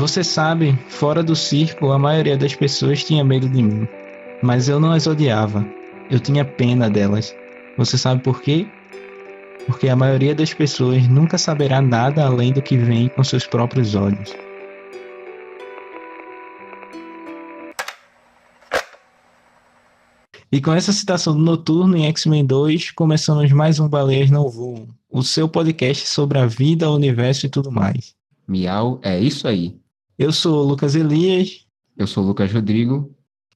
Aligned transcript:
Você 0.00 0.24
sabe, 0.24 0.74
fora 0.88 1.22
do 1.22 1.36
circo, 1.36 1.92
a 1.92 1.98
maioria 1.98 2.34
das 2.34 2.54
pessoas 2.54 3.04
tinha 3.04 3.22
medo 3.22 3.46
de 3.46 3.62
mim. 3.62 3.86
Mas 4.42 4.66
eu 4.66 4.80
não 4.80 4.92
as 4.92 5.06
odiava. 5.06 5.62
Eu 6.10 6.18
tinha 6.18 6.42
pena 6.42 6.88
delas. 6.88 7.36
Você 7.76 7.98
sabe 7.98 8.22
por 8.22 8.40
quê? 8.40 8.66
Porque 9.66 9.90
a 9.90 9.94
maioria 9.94 10.34
das 10.34 10.54
pessoas 10.54 11.06
nunca 11.06 11.36
saberá 11.36 11.82
nada 11.82 12.24
além 12.24 12.50
do 12.50 12.62
que 12.62 12.78
vem 12.78 13.10
com 13.10 13.22
seus 13.22 13.46
próprios 13.46 13.94
olhos. 13.94 14.34
E 20.50 20.62
com 20.62 20.72
essa 20.72 20.92
citação 20.92 21.34
do 21.34 21.42
Noturno 21.42 21.94
em 21.94 22.06
X-Men 22.06 22.46
2, 22.46 22.92
começamos 22.92 23.52
mais 23.52 23.78
um 23.78 23.86
Baleias 23.86 24.30
Não 24.30 24.48
Voam, 24.48 24.88
o 25.10 25.22
seu 25.22 25.46
podcast 25.46 26.08
sobre 26.08 26.38
a 26.38 26.46
vida, 26.46 26.88
o 26.88 26.94
universo 26.94 27.44
e 27.44 27.50
tudo 27.50 27.70
mais. 27.70 28.14
Miau, 28.48 28.98
é 29.02 29.20
isso 29.20 29.46
aí. 29.46 29.79
Eu 30.20 30.32
sou 30.32 30.62
o 30.62 30.68
Lucas 30.68 30.94
Elias. 30.94 31.64
Eu 31.96 32.06
sou 32.06 32.22
o 32.22 32.26
Lucas 32.26 32.52
Rodrigo. 32.52 33.10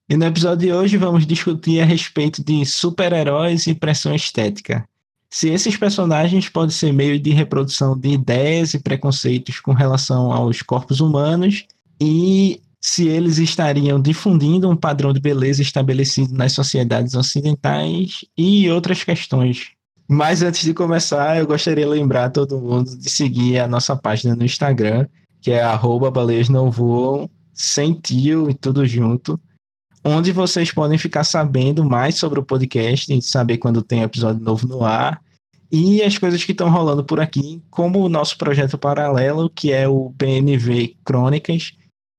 E 0.09 0.17
no 0.17 0.25
episódio 0.25 0.67
de 0.67 0.73
hoje 0.73 0.97
vamos 0.97 1.27
discutir 1.27 1.79
a 1.83 1.85
respeito 1.85 2.43
de 2.43 2.65
super-heróis 2.65 3.67
e 3.67 3.75
pressão 3.75 4.15
estética. 4.15 4.83
Se 5.31 5.51
esses 5.51 5.77
personagens 5.77 6.49
podem 6.49 6.71
ser 6.71 6.91
meio 6.91 7.21
de 7.21 7.33
reprodução 7.33 7.95
de 7.95 8.09
ideias 8.09 8.73
e 8.73 8.79
preconceitos 8.79 9.61
com 9.61 9.75
relação 9.75 10.33
aos 10.33 10.63
corpos 10.63 11.01
humanos 11.01 11.67
e 12.01 12.63
se 12.81 13.09
eles 13.09 13.37
estariam 13.37 14.01
difundindo 14.01 14.67
um 14.67 14.77
padrão 14.77 15.13
de 15.13 15.21
beleza 15.21 15.61
estabelecido 15.61 16.33
nas 16.33 16.53
sociedades 16.53 17.15
ocidentais 17.15 18.25
e 18.39 18.71
outras 18.71 19.05
questões 19.05 19.75
mas 20.07 20.43
antes 20.43 20.63
de 20.63 20.75
começar, 20.75 21.39
eu 21.39 21.47
gostaria 21.47 21.85
de 21.85 21.91
lembrar 21.91 22.29
todo 22.29 22.61
mundo 22.61 22.95
de 22.97 23.09
seguir 23.09 23.59
a 23.59 23.67
nossa 23.67 23.97
página 23.97 24.37
no 24.37 24.45
Instagram, 24.45 25.07
que 25.45 25.51
é 25.51 25.63
arroba 25.63 26.11
baleias 26.11 26.49
não 26.49 26.71
voam, 26.71 27.29
sem 27.53 27.93
tio 27.93 28.49
e 28.49 28.55
tudo 28.55 28.87
junto, 28.87 29.39
onde 30.03 30.33
vocês 30.33 30.73
podem 30.73 30.97
ficar 30.97 31.23
sabendo 31.23 31.85
mais 31.85 32.15
sobre 32.15 32.41
o 32.41 32.45
podcast, 32.45 33.21
saber 33.21 33.59
quando 33.59 33.83
tem 33.83 34.03
episódio 34.03 34.43
novo 34.43 34.67
no 34.67 34.83
ar, 34.83 35.21
e 35.71 36.03
as 36.03 36.17
coisas 36.17 36.43
que 36.43 36.53
estão 36.53 36.71
rolando 36.71 37.05
por 37.05 37.21
aqui, 37.21 37.63
como 37.71 38.01
o 38.01 38.09
nosso 38.09 38.39
projeto 38.39 38.79
paralelo, 38.79 39.51
que 39.51 39.71
é 39.71 39.87
o 39.87 40.15
PNV 40.17 40.97
Crônicas, 41.05 41.73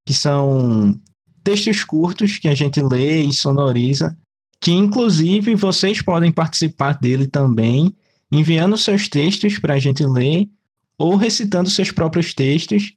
que 0.05 0.13
são 0.13 0.95
textos 1.43 1.83
curtos 1.83 2.37
que 2.37 2.47
a 2.47 2.53
gente 2.53 2.79
lê 2.79 3.23
e 3.23 3.33
sonoriza 3.33 4.15
que 4.65 4.71
inclusive 4.71 5.53
vocês 5.53 6.01
podem 6.01 6.31
participar 6.31 6.97
dele 6.97 7.27
também, 7.27 7.95
enviando 8.31 8.75
seus 8.77 9.07
textos 9.07 9.59
para 9.59 9.75
a 9.75 9.79
gente 9.79 10.03
ler 10.03 10.49
ou 10.97 11.15
recitando 11.15 11.69
seus 11.69 11.91
próprios 11.91 12.33
textos, 12.33 12.93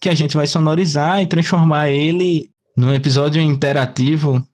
que 0.00 0.08
a 0.08 0.14
gente 0.14 0.36
vai 0.36 0.46
sonorizar 0.46 1.20
e 1.22 1.26
transformar 1.26 1.90
ele 1.90 2.50
num 2.76 2.92
episódio 2.92 3.40
interativo. 3.42 4.46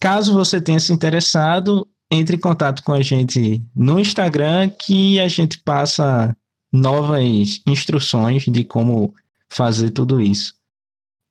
Caso 0.00 0.34
você 0.34 0.60
tenha 0.60 0.78
se 0.78 0.92
interessado, 0.92 1.86
entre 2.10 2.36
em 2.36 2.40
contato 2.40 2.82
com 2.82 2.92
a 2.92 3.00
gente 3.00 3.62
no 3.74 3.98
Instagram, 3.98 4.70
que 4.70 5.18
a 5.18 5.28
gente 5.28 5.58
passa 5.60 6.36
novas 6.72 7.62
instruções 7.66 8.44
de 8.44 8.64
como 8.64 9.14
fazer 9.48 9.90
tudo 9.90 10.20
isso. 10.20 10.54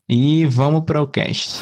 E 0.10 0.46
vamos 0.46 0.84
para 0.84 1.02
o 1.02 1.08
cast. 1.08 1.62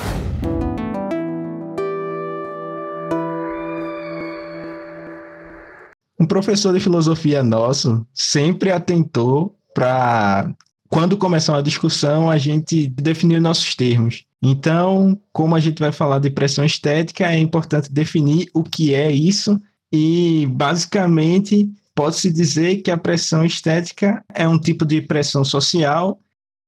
um 6.24 6.26
professor 6.26 6.74
de 6.74 6.80
filosofia 6.80 7.44
nosso 7.44 8.08
sempre 8.14 8.72
atentou 8.72 9.56
para 9.74 10.50
quando 10.94 11.18
começar 11.18 11.54
uma 11.54 11.64
discussão 11.64 12.30
a 12.30 12.38
gente 12.38 12.86
definir 12.86 13.42
nossos 13.42 13.74
termos. 13.74 14.26
Então, 14.40 15.20
como 15.32 15.56
a 15.56 15.60
gente 15.60 15.80
vai 15.80 15.92
falar 15.92 16.20
de 16.20 16.30
pressão 16.30 16.64
estética, 16.64 17.26
é 17.26 17.40
importante 17.40 17.92
definir 17.92 18.48
o 18.54 18.64
que 18.64 18.94
é 18.94 19.12
isso 19.12 19.60
e 19.92 20.46
basicamente 20.52 21.68
pode-se 21.96 22.32
dizer 22.32 22.84
que 22.84 22.92
a 22.92 22.98
pressão 22.98 23.44
estética 23.44 24.24
é 24.36 24.48
um 24.48 24.60
tipo 24.60 24.86
de 24.86 25.02
pressão 25.02 25.44
social 25.44 26.20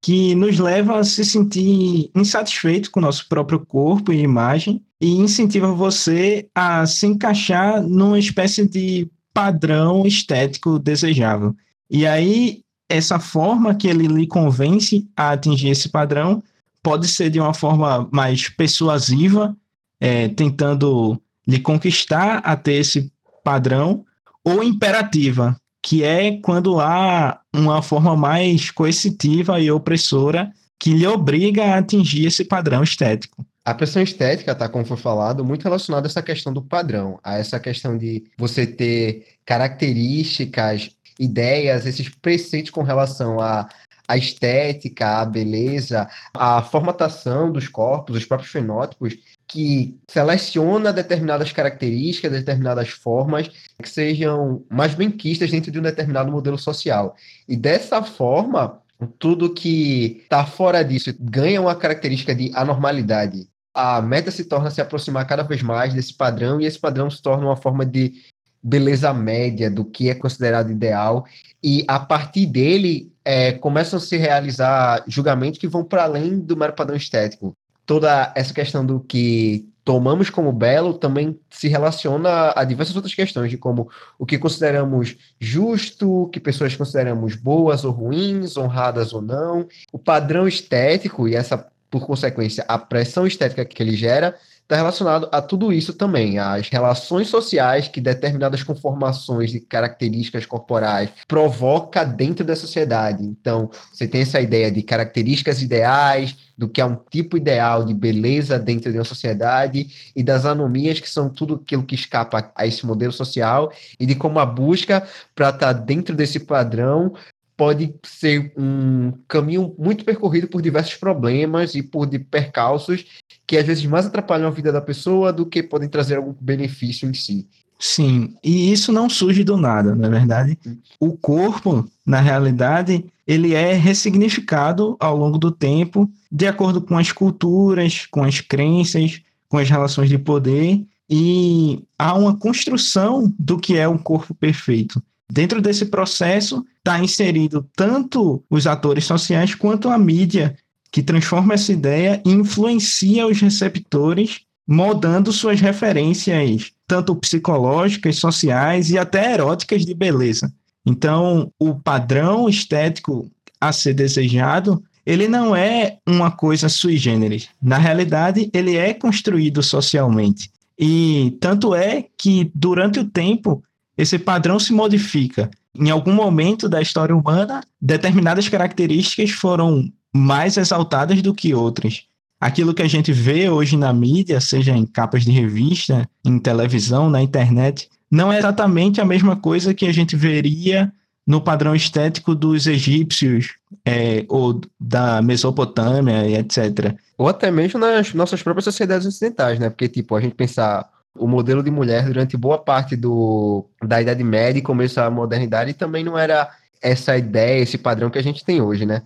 que 0.01 0.33
nos 0.33 0.57
leva 0.57 0.97
a 0.97 1.03
se 1.03 1.23
sentir 1.23 2.09
insatisfeito 2.15 2.89
com 2.89 2.99
o 2.99 3.03
nosso 3.03 3.29
próprio 3.29 3.63
corpo 3.63 4.11
e 4.11 4.23
imagem 4.23 4.83
e 4.99 5.11
incentiva 5.11 5.71
você 5.71 6.47
a 6.55 6.87
se 6.87 7.05
encaixar 7.05 7.79
numa 7.79 8.17
espécie 8.17 8.67
de 8.67 9.07
padrão 9.31 10.03
estético 10.03 10.79
desejável. 10.79 11.55
E 11.91 12.07
aí, 12.07 12.64
essa 12.89 13.19
forma 13.19 13.75
que 13.75 13.87
ele 13.87 14.07
lhe 14.07 14.27
convence 14.27 15.07
a 15.15 15.31
atingir 15.31 15.69
esse 15.69 15.89
padrão 15.89 16.43
pode 16.83 17.07
ser 17.07 17.29
de 17.29 17.39
uma 17.39 17.53
forma 17.53 18.07
mais 18.11 18.47
persuasiva, 18.47 19.55
é, 19.99 20.27
tentando 20.29 21.19
lhe 21.47 21.59
conquistar 21.59 22.37
a 22.37 22.55
ter 22.55 22.73
esse 22.73 23.11
padrão, 23.43 24.05
ou 24.43 24.63
imperativa, 24.63 25.59
que 25.81 26.03
é 26.03 26.39
quando 26.41 26.79
há 26.79 27.39
uma 27.53 27.81
forma 27.81 28.15
mais 28.15 28.69
coercitiva 28.71 29.59
e 29.59 29.71
opressora 29.71 30.51
que 30.79 30.91
lhe 30.91 31.07
obriga 31.07 31.63
a 31.63 31.77
atingir 31.77 32.25
esse 32.25 32.43
padrão 32.45 32.83
estético. 32.83 33.45
A 33.63 33.73
pressão 33.73 34.03
estética, 34.03 34.53
tá, 34.53 34.69
como 34.69 34.85
foi 34.85 34.97
falado, 34.97 35.43
muito 35.43 35.63
relacionada 35.63 36.07
a 36.07 36.09
essa 36.09 36.21
questão 36.21 36.53
do 36.53 36.61
padrão, 36.61 37.19
a 37.23 37.39
essa 37.39 37.59
questão 37.59 37.97
de 37.97 38.23
você 38.37 38.67
ter 38.67 39.25
características, 39.43 40.91
ideias, 41.19 41.85
esses 41.85 42.09
preceitos 42.09 42.71
com 42.71 42.83
relação 42.83 43.39
à, 43.39 43.67
estética, 44.15 45.21
à 45.21 45.25
beleza, 45.25 46.07
à 46.33 46.61
formatação 46.61 47.51
dos 47.51 47.67
corpos, 47.67 48.15
os 48.15 48.25
próprios 48.25 48.51
fenótipos, 48.51 49.17
que 49.47 49.97
seleciona 50.09 50.93
determinadas 50.93 51.51
características, 51.51 52.31
determinadas 52.31 52.89
formas 52.89 53.49
que 53.81 53.89
sejam 53.89 54.63
mais 54.69 54.93
bem 54.93 55.09
quistas 55.09 55.51
dentro 55.51 55.71
de 55.71 55.79
um 55.79 55.83
determinado 55.83 56.31
modelo 56.31 56.57
social. 56.57 57.15
E 57.47 57.55
dessa 57.55 58.03
forma, 58.03 58.81
tudo 59.19 59.53
que 59.53 60.21
está 60.23 60.45
fora 60.45 60.83
disso 60.83 61.13
ganha 61.19 61.61
uma 61.61 61.75
característica 61.75 62.33
de 62.33 62.51
anormalidade 62.55 63.47
a 63.75 64.01
meta 64.01 64.31
se 64.31 64.45
torna 64.45 64.71
se 64.71 64.79
aproximar 64.79 65.27
cada 65.27 65.43
vez 65.43 65.61
mais 65.61 65.93
desse 65.93 66.13
padrão 66.13 66.61
e 66.61 66.65
esse 66.65 66.79
padrão 66.79 67.09
se 67.09 67.21
torna 67.21 67.45
uma 67.45 67.57
forma 67.57 67.85
de 67.85 68.23
beleza 68.65 69.13
média 69.13 69.69
do 69.69 69.85
que 69.85 70.09
é 70.09 70.15
considerado 70.15 70.71
ideal 70.71 71.23
e 71.63 71.85
a 71.87 71.99
partir 71.99 72.47
dele 72.47 73.13
é, 73.23 73.51
começam 73.51 73.97
a 73.97 74.01
se 74.01 74.17
realizar 74.17 75.03
julgamentos 75.07 75.59
que 75.59 75.67
vão 75.67 75.83
para 75.83 76.03
além 76.03 76.39
do 76.39 76.57
mero 76.57 76.73
padrão 76.73 76.97
estético. 76.97 77.53
Toda 77.85 78.33
essa 78.35 78.51
questão 78.51 78.83
do 78.83 78.99
que 78.99 79.69
tomamos 79.83 80.31
como 80.31 80.51
belo 80.51 80.95
também 80.95 81.39
se 81.51 81.67
relaciona 81.67 82.53
a 82.55 82.63
diversas 82.63 82.95
outras 82.95 83.13
questões, 83.13 83.51
de 83.51 83.57
como 83.57 83.87
o 84.17 84.25
que 84.25 84.39
consideramos 84.39 85.15
justo, 85.39 86.27
que 86.33 86.39
pessoas 86.39 86.75
consideramos 86.75 87.35
boas 87.35 87.85
ou 87.85 87.91
ruins, 87.91 88.57
honradas 88.57 89.13
ou 89.13 89.21
não. 89.21 89.67
O 89.91 89.99
padrão 89.99 90.47
estético 90.47 91.27
e 91.27 91.35
essa 91.35 91.67
por 91.87 92.05
consequência, 92.05 92.65
a 92.67 92.77
pressão 92.77 93.25
estética 93.25 93.63
que 93.63 93.81
ele 93.81 93.95
gera, 93.95 94.35
está 94.65 94.75
relacionado 94.75 95.29
a 95.31 95.41
tudo 95.41 95.71
isso 95.71 95.93
também, 95.93 96.39
às 96.39 96.69
relações 96.69 97.27
sociais 97.27 97.87
que 97.87 98.01
determinadas 98.01 98.63
conformações 98.63 99.53
e 99.53 99.59
características 99.59 100.45
corporais 100.47 101.11
provoca 101.27 102.03
dentro 102.03 102.43
da 102.43 102.55
sociedade. 102.55 103.23
Então, 103.23 103.69
você 103.93 104.07
tem 104.07 104.21
essa 104.21 104.41
ideia 104.41 104.71
de 104.71 104.81
características 104.81 105.61
ideais, 105.61 106.35
do 106.57 106.67
que 106.67 106.81
é 106.81 106.85
um 106.85 106.95
tipo 106.95 107.37
ideal 107.37 107.83
de 107.85 107.93
beleza 107.93 108.57
dentro 108.57 108.91
de 108.91 108.97
uma 108.97 109.03
sociedade 109.03 110.11
e 110.15 110.23
das 110.23 110.45
anomias 110.45 110.99
que 110.99 111.09
são 111.09 111.29
tudo 111.29 111.61
aquilo 111.63 111.83
que 111.83 111.95
escapa 111.95 112.51
a 112.55 112.65
esse 112.65 112.85
modelo 112.85 113.11
social 113.11 113.71
e 113.99 114.05
de 114.05 114.15
como 114.15 114.39
a 114.39 114.45
busca 114.45 115.05
para 115.35 115.49
estar 115.49 115.73
tá 115.73 115.79
dentro 115.79 116.15
desse 116.15 116.39
padrão 116.39 117.13
pode 117.57 117.95
ser 118.03 118.53
um 118.57 119.13
caminho 119.27 119.73
muito 119.77 120.03
percorrido 120.03 120.47
por 120.47 120.61
diversos 120.61 120.95
problemas 120.95 121.75
e 121.75 121.81
por 121.81 122.07
percalços 122.29 123.05
que 123.47 123.57
às 123.57 123.65
vezes 123.65 123.85
mais 123.85 124.05
atrapalham 124.05 124.47
a 124.47 124.51
vida 124.51 124.71
da 124.71 124.81
pessoa 124.81 125.31
do 125.31 125.45
que 125.45 125.61
podem 125.61 125.89
trazer 125.89 126.17
algum 126.17 126.33
benefício 126.39 127.09
em 127.09 127.13
si. 127.13 127.47
Sim, 127.77 128.33
e 128.43 128.71
isso 128.71 128.91
não 128.91 129.09
surge 129.09 129.43
do 129.43 129.57
nada, 129.57 129.93
não 129.93 130.05
é 130.05 130.09
verdade? 130.09 130.57
O 130.99 131.11
corpo, 131.17 131.85
na 132.05 132.21
realidade, 132.21 133.05
ele 133.27 133.53
é 133.53 133.73
ressignificado 133.73 134.95
ao 134.99 135.15
longo 135.17 135.37
do 135.37 135.51
tempo, 135.51 136.09
de 136.31 136.47
acordo 136.47 136.81
com 136.81 136.97
as 136.97 137.11
culturas, 137.11 138.05
com 138.09 138.23
as 138.23 138.39
crenças, 138.39 139.21
com 139.49 139.57
as 139.57 139.69
relações 139.69 140.09
de 140.09 140.17
poder, 140.17 140.81
e 141.09 141.83
há 141.99 142.13
uma 142.17 142.35
construção 142.35 143.31
do 143.37 143.59
que 143.59 143.77
é 143.77 143.87
um 143.87 143.97
corpo 143.97 144.33
perfeito. 144.33 145.01
Dentro 145.31 145.61
desse 145.61 145.85
processo 145.87 146.63
está 146.77 146.99
inserido 146.99 147.67
tanto 147.75 148.43
os 148.49 148.67
atores 148.67 149.05
sociais 149.05 149.55
quanto 149.55 149.89
a 149.89 149.97
mídia, 149.97 150.55
que 150.95 151.03
transforma 151.03 151.55
essa 151.55 151.73
ideia 151.73 152.21
e 152.25 152.31
influencia 152.31 153.27
os 153.27 153.41
receptores, 153.41 154.39
moldando 154.65 155.29
suas 155.33 155.59
referências, 155.59 156.71
tanto 156.87 157.13
psicológicas, 157.17 158.15
sociais 158.15 158.89
e 158.89 158.97
até 158.97 159.33
eróticas 159.33 159.85
de 159.85 159.93
beleza. 159.93 160.53
Então, 160.85 161.51
o 161.59 161.75
padrão 161.75 162.47
estético 162.47 163.29
a 163.59 163.73
ser 163.73 163.93
desejado, 163.93 164.81
ele 165.05 165.27
não 165.27 165.53
é 165.53 165.97
uma 166.07 166.31
coisa 166.31 166.69
sui 166.69 166.95
generis. 166.95 167.49
Na 167.61 167.77
realidade, 167.77 168.49
ele 168.53 168.77
é 168.77 168.93
construído 168.93 169.61
socialmente. 169.61 170.49
E 170.79 171.35
tanto 171.41 171.75
é 171.75 172.05
que, 172.17 172.49
durante 172.55 173.01
o 173.01 173.09
tempo, 173.09 173.61
esse 173.97 174.17
padrão 174.17 174.57
se 174.61 174.71
modifica. 174.71 175.51
Em 175.77 175.89
algum 175.89 176.13
momento 176.13 176.69
da 176.69 176.81
história 176.81 177.13
humana, 177.13 177.61
determinadas 177.81 178.47
características 178.47 179.31
foram 179.31 179.91
mais 180.15 180.55
exaltadas 180.55 181.21
do 181.21 181.33
que 181.33 181.53
outras. 181.53 182.03
Aquilo 182.39 182.73
que 182.73 182.81
a 182.81 182.87
gente 182.87 183.11
vê 183.11 183.49
hoje 183.49 183.75
na 183.75 183.91
mídia, 183.91 184.39
seja 184.39 184.71
em 184.71 184.85
capas 184.85 185.25
de 185.25 185.31
revista, 185.31 186.07
em 186.23 186.39
televisão, 186.39 187.09
na 187.09 187.21
internet, 187.21 187.89
não 188.09 188.31
é 188.31 188.39
exatamente 188.39 189.01
a 189.01 189.05
mesma 189.05 189.35
coisa 189.35 189.73
que 189.73 189.85
a 189.85 189.91
gente 189.91 190.15
veria 190.15 190.89
no 191.27 191.41
padrão 191.41 191.75
estético 191.75 192.33
dos 192.33 192.65
egípcios 192.65 193.55
é, 193.85 194.23
ou 194.29 194.61
da 194.79 195.21
Mesopotâmia 195.21 196.25
e 196.25 196.35
etc. 196.35 196.95
Ou 197.17 197.27
até 197.27 197.51
mesmo 197.51 197.77
nas 197.77 198.13
nossas 198.13 198.41
próprias 198.41 198.63
sociedades 198.63 199.05
ocidentais, 199.05 199.59
né? 199.59 199.69
Porque, 199.69 199.89
tipo, 199.89 200.15
a 200.15 200.21
gente 200.21 200.35
pensar 200.35 200.87
o 201.17 201.27
modelo 201.27 201.61
de 201.61 201.71
mulher 201.71 202.05
durante 202.05 202.37
boa 202.37 202.57
parte 202.57 202.95
do, 202.95 203.65
da 203.83 204.01
Idade 204.01 204.23
Média 204.23 204.59
e 204.59 204.61
começo 204.61 204.95
da 204.95 205.09
modernidade 205.09 205.73
também 205.73 206.05
não 206.05 206.17
era 206.17 206.49
essa 206.81 207.17
ideia, 207.17 207.61
esse 207.61 207.77
padrão 207.77 208.09
que 208.09 208.19
a 208.19 208.23
gente 208.23 208.45
tem 208.45 208.61
hoje, 208.61 208.85
né? 208.85 209.01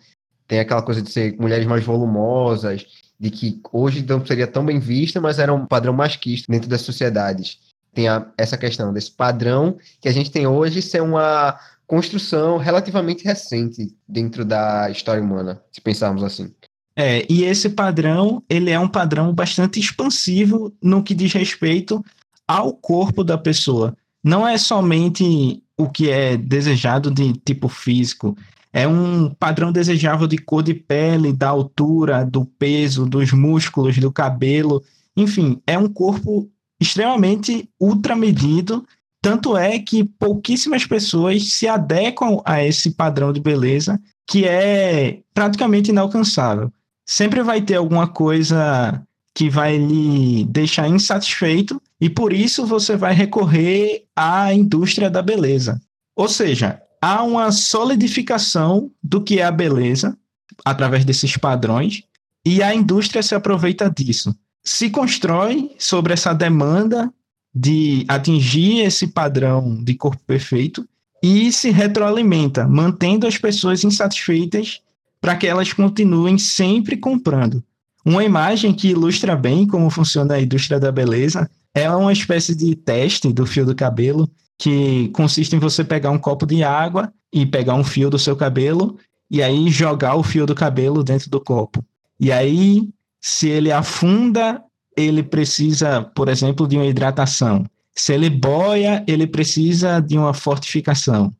Tem 0.50 0.60
aquela 0.60 0.82
coisa 0.82 1.00
de 1.00 1.12
ser 1.12 1.38
mulheres 1.40 1.68
mais 1.68 1.86
volumosas, 1.86 2.84
de 3.20 3.30
que 3.30 3.62
hoje 3.72 4.04
não 4.04 4.26
seria 4.26 4.48
tão 4.48 4.66
bem 4.66 4.80
vista, 4.80 5.22
mas 5.22 5.38
era 5.38 5.54
um 5.54 5.64
padrão 5.64 5.94
masquista 5.94 6.52
dentro 6.52 6.68
das 6.68 6.82
sociedades. 6.82 7.60
Tem 7.94 8.08
a, 8.08 8.26
essa 8.36 8.58
questão 8.58 8.92
desse 8.92 9.12
padrão 9.12 9.78
que 10.02 10.10
a 10.10 10.12
gente 10.12 10.32
tem 10.32 10.48
hoje 10.48 10.82
ser 10.82 11.04
uma 11.04 11.60
construção 11.86 12.58
relativamente 12.58 13.24
recente 13.24 13.96
dentro 14.08 14.44
da 14.44 14.90
história 14.90 15.22
humana, 15.22 15.62
se 15.72 15.80
pensarmos 15.80 16.24
assim. 16.24 16.52
É, 16.96 17.24
e 17.30 17.44
esse 17.44 17.70
padrão, 17.70 18.42
ele 18.50 18.72
é 18.72 18.80
um 18.80 18.88
padrão 18.88 19.32
bastante 19.32 19.80
expansivo 19.80 20.74
no 20.82 21.04
que 21.04 21.14
diz 21.14 21.32
respeito 21.32 22.04
ao 22.48 22.74
corpo 22.74 23.24
da 23.24 23.38
pessoa. 23.38 23.96
Não 24.24 24.48
é 24.48 24.58
somente 24.58 25.62
o 25.78 25.88
que 25.88 26.10
é 26.10 26.36
desejado 26.36 27.12
de 27.12 27.34
tipo 27.34 27.70
físico, 27.70 28.36
é 28.72 28.88
um 28.88 29.30
padrão 29.30 29.72
desejável 29.72 30.28
de 30.28 30.38
cor 30.38 30.64
de 30.64 30.74
pele, 30.74 31.34
da 31.34 31.50
altura, 31.50 32.26
do 32.26 32.46
peso, 32.46 33.06
dos 33.06 33.32
músculos, 33.32 33.98
do 33.98 34.12
cabelo. 34.12 34.84
Enfim, 35.18 35.62
é 35.66 35.78
um 35.78 35.88
corpo 35.88 36.50
extremamente 36.80 37.70
ultramedido 37.80 38.86
tanto 39.22 39.58
é 39.58 39.78
que 39.80 40.04
pouquíssimas 40.04 40.86
pessoas 40.86 41.52
se 41.54 41.68
adequam 41.68 42.42
a 42.46 42.64
esse 42.64 42.92
padrão 42.92 43.34
de 43.34 43.42
beleza 43.42 44.00
que 44.26 44.46
é 44.46 45.20
praticamente 45.34 45.90
inalcançável. 45.90 46.72
Sempre 47.06 47.44
vai 47.44 47.62
ter 47.62 47.76
alguma 47.76 48.08
coisa 48.08 49.02
que 49.34 49.50
vai 49.50 49.78
lhe 49.78 50.46
deixar 50.46 50.88
insatisfeito 50.88 51.82
e 52.00 52.10
por 52.10 52.32
isso 52.32 52.66
você 52.66 52.96
vai 52.96 53.14
recorrer 53.14 54.06
à 54.16 54.54
indústria 54.54 55.10
da 55.10 55.22
beleza. 55.22 55.82
Ou 56.16 56.28
seja, 56.28 56.82
há 57.02 57.24
uma 57.24 57.52
solidificação 57.52 58.92
do 59.02 59.22
que 59.22 59.40
é 59.40 59.44
a 59.44 59.52
beleza 59.52 60.18
através 60.66 61.06
desses 61.06 61.38
padrões 61.38 62.04
e 62.46 62.62
a 62.62 62.74
indústria 62.74 63.24
se 63.24 63.36
aproveita 63.36 63.90
disso. 63.90 64.36
Se 64.64 64.90
constrói 64.90 65.72
sobre 65.78 66.14
essa 66.14 66.34
demanda 66.34 67.12
de 67.54 68.06
atingir 68.08 68.80
esse 68.80 69.08
padrão 69.08 69.84
de 69.84 69.96
corpo 69.96 70.22
perfeito 70.26 70.88
e 71.22 71.52
se 71.52 71.70
retroalimenta, 71.70 72.68
mantendo 72.68 73.28
as 73.28 73.38
pessoas 73.38 73.84
insatisfeitas 73.84 74.82
para 75.20 75.36
que 75.36 75.48
elas 75.48 75.74
continuem 75.74 76.38
sempre 76.38 76.96
comprando. 76.96 77.64
Uma 78.06 78.24
imagem 78.24 78.74
que 78.74 78.90
ilustra 78.90 79.36
bem 79.36 79.68
como 79.68 79.90
funciona 79.90 80.36
a 80.36 80.42
indústria 80.42 80.80
da 80.80 80.92
beleza 80.92 81.50
é 81.74 81.90
uma 81.90 82.14
espécie 82.14 82.56
de 82.56 82.76
teste 82.76 83.32
do 83.34 83.46
fio 83.46 83.66
do 83.66 83.76
cabelo 83.76 84.30
que 84.60 85.08
consiste 85.10 85.56
em 85.56 85.60
você 85.60 85.84
pegar 85.84 86.12
um 86.12 86.20
copo 86.20 86.46
de 86.46 86.64
água 86.64 87.12
e 87.34 87.46
pegar 87.46 87.74
um 87.74 87.84
fio 87.84 88.12
do 88.12 88.20
seu 88.20 88.36
cabelo 88.36 88.96
e 89.32 89.42
aí 89.42 89.72
jogar 89.72 90.16
o 90.16 90.24
fio 90.24 90.46
do 90.46 90.54
cabelo 90.54 91.04
dentro 91.04 91.32
do 91.32 91.42
copo. 91.42 91.84
E 92.20 92.32
aí, 92.32 92.88
se 93.20 93.50
ele 93.50 93.72
afunda 93.72 94.64
ele 94.96 95.24
precisa, 95.24 96.02
por 96.02 96.28
exemplo, 96.28 96.68
de 96.68 96.76
uma 96.76 96.86
hidratação. 96.86 97.66
Se 97.96 98.14
ele 98.14 98.30
boia, 98.30 99.04
ele 99.08 99.28
precisa 99.28 100.00
de 100.00 100.18
uma 100.18 100.34
fortificação. 100.34 101.32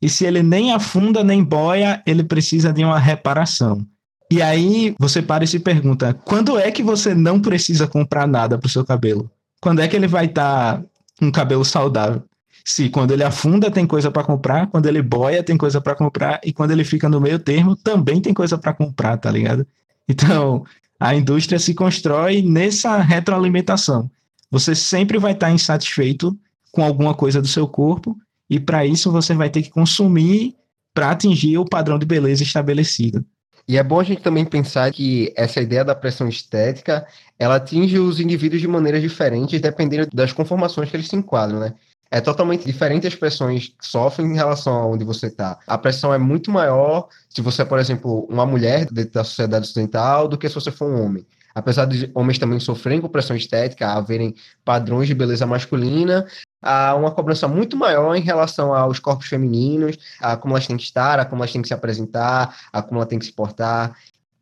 E 0.00 0.08
se 0.08 0.24
ele 0.24 0.42
nem 0.42 0.72
afunda 0.72 1.24
nem 1.24 1.42
boia, 1.42 2.02
ele 2.06 2.24
precisa 2.24 2.72
de 2.72 2.84
uma 2.84 2.98
reparação. 2.98 3.86
E 4.30 4.42
aí 4.42 4.94
você 4.98 5.22
para 5.22 5.44
e 5.44 5.46
se 5.46 5.58
pergunta: 5.58 6.14
quando 6.24 6.58
é 6.58 6.70
que 6.70 6.82
você 6.82 7.14
não 7.14 7.40
precisa 7.40 7.86
comprar 7.86 8.26
nada 8.26 8.58
para 8.58 8.66
o 8.66 8.70
seu 8.70 8.84
cabelo? 8.84 9.30
Quando 9.60 9.80
é 9.80 9.88
que 9.88 9.96
ele 9.96 10.06
vai 10.06 10.26
estar 10.26 10.78
tá 10.78 10.84
um 11.22 11.30
cabelo 11.30 11.64
saudável? 11.64 12.22
Se 12.64 12.88
quando 12.88 13.12
ele 13.12 13.22
afunda 13.22 13.70
tem 13.70 13.86
coisa 13.86 14.10
para 14.10 14.24
comprar, 14.24 14.68
quando 14.68 14.86
ele 14.86 15.02
boia 15.02 15.42
tem 15.42 15.56
coisa 15.56 15.80
para 15.80 15.94
comprar 15.94 16.40
e 16.42 16.52
quando 16.52 16.70
ele 16.70 16.82
fica 16.82 17.08
no 17.08 17.20
meio 17.20 17.38
termo 17.38 17.76
também 17.76 18.20
tem 18.20 18.32
coisa 18.32 18.56
para 18.56 18.72
comprar, 18.72 19.16
tá 19.18 19.30
ligado? 19.30 19.66
Então, 20.06 20.66
a 21.00 21.14
indústria 21.14 21.58
se 21.58 21.72
constrói 21.72 22.42
nessa 22.42 22.98
retroalimentação. 22.98 24.10
Você 24.50 24.74
sempre 24.74 25.18
vai 25.18 25.32
estar 25.32 25.50
insatisfeito 25.50 26.38
com 26.70 26.84
alguma 26.84 27.14
coisa 27.14 27.40
do 27.40 27.48
seu 27.48 27.66
corpo 27.66 28.14
e 28.50 28.60
para 28.60 28.84
isso 28.84 29.10
você 29.10 29.32
vai 29.32 29.48
ter 29.48 29.62
que 29.62 29.70
consumir 29.70 30.54
para 30.92 31.10
atingir 31.10 31.56
o 31.56 31.64
padrão 31.64 31.98
de 31.98 32.04
beleza 32.04 32.42
estabelecido. 32.42 33.24
E 33.66 33.78
é 33.78 33.82
bom 33.82 33.98
a 33.98 34.04
gente 34.04 34.20
também 34.20 34.44
pensar 34.44 34.92
que 34.92 35.32
essa 35.34 35.60
ideia 35.60 35.84
da 35.84 35.94
pressão 35.94 36.28
estética, 36.28 37.06
ela 37.38 37.56
atinge 37.56 37.98
os 37.98 38.20
indivíduos 38.20 38.60
de 38.60 38.68
maneiras 38.68 39.00
diferentes, 39.00 39.60
dependendo 39.60 40.08
das 40.12 40.32
conformações 40.32 40.90
que 40.90 40.96
eles 40.96 41.08
se 41.08 41.16
enquadram, 41.16 41.58
né? 41.58 41.74
É 42.14 42.20
totalmente 42.20 42.64
diferente 42.64 43.08
as 43.08 43.14
pressões 43.16 43.70
que 43.70 43.84
sofrem 43.84 44.30
em 44.30 44.36
relação 44.36 44.72
a 44.72 44.86
onde 44.86 45.04
você 45.04 45.26
está. 45.26 45.58
A 45.66 45.76
pressão 45.76 46.14
é 46.14 46.18
muito 46.18 46.48
maior 46.48 47.08
se 47.28 47.42
você 47.42 47.62
é, 47.62 47.64
por 47.64 47.76
exemplo, 47.76 48.24
uma 48.30 48.46
mulher 48.46 48.86
dentro 48.88 49.14
da 49.14 49.24
sociedade 49.24 49.64
ocidental 49.64 50.28
do 50.28 50.38
que 50.38 50.48
se 50.48 50.54
você 50.54 50.70
for 50.70 50.88
um 50.88 51.04
homem. 51.04 51.26
Apesar 51.52 51.86
de 51.86 52.08
homens 52.14 52.38
também 52.38 52.60
sofrerem 52.60 53.00
com 53.00 53.08
pressão 53.08 53.34
estética, 53.34 53.88
haverem 53.88 54.32
padrões 54.64 55.08
de 55.08 55.14
beleza 55.14 55.44
masculina, 55.44 56.24
há 56.62 56.94
uma 56.94 57.10
cobrança 57.10 57.48
muito 57.48 57.76
maior 57.76 58.14
em 58.14 58.22
relação 58.22 58.72
aos 58.72 59.00
corpos 59.00 59.26
femininos, 59.26 59.98
a 60.20 60.36
como 60.36 60.54
elas 60.54 60.68
têm 60.68 60.76
que 60.76 60.84
estar, 60.84 61.18
a 61.18 61.24
como 61.24 61.42
elas 61.42 61.50
têm 61.50 61.62
que 61.62 61.68
se 61.68 61.74
apresentar, 61.74 62.56
a 62.72 62.80
como 62.80 63.00
elas 63.00 63.08
têm 63.08 63.18
que 63.18 63.26
se 63.26 63.32
portar. 63.32 63.96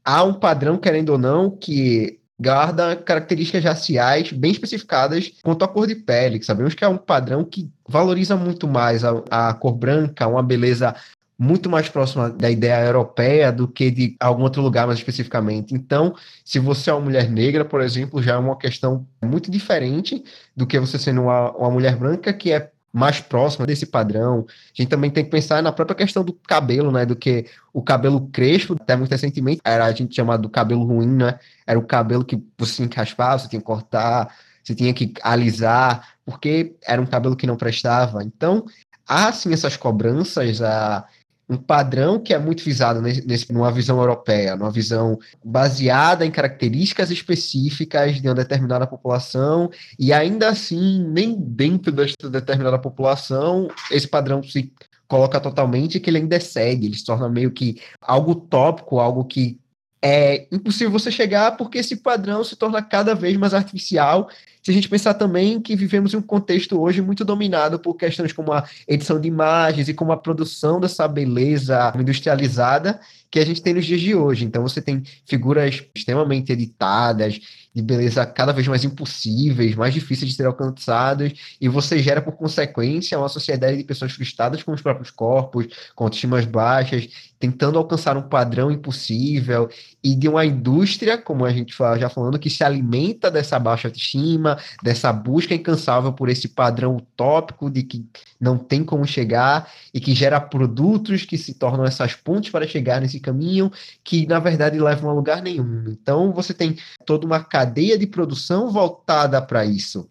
Há 0.05 0.23
um 0.25 0.35
padrão, 0.35 0.77
querendo 0.77 1.09
ou 1.09 1.19
não, 1.19 1.51
que 1.51 2.21
guarda 2.41 2.97
características 2.97 3.63
raciais 3.63 4.33
bem 4.33 4.51
especificadas 4.51 5.31
quanto 5.43 5.65
à 5.65 5.69
cor 5.69 5.87
de 5.87 5.95
pele, 5.95 6.39
que 6.39 6.47
sabemos 6.47 6.75
que 6.75 6.85
é 6.85 6.89
um 6.89 6.99
padrão 6.99 7.45
que 7.45 7.71
valoriza 7.89 8.37
muito 8.37 8.67
mais 8.67 9.05
a, 9.05 9.23
a 9.31 9.55
cor 9.55 9.75
branca, 9.75 10.27
uma 10.27 10.43
beleza 10.43 10.95
muito 11.39 11.69
mais 11.69 11.89
próxima 11.89 12.31
da 12.31 12.49
ideia 12.51 12.87
europeia 12.87 13.51
do 13.51 13.67
que 13.67 13.91
de 13.91 14.17
algum 14.21 14.45
outro 14.45 14.63
lugar 14.63 14.87
mais 14.87 14.99
especificamente. 14.99 15.75
Então, 15.75 16.15
se 16.45 16.59
você 16.61 16.89
é 16.89 16.93
uma 16.93 17.03
mulher 17.03 17.29
negra, 17.29 17.65
por 17.65 17.81
exemplo, 17.81 18.23
já 18.23 18.35
é 18.35 18.39
uma 18.39 18.57
questão 18.57 19.07
muito 19.23 19.51
diferente 19.51 20.23
do 20.57 20.67
que 20.67 20.79
você 20.79 20.99
sendo 20.99 21.23
uma, 21.23 21.51
uma 21.57 21.71
mulher 21.71 21.97
branca, 21.97 22.33
que 22.33 22.53
é 22.53 22.71
mais 22.93 23.21
próxima 23.21 23.67
desse 23.67 23.87
padrão. 23.87 24.45
A 24.49 24.53
gente 24.75 24.89
também 24.89 25.11
tem 25.11 25.25
que 25.25 25.31
pensar 25.31 25.63
na 25.63 25.73
própria 25.73 25.97
questão 25.97 26.23
do 26.23 26.33
cabelo, 26.33 26.93
né? 26.93 27.07
Do 27.07 27.17
que 27.17 27.47
o 27.73 27.83
cabelo 27.83 28.29
crespo, 28.29 28.75
até 28.75 28.95
muito 28.95 29.11
recentemente, 29.11 29.61
era 29.65 29.87
a 29.87 29.93
gente 29.93 30.15
chamado 30.15 30.43
do 30.43 30.51
cabelo 30.51 30.85
ruim, 30.85 31.17
né? 31.17 31.39
Era 31.67 31.79
o 31.79 31.87
cabelo 31.87 32.25
que 32.25 32.41
você 32.59 32.89
raspar, 32.95 33.39
você 33.39 33.49
tinha 33.49 33.61
que 33.61 33.67
cortar, 33.67 34.35
você 34.63 34.75
tinha 34.75 34.93
que 34.93 35.15
alisar, 35.23 36.17
porque 36.25 36.77
era 36.87 37.01
um 37.01 37.07
cabelo 37.07 37.37
que 37.37 37.47
não 37.47 37.57
prestava. 37.57 38.23
Então, 38.23 38.65
há 39.07 39.33
sim 39.33 39.53
essas 39.53 39.77
cobranças, 39.77 40.61
a 40.61 41.07
um 41.49 41.57
padrão 41.57 42.19
que 42.19 42.33
é 42.33 42.39
muito 42.39 42.63
visado 42.63 43.01
nesse, 43.03 43.53
numa 43.53 43.71
visão 43.71 43.99
europeia, 43.99 44.57
numa 44.57 44.71
visão 44.71 45.19
baseada 45.45 46.25
em 46.25 46.31
características 46.31 47.11
específicas 47.11 48.21
de 48.21 48.29
uma 48.29 48.35
determinada 48.35 48.87
população, 48.87 49.71
e 49.99 50.13
ainda 50.13 50.49
assim, 50.49 51.05
nem 51.09 51.35
dentro 51.39 51.93
desta 51.93 52.31
determinada 52.31 52.79
população, 52.79 53.69
esse 53.91 54.09
padrão 54.09 54.43
se 54.43 54.73
coloca 55.07 55.39
totalmente 55.39 56.01
que 56.01 56.09
ele 56.09 56.19
ainda 56.19 56.41
segue, 56.41 56.87
ele 56.87 56.97
se 56.97 57.05
torna 57.05 57.29
meio 57.29 57.51
que 57.51 57.79
algo 58.01 58.35
tópico, 58.35 58.99
algo 58.99 59.25
que 59.25 59.61
é 60.03 60.47
impossível 60.51 60.91
você 60.91 61.13
chegar 61.13 61.57
porque 61.57 61.79
esse 61.79 61.97
padrão 61.97 62.43
se 62.43 62.57
torna 62.57 62.83
cada 62.83 63.15
vez 63.15 63.37
mais 63.37 63.55
artificial. 63.55 64.29
Se 64.61 64.71
a 64.71 64.75
gente 64.75 64.89
pensar 64.89 65.15
também 65.15 65.61
que 65.61 65.77
vivemos 65.77 66.13
em 66.13 66.17
um 66.17 66.23
contexto 66.23 66.81
hoje 66.81 67.01
muito 67.01 67.25
dominado 67.25 67.79
por 67.79 67.95
questões 67.95 68.33
como 68.33 68.53
a 68.53 68.69
edição 68.87 69.21
de 69.21 69.29
imagens 69.29 69.89
e 69.89 69.95
como 69.95 70.13
a 70.13 70.17
produção 70.17 70.81
dessa 70.81 71.07
beleza 71.07 71.93
industrializada, 71.99 73.01
que 73.31 73.39
a 73.39 73.47
gente 73.47 73.63
tem 73.63 73.75
nos 73.75 73.87
dias 73.87 74.01
de 74.01 74.15
hoje. 74.15 74.45
Então 74.45 74.63
você 74.63 74.83
tem 74.83 75.03
figuras 75.25 75.83
extremamente 75.95 76.53
editadas, 76.53 77.41
de 77.75 77.83
beleza 77.83 78.25
cada 78.27 78.53
vez 78.53 78.69
mais 78.69 78.85
impossíveis, 78.85 79.75
mais 79.75 79.95
difíceis 79.95 80.31
de 80.31 80.37
ser 80.37 80.47
alcançadas, 80.47 81.33
e 81.61 81.69
você 81.69 81.99
gera, 81.99 82.21
por 82.21 82.33
consequência, 82.33 83.19
uma 83.19 83.29
sociedade 83.29 83.77
de 83.77 83.85
pessoas 83.85 84.13
frustradas 84.13 84.63
com 84.63 84.73
os 84.73 84.83
próprios 84.83 85.11
corpos, 85.11 85.67
com 85.95 86.05
autoestimas 86.05 86.45
baixas, 86.45 87.09
tentando 87.39 87.79
alcançar 87.79 88.17
um 88.17 88.23
padrão 88.23 88.71
impossível, 88.71 89.69
e 90.05 90.15
de 90.15 90.29
uma 90.29 90.45
indústria, 90.45 91.19
como 91.19 91.45
a 91.45 91.51
gente 91.51 91.75
já 91.99 92.09
falando, 92.09 92.39
que 92.39 92.51
se 92.51 92.63
alimenta 92.63 93.31
dessa 93.31 93.59
baixa 93.59 93.89
autoestima, 93.89 94.59
dessa 94.83 95.13
busca 95.13 95.55
incansável 95.55 96.13
por 96.13 96.29
esse 96.29 96.49
padrão 96.49 96.97
utópico 96.97 97.71
de 97.71 97.83
que 97.83 98.05
não 98.41 98.59
tem 98.59 98.85
como 98.85 99.07
chegar, 99.07 99.69
e 99.93 100.01
que 100.01 100.15
gera 100.15 100.41
produtos 100.41 101.25
que 101.25 101.39
se 101.39 101.55
tornam 101.55 101.85
essas 101.85 102.15
pontes 102.15 102.51
para 102.51 102.67
chegar 102.67 103.01
nesse 103.01 103.19
caminho, 103.19 103.73
que 104.05 104.27
na 104.27 104.39
verdade 104.39 104.79
levam 104.79 105.11
a 105.11 105.13
lugar 105.13 105.43
nenhum. 105.43 105.85
Então 105.89 106.33
você 106.33 106.53
tem 106.55 106.77
toda 107.05 107.27
uma 107.27 107.43
cadeia 107.63 107.97
de 107.97 108.07
produção 108.07 108.71
voltada 108.71 109.41
para 109.41 109.65
isso. 109.65 110.09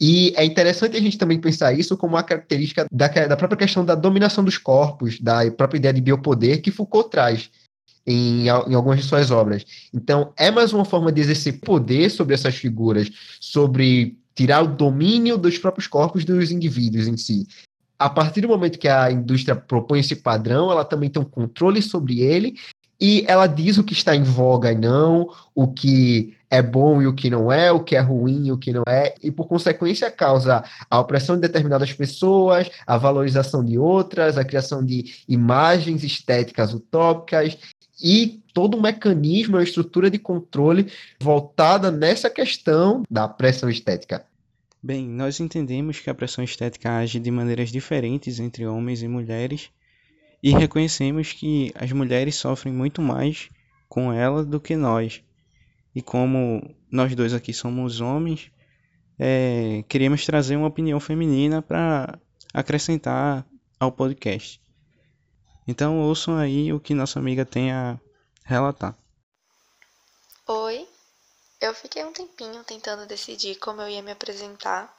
E 0.00 0.32
é 0.36 0.44
interessante 0.44 0.96
a 0.96 1.00
gente 1.00 1.18
também 1.18 1.40
pensar 1.40 1.72
isso 1.72 1.96
como 1.96 2.14
uma 2.14 2.22
característica 2.22 2.86
da, 2.90 3.08
da 3.08 3.36
própria 3.36 3.58
questão 3.58 3.84
da 3.84 3.94
dominação 3.94 4.44
dos 4.44 4.58
corpos, 4.58 5.20
da 5.20 5.50
própria 5.50 5.78
ideia 5.78 5.94
de 5.94 6.00
biopoder 6.00 6.60
que 6.60 6.70
Foucault 6.70 7.10
traz 7.10 7.50
em, 8.06 8.46
em 8.46 8.74
algumas 8.74 9.00
de 9.00 9.06
suas 9.06 9.30
obras. 9.30 9.64
Então, 9.92 10.32
é 10.36 10.50
mais 10.50 10.72
uma 10.72 10.84
forma 10.84 11.10
de 11.10 11.20
exercer 11.20 11.60
poder 11.60 12.10
sobre 12.10 12.34
essas 12.34 12.54
figuras, 12.54 13.10
sobre 13.40 14.16
tirar 14.34 14.62
o 14.62 14.68
domínio 14.68 15.36
dos 15.36 15.58
próprios 15.58 15.88
corpos 15.88 16.24
dos 16.24 16.52
indivíduos 16.52 17.08
em 17.08 17.16
si. 17.16 17.46
A 17.98 18.08
partir 18.08 18.40
do 18.40 18.48
momento 18.48 18.78
que 18.78 18.86
a 18.86 19.10
indústria 19.10 19.56
propõe 19.56 19.98
esse 19.98 20.14
padrão, 20.14 20.70
ela 20.70 20.84
também 20.84 21.10
tem 21.10 21.20
um 21.20 21.24
controle 21.24 21.82
sobre 21.82 22.20
ele 22.20 22.56
e 23.00 23.24
ela 23.26 23.48
diz 23.48 23.78
o 23.78 23.84
que 23.84 23.92
está 23.92 24.14
em 24.14 24.22
voga 24.22 24.70
e 24.70 24.76
não, 24.76 25.28
o 25.54 25.66
que 25.66 26.37
é 26.50 26.62
bom 26.62 27.02
e 27.02 27.06
o 27.06 27.14
que 27.14 27.28
não 27.28 27.52
é, 27.52 27.70
o 27.70 27.82
que 27.82 27.94
é 27.94 28.00
ruim 28.00 28.46
e 28.46 28.52
o 28.52 28.58
que 28.58 28.72
não 28.72 28.82
é, 28.88 29.14
e 29.22 29.30
por 29.30 29.46
consequência 29.46 30.10
causa 30.10 30.64
a 30.90 31.00
opressão 31.00 31.36
de 31.36 31.42
determinadas 31.42 31.92
pessoas, 31.92 32.70
a 32.86 32.96
valorização 32.96 33.64
de 33.64 33.78
outras, 33.78 34.38
a 34.38 34.44
criação 34.44 34.84
de 34.84 35.22
imagens 35.28 36.02
estéticas 36.02 36.72
utópicas 36.72 37.58
e 38.02 38.40
todo 38.54 38.76
um 38.76 38.80
mecanismo, 38.80 39.56
uma 39.56 39.62
estrutura 39.62 40.10
de 40.10 40.18
controle 40.18 40.90
voltada 41.20 41.90
nessa 41.90 42.30
questão 42.30 43.02
da 43.10 43.28
pressão 43.28 43.68
estética. 43.68 44.24
Bem, 44.82 45.08
nós 45.08 45.40
entendemos 45.40 45.98
que 45.98 46.08
a 46.08 46.14
pressão 46.14 46.44
estética 46.44 46.96
age 46.98 47.18
de 47.18 47.30
maneiras 47.30 47.70
diferentes 47.70 48.38
entre 48.38 48.64
homens 48.64 49.02
e 49.02 49.08
mulheres 49.08 49.70
e 50.40 50.52
reconhecemos 50.52 51.32
que 51.32 51.72
as 51.74 51.90
mulheres 51.90 52.36
sofrem 52.36 52.72
muito 52.72 53.02
mais 53.02 53.50
com 53.88 54.12
ela 54.12 54.44
do 54.44 54.60
que 54.60 54.76
nós. 54.76 55.20
E 55.98 56.00
como 56.00 56.76
nós 56.88 57.12
dois 57.16 57.34
aqui 57.34 57.52
somos 57.52 58.00
homens, 58.00 58.52
é, 59.18 59.82
queríamos 59.88 60.24
trazer 60.24 60.54
uma 60.54 60.68
opinião 60.68 61.00
feminina 61.00 61.60
para 61.60 62.16
acrescentar 62.54 63.44
ao 63.80 63.90
podcast. 63.90 64.62
Então 65.66 65.98
ouçam 65.98 66.38
aí 66.38 66.72
o 66.72 66.78
que 66.78 66.94
nossa 66.94 67.18
amiga 67.18 67.44
tem 67.44 67.72
a 67.72 67.98
relatar. 68.44 68.96
Oi, 70.46 70.88
eu 71.60 71.74
fiquei 71.74 72.04
um 72.04 72.12
tempinho 72.12 72.62
tentando 72.62 73.04
decidir 73.04 73.56
como 73.56 73.82
eu 73.82 73.88
ia 73.88 74.00
me 74.00 74.12
apresentar, 74.12 74.96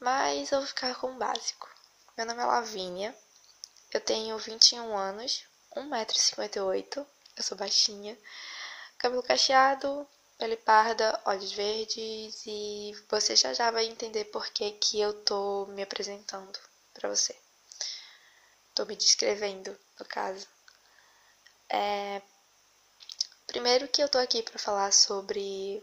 mas 0.00 0.52
eu 0.52 0.60
vou 0.60 0.66
ficar 0.66 0.94
com 0.94 1.08
o 1.08 1.18
básico. 1.18 1.68
Meu 2.16 2.24
nome 2.24 2.40
é 2.40 2.46
Lavínia, 2.46 3.14
eu 3.92 4.00
tenho 4.00 4.38
21 4.38 4.96
anos, 4.96 5.44
1,58m, 5.76 7.06
eu 7.36 7.42
sou 7.42 7.58
baixinha, 7.58 8.16
cabelo 8.98 9.22
cacheado, 9.22 10.08
pele 10.38 10.56
parda, 10.56 11.20
olhos 11.24 11.52
verdes 11.52 12.42
e 12.46 12.94
você 13.08 13.36
já 13.36 13.52
já 13.54 13.70
vai 13.70 13.86
entender 13.86 14.26
por 14.26 14.48
que, 14.50 14.72
que 14.72 15.00
eu 15.00 15.12
tô 15.24 15.66
me 15.66 15.82
apresentando 15.82 16.58
para 16.94 17.08
você. 17.08 17.34
Tô 18.74 18.84
me 18.84 18.96
descrevendo, 18.96 19.78
no 19.98 20.06
caso. 20.06 20.46
É... 21.68 22.22
Primeiro 23.46 23.88
que 23.88 24.02
eu 24.02 24.08
tô 24.08 24.18
aqui 24.18 24.42
para 24.42 24.58
falar 24.58 24.92
sobre 24.92 25.82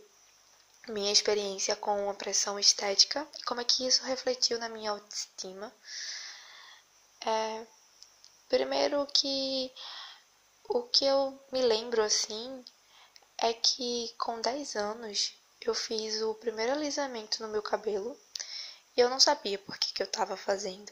minha 0.88 1.12
experiência 1.12 1.76
com 1.76 2.10
a 2.10 2.14
pressão 2.14 2.60
estética 2.60 3.28
e 3.40 3.44
como 3.44 3.62
é 3.62 3.64
que 3.64 3.88
isso 3.88 4.04
refletiu 4.04 4.60
na 4.60 4.70
minha 4.70 4.92
autoestima. 4.92 5.74
É, 7.26 7.66
Primeiro 8.54 9.08
que 9.08 9.72
o 10.70 10.84
que 10.84 11.06
eu 11.06 11.44
me 11.52 11.60
lembro 11.64 12.04
assim 12.04 12.64
é 13.44 13.52
que 13.52 14.16
com 14.18 14.40
10 14.40 14.78
anos 14.78 15.34
eu 15.60 15.76
fiz 15.76 16.22
o 16.22 16.34
primeiro 16.34 16.72
alisamento 16.72 17.44
no 17.44 17.50
meu 17.50 17.62
cabelo 17.62 18.18
e 18.96 19.02
eu 19.02 19.10
não 19.10 19.20
sabia 19.20 19.60
por 19.60 19.78
que, 19.78 19.92
que 19.92 20.02
eu 20.02 20.06
estava 20.06 20.38
fazendo. 20.38 20.90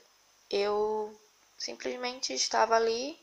Eu 0.50 1.18
simplesmente 1.58 2.34
estava 2.34 2.76
ali. 2.76 3.18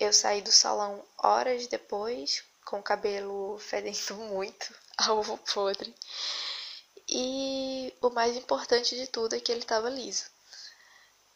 Eu 0.00 0.10
saí 0.10 0.40
do 0.40 0.50
salão 0.50 1.04
horas 1.18 1.66
depois, 1.66 2.42
com 2.64 2.78
o 2.78 2.82
cabelo 2.82 3.58
fedendo 3.60 4.14
muito 4.24 4.74
a 4.96 5.12
ovo 5.12 5.36
podre. 5.36 5.94
E 7.06 7.92
o 8.00 8.08
mais 8.08 8.36
importante 8.36 8.96
de 8.96 9.06
tudo 9.06 9.36
é 9.36 9.40
que 9.40 9.52
ele 9.52 9.60
estava 9.60 9.90
liso. 9.90 10.24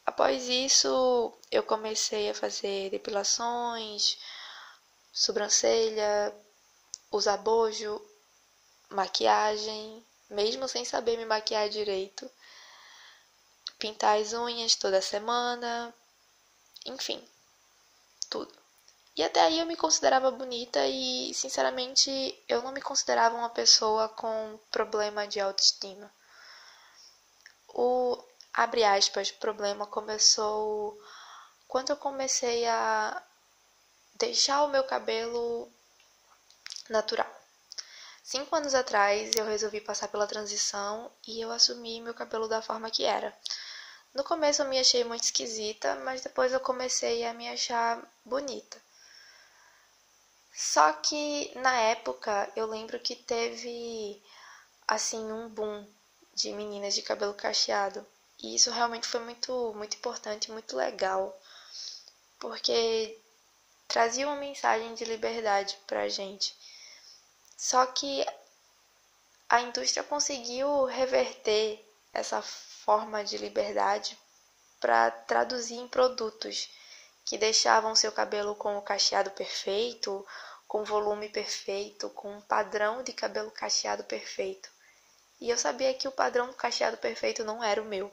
Após 0.06 0.49
isso, 0.49 1.35
eu 1.50 1.62
comecei 1.62 2.30
a 2.30 2.35
fazer 2.35 2.88
depilações, 2.88 4.16
sobrancelha, 5.12 6.35
usar 7.11 7.37
bojo, 7.38 8.00
maquiagem, 8.88 10.05
mesmo 10.29 10.69
sem 10.69 10.85
saber 10.85 11.17
me 11.17 11.25
maquiar 11.25 11.69
direito, 11.69 12.31
pintar 13.79 14.19
as 14.19 14.33
unhas 14.33 14.75
toda 14.75 15.02
semana, 15.02 15.95
enfim, 16.87 17.23
tudo. 18.29 18.52
E 19.17 19.23
até 19.23 19.40
aí 19.40 19.59
eu 19.59 19.67
me 19.67 19.76
considerava 19.76 20.31
bonita 20.31 20.87
e, 20.87 21.35
sinceramente, 21.35 22.11
eu 22.49 22.62
não 22.62 22.73
me 22.73 22.81
considerava 22.81 23.37
uma 23.37 23.50
pessoa 23.50 24.09
com 24.09 24.59
problema 24.71 25.26
de 25.26 25.40
autoestima. 25.40 26.11
O 27.69 28.17
abre 28.52 28.85
aspas, 28.85 29.31
problema 29.31 29.87
começou 29.87 30.99
quando 31.69 31.90
eu 31.90 31.97
comecei 31.97 32.67
a 32.67 33.23
deixar 34.21 34.62
o 34.62 34.69
meu 34.69 34.85
cabelo 34.85 35.73
natural. 36.89 37.29
Cinco 38.23 38.55
anos 38.55 38.75
atrás 38.75 39.33
eu 39.35 39.47
resolvi 39.47 39.81
passar 39.81 40.09
pela 40.09 40.27
transição 40.27 41.11
e 41.27 41.41
eu 41.41 41.50
assumi 41.50 42.00
meu 42.00 42.15
cabelo 42.15 42.47
da 42.47 42.62
forma 42.62 42.91
que 42.91 43.05
era. 43.05 43.37
No 44.15 44.23
começo 44.23 44.62
eu 44.62 44.69
me 44.69 44.79
achei 44.79 45.03
muito 45.05 45.25
esquisita, 45.25 45.97
mas 46.05 46.21
depois 46.21 46.53
eu 46.53 46.61
comecei 46.61 47.25
a 47.25 47.33
me 47.33 47.49
achar 47.49 48.00
bonita. 48.25 48.81
Só 50.55 50.93
que 50.93 51.53
na 51.59 51.75
época 51.81 52.53
eu 52.55 52.67
lembro 52.67 53.00
que 53.00 53.17
teve 53.17 54.23
assim 54.87 55.25
um 55.33 55.49
boom 55.49 55.87
de 56.35 56.53
meninas 56.53 56.95
de 56.95 57.03
cabelo 57.03 57.35
cacheado. 57.35 58.07
E 58.39 58.55
isso 58.55 58.71
realmente 58.71 59.07
foi 59.07 59.21
muito, 59.21 59.73
muito 59.75 59.97
importante, 59.97 60.50
muito 60.53 60.77
legal, 60.77 61.39
porque 62.39 63.19
trazia 63.90 64.26
uma 64.28 64.37
mensagem 64.37 64.94
de 64.94 65.04
liberdade 65.04 65.76
para 65.85 66.02
a 66.02 66.09
gente. 66.09 66.56
Só 67.56 67.85
que 67.87 68.25
a 69.49 69.61
indústria 69.62 70.04
conseguiu 70.04 70.85
reverter 70.85 71.85
essa 72.12 72.40
forma 72.40 73.25
de 73.25 73.37
liberdade 73.37 74.16
para 74.80 75.11
traduzir 75.11 75.75
em 75.75 75.88
produtos 75.88 76.70
que 77.25 77.37
deixavam 77.37 77.97
seu 77.97 78.12
cabelo 78.12 78.54
com 78.54 78.78
o 78.78 78.82
cacheado 78.82 79.32
perfeito, 79.32 80.25
com 80.68 80.85
volume 80.85 81.28
perfeito, 81.28 82.09
com 82.11 82.32
um 82.32 82.40
padrão 82.40 83.02
de 83.02 83.12
cabelo 83.12 83.50
cacheado 83.50 84.04
perfeito. 84.04 84.70
E 85.40 85.50
eu 85.50 85.59
sabia 85.59 85.92
que 85.94 86.06
o 86.06 86.12
padrão 86.12 86.47
do 86.47 86.54
cacheado 86.54 86.97
perfeito 86.97 87.42
não 87.42 87.62
era 87.62 87.82
o 87.82 87.85
meu 87.85 88.12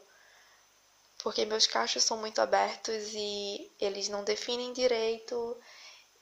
porque 1.18 1.46
meus 1.46 1.68
cachos 1.68 2.04
são 2.04 2.18
muito 2.18 2.40
abertos 2.40 3.14
e 3.14 3.72
eles 3.80 4.10
não 4.10 4.24
definem 4.24 4.74
direito 4.74 5.58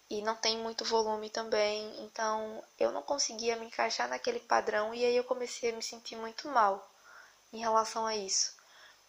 e 0.10 0.22
não 0.22 0.36
tem 0.36 0.58
muito 0.58 0.86
volume 0.86 1.30
também, 1.30 2.04
então 2.04 2.64
eu 2.80 2.92
não 2.92 3.02
conseguia 3.02 3.56
me 3.56 3.66
encaixar 3.66 4.08
naquele 4.08 4.40
padrão 4.40 4.94
e 4.94 5.04
aí 5.04 5.16
eu 5.16 5.24
comecei 5.24 5.72
a 5.72 5.76
me 5.76 5.82
sentir 5.82 6.16
muito 6.16 6.48
mal 6.48 6.92
em 7.52 7.60
relação 7.60 8.06
a 8.06 8.16
isso. 8.16 8.56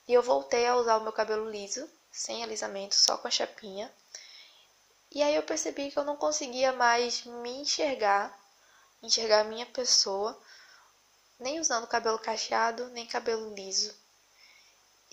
E 0.08 0.14
eu 0.14 0.22
voltei 0.22 0.66
a 0.66 0.76
usar 0.76 0.96
o 0.96 1.02
meu 1.02 1.12
cabelo 1.12 1.50
liso, 1.50 1.88
sem 2.10 2.42
alisamento, 2.42 2.94
só 2.94 3.18
com 3.18 3.28
a 3.28 3.30
chapinha. 3.30 3.92
E 5.10 5.22
aí 5.22 5.34
eu 5.34 5.42
percebi 5.42 5.90
que 5.90 5.98
eu 5.98 6.04
não 6.04 6.16
conseguia 6.16 6.72
mais 6.72 7.24
me 7.24 7.50
enxergar, 7.60 8.36
enxergar 9.02 9.40
a 9.40 9.44
minha 9.44 9.66
pessoa, 9.66 10.38
nem 11.38 11.60
usando 11.60 11.86
cabelo 11.86 12.18
cacheado, 12.18 12.88
nem 12.88 13.06
cabelo 13.06 13.54
liso. 13.54 13.94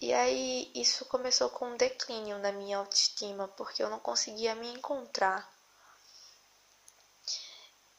E 0.05 0.11
aí 0.11 0.69
isso 0.75 1.05
começou 1.05 1.49
com 1.49 1.65
um 1.65 1.77
declínio 1.77 2.37
na 2.37 2.51
minha 2.51 2.77
autoestima, 2.77 3.47
porque 3.47 3.81
eu 3.81 3.89
não 3.89 3.99
conseguia 3.99 4.53
me 4.53 4.67
encontrar. 4.67 5.49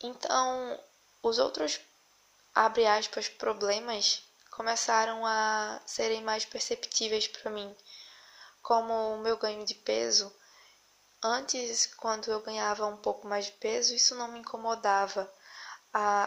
Então, 0.03 0.79
os 1.23 1.39
outros 1.39 1.81
abre 2.55 2.87
aspas 2.87 3.31
problemas 3.31 4.23
começaram 4.51 5.25
a 5.25 5.81
serem 5.87 6.23
mais 6.23 6.45
perceptíveis 6.45 7.27
para 7.27 7.51
mim, 7.51 7.75
como 8.63 8.93
o 9.15 9.21
meu 9.21 9.39
ganho 9.39 9.65
de 9.65 9.75
peso. 9.75 10.31
Antes, 11.23 11.87
quando 11.87 12.31
eu 12.31 12.43
ganhava 12.43 12.85
um 12.85 12.99
pouco 12.99 13.27
mais 13.27 13.47
de 13.47 13.53
peso, 13.53 13.95
isso 13.95 14.15
não 14.15 14.29
me 14.29 14.41
incomodava. 14.41 15.33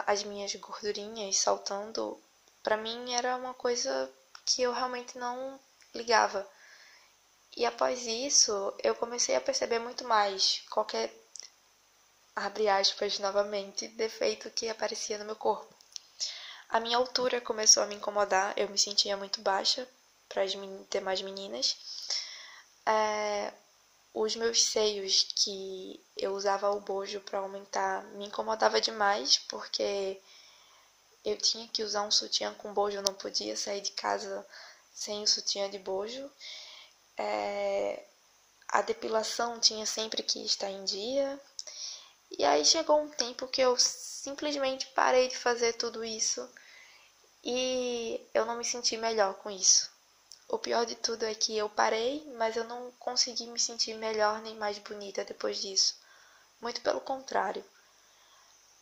as 0.08 0.24
minhas 0.24 0.56
gordurinhas 0.56 1.38
saltando, 1.38 2.20
para 2.64 2.78
mim 2.78 3.14
era 3.14 3.36
uma 3.36 3.54
coisa 3.54 4.12
que 4.44 4.64
eu 4.64 4.72
realmente 4.72 5.20
não 5.20 5.60
ligava. 5.98 6.48
E 7.56 7.66
após 7.66 8.06
isso, 8.06 8.74
eu 8.84 8.94
comecei 8.96 9.36
a 9.36 9.42
perceber 9.42 9.80
muito 9.80 10.06
mais 10.06 10.62
qualquer, 10.70 11.12
abre 12.36 12.70
aspas 12.70 13.18
novamente, 13.20 13.88
defeito 13.88 14.50
que 14.52 14.70
aparecia 14.70 15.18
no 15.18 15.26
meu 15.26 15.36
corpo. 15.36 15.74
A 16.70 16.80
minha 16.80 16.98
altura 16.98 17.42
começou 17.42 17.82
a 17.82 17.88
me 17.88 17.96
incomodar, 17.96 18.54
eu 18.58 18.70
me 18.70 18.78
sentia 18.78 19.18
muito 19.18 19.42
baixa 19.42 19.88
para 20.30 20.44
as 20.44 20.52
demais 20.90 21.22
meninas. 21.22 21.78
É, 22.86 23.54
os 24.14 24.36
meus 24.36 24.64
seios, 24.64 25.28
que 25.36 26.04
eu 26.16 26.34
usava 26.34 26.70
o 26.72 26.80
bojo 26.82 27.22
para 27.22 27.40
aumentar, 27.40 28.04
me 28.16 28.28
incomodava 28.28 28.82
demais, 28.82 29.38
porque 29.38 30.20
eu 31.24 31.38
tinha 31.38 31.68
que 31.68 31.84
usar 31.84 32.04
um 32.04 32.12
sutiã 32.12 32.54
com 32.54 32.74
bojo, 32.74 32.98
eu 32.98 33.04
não 33.04 33.14
podia 33.14 33.56
sair 33.56 33.82
de 33.82 33.92
casa 33.92 34.46
sem 34.98 35.22
o 35.22 35.28
sutiã 35.28 35.70
de 35.70 35.78
bojo. 35.78 36.30
É, 37.16 38.04
a 38.68 38.82
depilação 38.82 39.60
tinha 39.60 39.86
sempre 39.86 40.24
que 40.24 40.44
estar 40.44 40.72
em 40.72 40.84
dia. 40.84 41.40
E 42.32 42.44
aí 42.44 42.66
chegou 42.66 43.00
um 43.00 43.10
tempo 43.10 43.48
que 43.48 43.62
eu 43.62 43.78
simplesmente 43.78 44.88
parei 44.88 45.28
de 45.28 45.38
fazer 45.38 45.74
tudo 45.74 46.04
isso 46.04 46.50
e 47.44 48.20
eu 48.34 48.44
não 48.46 48.58
me 48.58 48.66
senti 48.66 48.98
melhor 48.98 49.36
com 49.36 49.52
isso. 49.52 49.90
O 50.50 50.58
pior 50.58 50.86
de 50.86 50.96
tudo 50.96 51.24
é 51.24 51.36
que 51.36 51.56
eu 51.56 51.70
parei, 51.70 52.26
mas 52.36 52.56
eu 52.58 52.64
não 52.64 52.92
consegui 52.94 53.46
me 53.48 53.60
sentir 53.60 53.94
melhor 53.94 54.42
nem 54.42 54.56
mais 54.56 54.80
bonita 54.80 55.24
depois 55.24 55.62
disso. 55.62 55.96
Muito 56.60 56.82
pelo 56.82 57.02
contrário. 57.02 57.64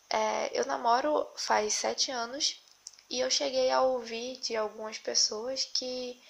É, 0.08 0.58
eu 0.58 0.64
namoro 0.64 1.28
faz 1.36 1.74
sete 1.74 2.10
anos 2.10 2.62
e 3.08 3.20
eu 3.20 3.30
cheguei 3.30 3.70
a 3.70 3.82
ouvir 3.82 4.38
de 4.38 4.56
algumas 4.56 4.98
pessoas 4.98 5.64
que 5.64 6.20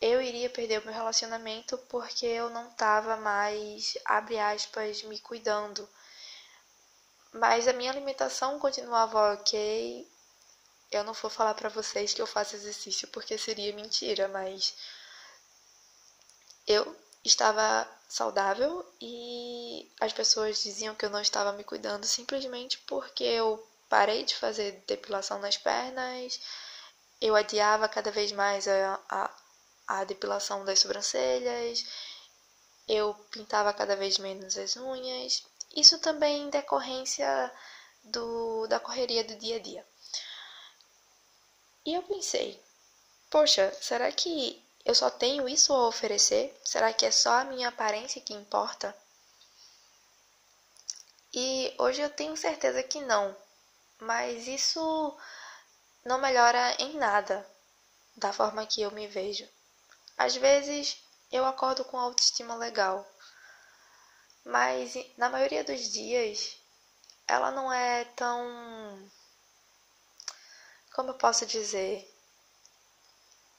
eu 0.00 0.22
iria 0.22 0.48
perder 0.48 0.80
o 0.80 0.84
meu 0.84 0.94
relacionamento 0.94 1.76
porque 1.88 2.26
eu 2.26 2.48
não 2.50 2.68
estava 2.68 3.16
mais, 3.16 3.96
abre 4.04 4.38
aspas, 4.38 5.02
me 5.02 5.18
cuidando. 5.18 5.88
Mas 7.32 7.68
a 7.68 7.72
minha 7.72 7.90
alimentação 7.90 8.58
continuava 8.58 9.34
ok. 9.34 10.08
Eu 10.90 11.04
não 11.04 11.12
vou 11.12 11.30
falar 11.30 11.54
para 11.54 11.68
vocês 11.68 12.14
que 12.14 12.22
eu 12.22 12.26
faço 12.26 12.56
exercício 12.56 13.08
porque 13.08 13.36
seria 13.36 13.74
mentira, 13.74 14.28
mas 14.28 14.74
eu 16.66 16.96
estava 17.24 17.86
saudável 18.08 18.86
e 19.00 19.90
as 20.00 20.12
pessoas 20.12 20.62
diziam 20.62 20.94
que 20.94 21.04
eu 21.04 21.10
não 21.10 21.20
estava 21.20 21.52
me 21.52 21.64
cuidando 21.64 22.06
simplesmente 22.06 22.78
porque 22.86 23.24
eu 23.24 23.62
parei 23.88 24.24
de 24.24 24.36
fazer 24.36 24.82
depilação 24.86 25.38
nas 25.38 25.56
pernas, 25.56 26.40
eu 27.20 27.34
adiava 27.34 27.88
cada 27.88 28.10
vez 28.10 28.30
mais 28.32 28.68
a, 28.68 29.00
a, 29.08 29.30
a 29.88 30.04
depilação 30.04 30.64
das 30.64 30.78
sobrancelhas, 30.78 31.84
eu 32.86 33.14
pintava 33.30 33.72
cada 33.72 33.96
vez 33.96 34.18
menos 34.18 34.56
as 34.56 34.76
unhas. 34.76 35.44
Isso 35.76 35.98
também 35.98 36.42
em 36.42 36.50
decorrência 36.50 37.52
do, 38.04 38.66
da 38.66 38.80
correria 38.80 39.24
do 39.24 39.36
dia 39.36 39.56
a 39.56 39.60
dia. 39.60 39.86
E 41.84 41.94
eu 41.94 42.02
pensei, 42.02 42.62
poxa, 43.30 43.72
será 43.80 44.10
que 44.12 44.62
eu 44.84 44.94
só 44.94 45.10
tenho 45.10 45.48
isso 45.48 45.72
a 45.72 45.88
oferecer? 45.88 46.58
Será 46.64 46.92
que 46.92 47.04
é 47.04 47.10
só 47.10 47.32
a 47.32 47.44
minha 47.44 47.68
aparência 47.68 48.20
que 48.20 48.32
importa? 48.32 48.96
E 51.32 51.74
hoje 51.78 52.00
eu 52.00 52.08
tenho 52.08 52.36
certeza 52.36 52.82
que 52.82 53.00
não 53.02 53.36
mas 54.00 54.46
isso 54.46 55.16
não 56.04 56.18
melhora 56.18 56.74
em 56.78 56.94
nada 56.96 57.46
da 58.16 58.32
forma 58.32 58.66
que 58.66 58.82
eu 58.82 58.90
me 58.90 59.06
vejo. 59.06 59.48
Às 60.16 60.36
vezes 60.36 61.02
eu 61.30 61.44
acordo 61.44 61.84
com 61.84 61.98
autoestima 61.98 62.54
legal, 62.54 63.06
mas 64.44 64.94
na 65.16 65.28
maioria 65.28 65.62
dos 65.64 65.90
dias 65.92 66.56
ela 67.26 67.50
não 67.50 67.72
é 67.72 68.04
tão. 68.04 69.10
Como 70.94 71.10
eu 71.10 71.14
posso 71.14 71.46
dizer? 71.46 72.10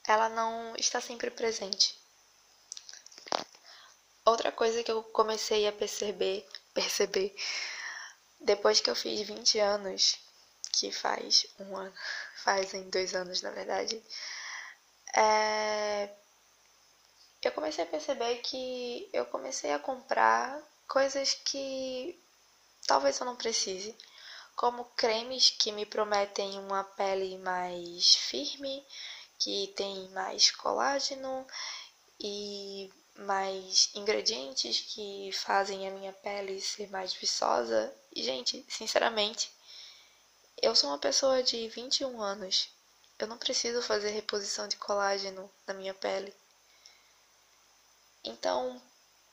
Ela 0.06 0.28
não 0.28 0.74
está 0.76 1.00
sempre 1.00 1.30
presente. 1.30 1.98
Outra 4.24 4.50
coisa 4.52 4.82
que 4.82 4.90
eu 4.90 5.02
comecei 5.04 5.66
a 5.66 5.72
perceber, 5.72 6.46
perceber 6.74 7.34
depois 8.40 8.80
que 8.80 8.90
eu 8.90 8.96
fiz 8.96 9.26
20 9.26 9.58
anos 9.58 10.18
que 10.72 10.92
faz 10.92 11.46
um 11.58 11.76
ano, 11.76 11.92
fazem 12.36 12.88
dois 12.90 13.14
anos 13.14 13.42
na 13.42 13.50
verdade, 13.50 14.02
é... 15.14 16.08
eu 17.42 17.52
comecei 17.52 17.84
a 17.84 17.86
perceber 17.86 18.36
que 18.38 19.08
eu 19.12 19.26
comecei 19.26 19.72
a 19.72 19.78
comprar 19.78 20.60
coisas 20.86 21.34
que 21.34 22.18
talvez 22.86 23.18
eu 23.20 23.26
não 23.26 23.36
precise, 23.36 23.94
como 24.56 24.84
cremes 24.96 25.50
que 25.50 25.72
me 25.72 25.86
prometem 25.86 26.58
uma 26.58 26.84
pele 26.84 27.38
mais 27.38 28.14
firme, 28.16 28.84
que 29.38 29.72
tem 29.76 30.08
mais 30.10 30.50
colágeno 30.50 31.46
e 32.18 32.92
mais 33.16 33.90
ingredientes 33.94 34.80
que 34.80 35.30
fazem 35.32 35.88
a 35.88 35.90
minha 35.90 36.12
pele 36.12 36.60
ser 36.60 36.90
mais 36.90 37.12
viçosa. 37.14 37.94
E, 38.14 38.22
gente, 38.22 38.64
sinceramente, 38.68 39.50
eu 40.62 40.74
sou 40.76 40.90
uma 40.90 40.98
pessoa 40.98 41.42
de 41.42 41.68
21 41.68 42.20
anos. 42.20 42.68
Eu 43.18 43.26
não 43.26 43.38
preciso 43.38 43.82
fazer 43.82 44.10
reposição 44.10 44.66
de 44.68 44.76
colágeno 44.76 45.50
na 45.66 45.74
minha 45.74 45.94
pele. 45.94 46.34
Então, 48.24 48.80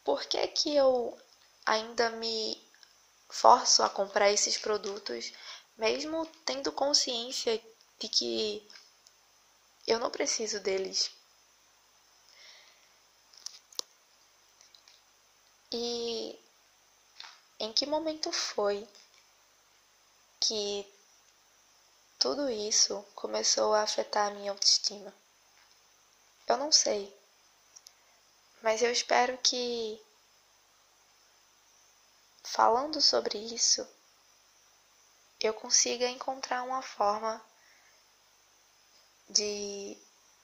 por 0.04 0.26
que 0.26 0.46
que 0.48 0.76
eu 0.76 1.18
ainda 1.66 2.10
me 2.12 2.62
forço 3.30 3.84
a 3.84 3.90
comprar 3.90 4.32
esses 4.32 4.58
produtos, 4.58 5.34
mesmo 5.78 6.26
tendo 6.46 6.72
consciência 6.72 7.62
de 8.00 8.08
que 8.08 8.68
eu 9.86 10.00
não 10.00 10.10
preciso 10.10 10.60
deles? 10.60 11.12
E 15.72 16.40
em 17.60 17.74
que 17.74 17.86
momento 17.86 18.32
foi 18.32 18.88
que 20.40 20.86
tudo 22.20 22.50
isso 22.50 23.06
começou 23.14 23.74
a 23.74 23.84
afetar 23.84 24.28
a 24.28 24.32
minha 24.32 24.52
autoestima. 24.52 25.14
Eu 26.48 26.58
não 26.58 26.72
sei, 26.72 27.16
mas 28.62 28.82
eu 28.82 28.92
espero 28.92 29.38
que, 29.38 30.02
falando 32.44 33.02
sobre 33.02 33.38
isso, 33.38 33.88
eu 35.40 35.54
consiga 35.54 36.10
encontrar 36.10 36.64
uma 36.64 36.82
forma 36.82 37.40
de 39.30 39.98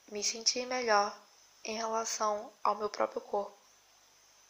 me 0.09 0.23
sentir 0.23 0.67
melhor 0.67 1.17
em 1.63 1.75
relação 1.75 2.51
ao 2.63 2.75
meu 2.75 2.89
próprio 2.89 3.21
corpo, 3.21 3.57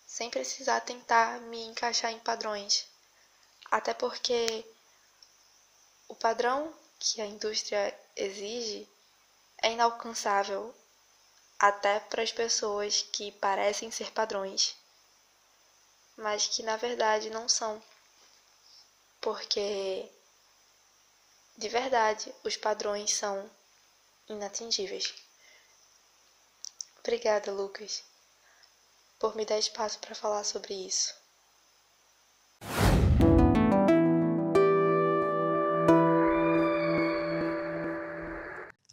sem 0.05 0.29
precisar 0.29 0.81
tentar 0.81 1.39
me 1.41 1.63
encaixar 1.67 2.11
em 2.11 2.19
padrões. 2.19 2.85
Até 3.71 3.93
porque 3.93 4.65
o 6.07 6.15
padrão 6.15 6.73
que 7.03 7.21
a 7.21 7.25
indústria 7.25 7.93
exige 8.15 8.87
é 9.61 9.73
inalcançável 9.73 10.73
até 11.59 11.99
para 11.99 12.23
as 12.23 12.31
pessoas 12.31 13.01
que 13.01 13.29
parecem 13.33 13.91
ser 13.91 14.09
padrões, 14.13 14.73
mas 16.15 16.47
que 16.47 16.63
na 16.63 16.77
verdade 16.77 17.29
não 17.29 17.49
são. 17.49 17.83
Porque 19.19 20.09
de 21.57 21.67
verdade 21.67 22.33
os 22.41 22.55
padrões 22.55 23.13
são 23.13 23.51
inatingíveis. 24.29 25.13
Obrigada, 26.99 27.51
Lucas, 27.51 28.01
por 29.19 29.35
me 29.35 29.45
dar 29.45 29.59
espaço 29.59 29.99
para 29.99 30.15
falar 30.15 30.45
sobre 30.45 30.73
isso. 30.73 31.13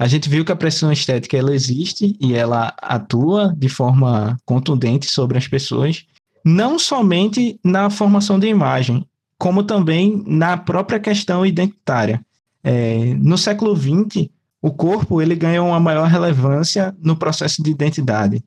A 0.01 0.07
gente 0.07 0.31
viu 0.31 0.47
que 0.47 0.51
a 0.51 0.57
pressão 0.57 0.91
estética 0.91 1.37
ela 1.37 1.55
existe 1.55 2.17
e 2.19 2.33
ela 2.33 2.75
atua 2.81 3.55
de 3.55 3.69
forma 3.69 4.35
contundente 4.47 5.05
sobre 5.05 5.37
as 5.37 5.47
pessoas, 5.47 6.07
não 6.43 6.79
somente 6.79 7.61
na 7.63 7.91
formação 7.91 8.39
de 8.39 8.47
imagem, 8.47 9.07
como 9.39 9.63
também 9.63 10.25
na 10.27 10.57
própria 10.57 10.99
questão 10.99 11.45
identitária. 11.45 12.25
É, 12.65 13.13
no 13.19 13.37
século 13.37 13.77
XX, 13.77 14.31
o 14.63 14.71
corpo 14.71 15.21
ele 15.21 15.35
ganha 15.35 15.63
uma 15.63 15.79
maior 15.79 16.09
relevância 16.09 16.97
no 16.99 17.15
processo 17.15 17.63
de 17.63 17.71
identidade. 17.71 18.43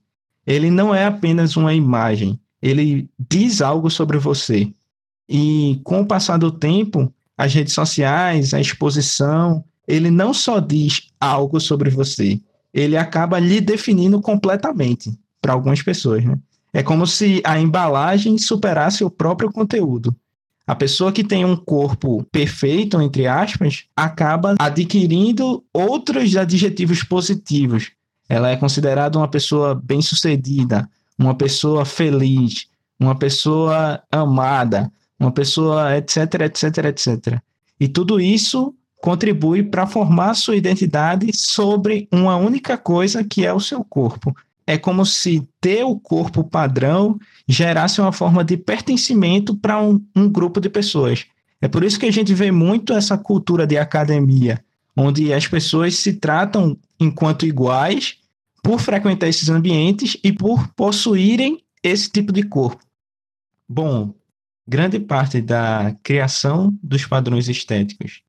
Ele 0.48 0.72
não 0.72 0.94
é 0.94 1.06
apenas 1.06 1.56
uma 1.56 1.76
imagem, 1.76 2.40
ele 2.64 3.08
diz 3.30 3.62
algo 3.62 3.92
sobre 3.92 4.18
você. 4.18 4.74
E 5.30 5.80
com 5.84 6.02
o 6.02 6.08
passar 6.08 6.38
do 6.38 6.50
tempo, 6.50 7.14
as 7.38 7.54
redes 7.54 7.74
sociais, 7.74 8.56
a 8.56 8.60
exposição, 8.60 9.64
ele 9.88 10.10
não 10.10 10.34
só 10.34 10.60
diz 10.60 11.10
algo 11.20 11.60
sobre 11.60 11.90
você, 11.90 12.40
ele 12.74 12.98
acaba 12.98 13.40
lhe 13.40 13.62
definindo 13.62 14.22
completamente 14.22 15.18
para 15.42 15.54
algumas 15.54 15.82
pessoas, 15.82 16.24
né? 16.24 16.38
É 16.74 16.82
como 16.82 17.06
se 17.06 17.40
a 17.46 17.60
embalagem 17.60 18.38
superasse 18.40 19.04
o 19.04 19.10
próprio 19.10 19.52
conteúdo. 19.52 20.16
A 20.66 20.74
pessoa 20.74 21.12
que 21.12 21.24
tem 21.24 21.46
um 21.46 21.56
corpo 21.56 22.24
perfeito, 22.32 23.00
entre 23.00 23.28
aspas, 23.28 23.84
acaba 23.96 24.56
adquirindo 24.58 25.64
outros 25.72 26.36
adjetivos 26.36 27.04
positivos. 27.04 27.92
Ela 28.28 28.50
é 28.50 28.56
considerada 28.56 29.20
uma 29.20 29.28
pessoa 29.28 29.76
bem-sucedida, 29.76 30.90
uma 31.20 31.36
pessoa 31.36 31.86
feliz, 31.86 32.68
uma 33.00 33.14
pessoa 33.14 34.02
amada, 34.10 34.92
uma 35.20 35.32
pessoa 35.32 35.96
etc, 35.98 36.42
etc, 36.42 36.78
etc. 36.86 37.40
E 37.80 37.88
tudo 37.88 38.20
isso 38.20 38.74
contribui 39.04 39.64
para 39.64 39.86
formar 39.86 40.34
sua 40.34 40.56
identidade 40.56 41.30
sobre 41.36 42.08
uma 42.10 42.38
única 42.38 42.78
coisa 42.78 43.22
que 43.22 43.46
é 43.46 43.52
o 43.52 43.60
seu 43.60 43.84
corpo 43.84 44.34
é 44.66 44.78
como 44.78 45.06
se 45.06 45.46
ter 45.60 45.84
o 45.84 46.00
corpo 46.00 46.42
padrão 46.42 47.20
gerasse 47.46 48.00
uma 48.00 48.14
forma 48.14 48.46
de 48.46 48.56
pertencimento 48.56 49.58
para 49.58 49.78
um, 49.78 50.02
um, 50.16 50.30
grupo 50.30 50.62
de 50.62 50.70
pessoas. 50.70 51.26
É 51.62 51.68
por 51.68 51.84
isso 51.84 52.00
que 52.00 52.06
a 52.06 52.12
gente 52.14 52.34
vê 52.34 52.50
muito 52.50 52.94
essa 52.94 53.18
cultura 53.18 53.68
de 53.68 53.78
academia, 53.78 54.64
onde 54.96 55.34
as 55.34 55.46
pessoas 55.46 55.98
se 55.98 56.14
tratam 56.14 56.78
enquanto 56.98 57.46
iguais 57.46 58.20
por 58.64 58.80
frequentar 58.80 59.28
esses 59.28 59.50
ambientes 59.50 60.16
e 60.24 60.32
por 60.32 60.70
possuírem 60.70 61.62
esse 61.84 62.10
tipo 62.10 62.32
de 62.32 62.44
corpo. 62.44 62.82
Bom, 63.68 64.14
grande 64.66 64.98
parte 64.98 65.42
da 65.42 65.94
criação 66.02 66.74
dos 66.82 67.06
padrões 67.06 67.50
estéticos 67.50 68.24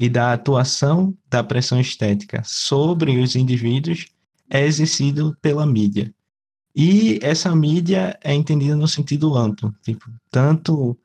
e 0.00 0.08
da 0.08 0.32
atuação 0.32 1.14
da 1.28 1.44
pressão 1.44 1.78
estética 1.78 2.42
sobre 2.42 3.18
os 3.18 3.36
indivíduos 3.36 4.06
é 4.48 4.64
exercido 4.64 5.36
pela 5.42 5.66
mídia. 5.66 6.12
E 6.74 7.18
essa 7.22 7.54
mídia 7.54 8.18
é 8.24 8.34
entendida 8.34 8.74
no 8.74 8.88
sentido 8.88 9.36
amplo, 9.36 9.74
tipo, 9.82 10.10
tanto 10.30 10.96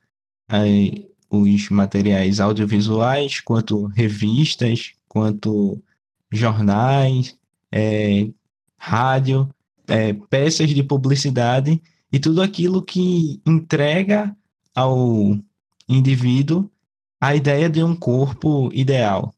é, 0.50 1.04
os 1.30 1.70
materiais 1.70 2.40
audiovisuais, 2.40 3.42
quanto 3.42 3.88
revistas, 3.88 4.94
quanto 5.10 5.84
jornais, 6.32 7.38
é, 7.70 8.30
rádio, 8.78 9.50
é, 9.88 10.14
peças 10.14 10.70
de 10.70 10.82
publicidade 10.82 11.82
e 12.12 12.18
tudo 12.18 12.42
aquilo 12.42 12.82
que 12.82 13.42
entrega 13.46 14.34
ao 14.74 15.38
indivíduo 15.90 16.70
a 17.26 17.36
ideia 17.36 17.68
de 17.68 17.84
um 17.84 17.96
corpo 17.96 18.70
ideal. 18.72 19.34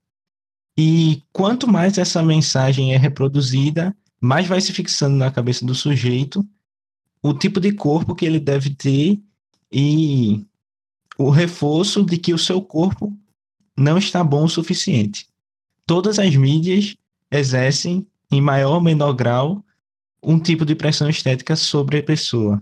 E 0.77 1.23
quanto 1.31 1.67
mais 1.67 1.97
essa 1.97 2.21
mensagem 2.21 2.93
é 2.93 2.97
reproduzida, 2.97 3.95
mais 4.19 4.45
vai 4.45 4.59
se 4.59 4.73
fixando 4.73 5.15
na 5.15 5.31
cabeça 5.31 5.65
do 5.65 5.73
sujeito 5.73 6.45
o 7.23 7.33
tipo 7.33 7.61
de 7.61 7.71
corpo 7.71 8.13
que 8.13 8.25
ele 8.25 8.41
deve 8.41 8.71
ter 8.71 9.19
e 9.71 10.45
o 11.17 11.29
reforço 11.29 12.03
de 12.03 12.17
que 12.17 12.33
o 12.33 12.37
seu 12.37 12.61
corpo 12.61 13.17
não 13.75 13.97
está 13.97 14.21
bom 14.21 14.43
o 14.43 14.49
suficiente. 14.49 15.25
Todas 15.85 16.19
as 16.19 16.35
mídias 16.35 16.95
exercem, 17.31 18.05
em 18.29 18.41
maior 18.41 18.75
ou 18.75 18.81
menor 18.81 19.13
grau, 19.13 19.63
um 20.21 20.37
tipo 20.37 20.65
de 20.65 20.75
pressão 20.75 21.09
estética 21.09 21.55
sobre 21.55 21.99
a 21.99 22.03
pessoa. 22.03 22.61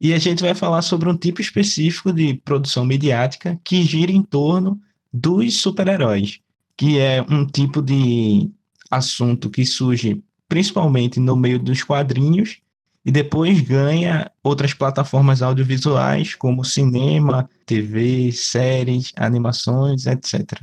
E 0.00 0.12
a 0.12 0.18
gente 0.18 0.42
vai 0.42 0.54
falar 0.54 0.82
sobre 0.82 1.08
um 1.08 1.16
tipo 1.16 1.40
específico 1.40 2.12
de 2.12 2.34
produção 2.34 2.84
midiática 2.84 3.58
que 3.64 3.82
gira 3.82 4.12
em 4.12 4.22
torno 4.22 4.80
dos 5.12 5.60
super-heróis 5.60 6.40
que 6.76 6.98
é 6.98 7.22
um 7.22 7.46
tipo 7.46 7.80
de 7.80 8.50
assunto 8.90 9.50
que 9.50 9.64
surge 9.64 10.22
principalmente 10.48 11.18
no 11.20 11.36
meio 11.36 11.58
dos 11.58 11.82
quadrinhos 11.82 12.60
e 13.04 13.12
depois 13.12 13.60
ganha 13.60 14.30
outras 14.42 14.72
plataformas 14.72 15.42
audiovisuais 15.42 16.34
como 16.34 16.64
cinema, 16.64 17.48
TV, 17.66 18.32
séries, 18.32 19.12
animações, 19.16 20.06
etc. 20.06 20.62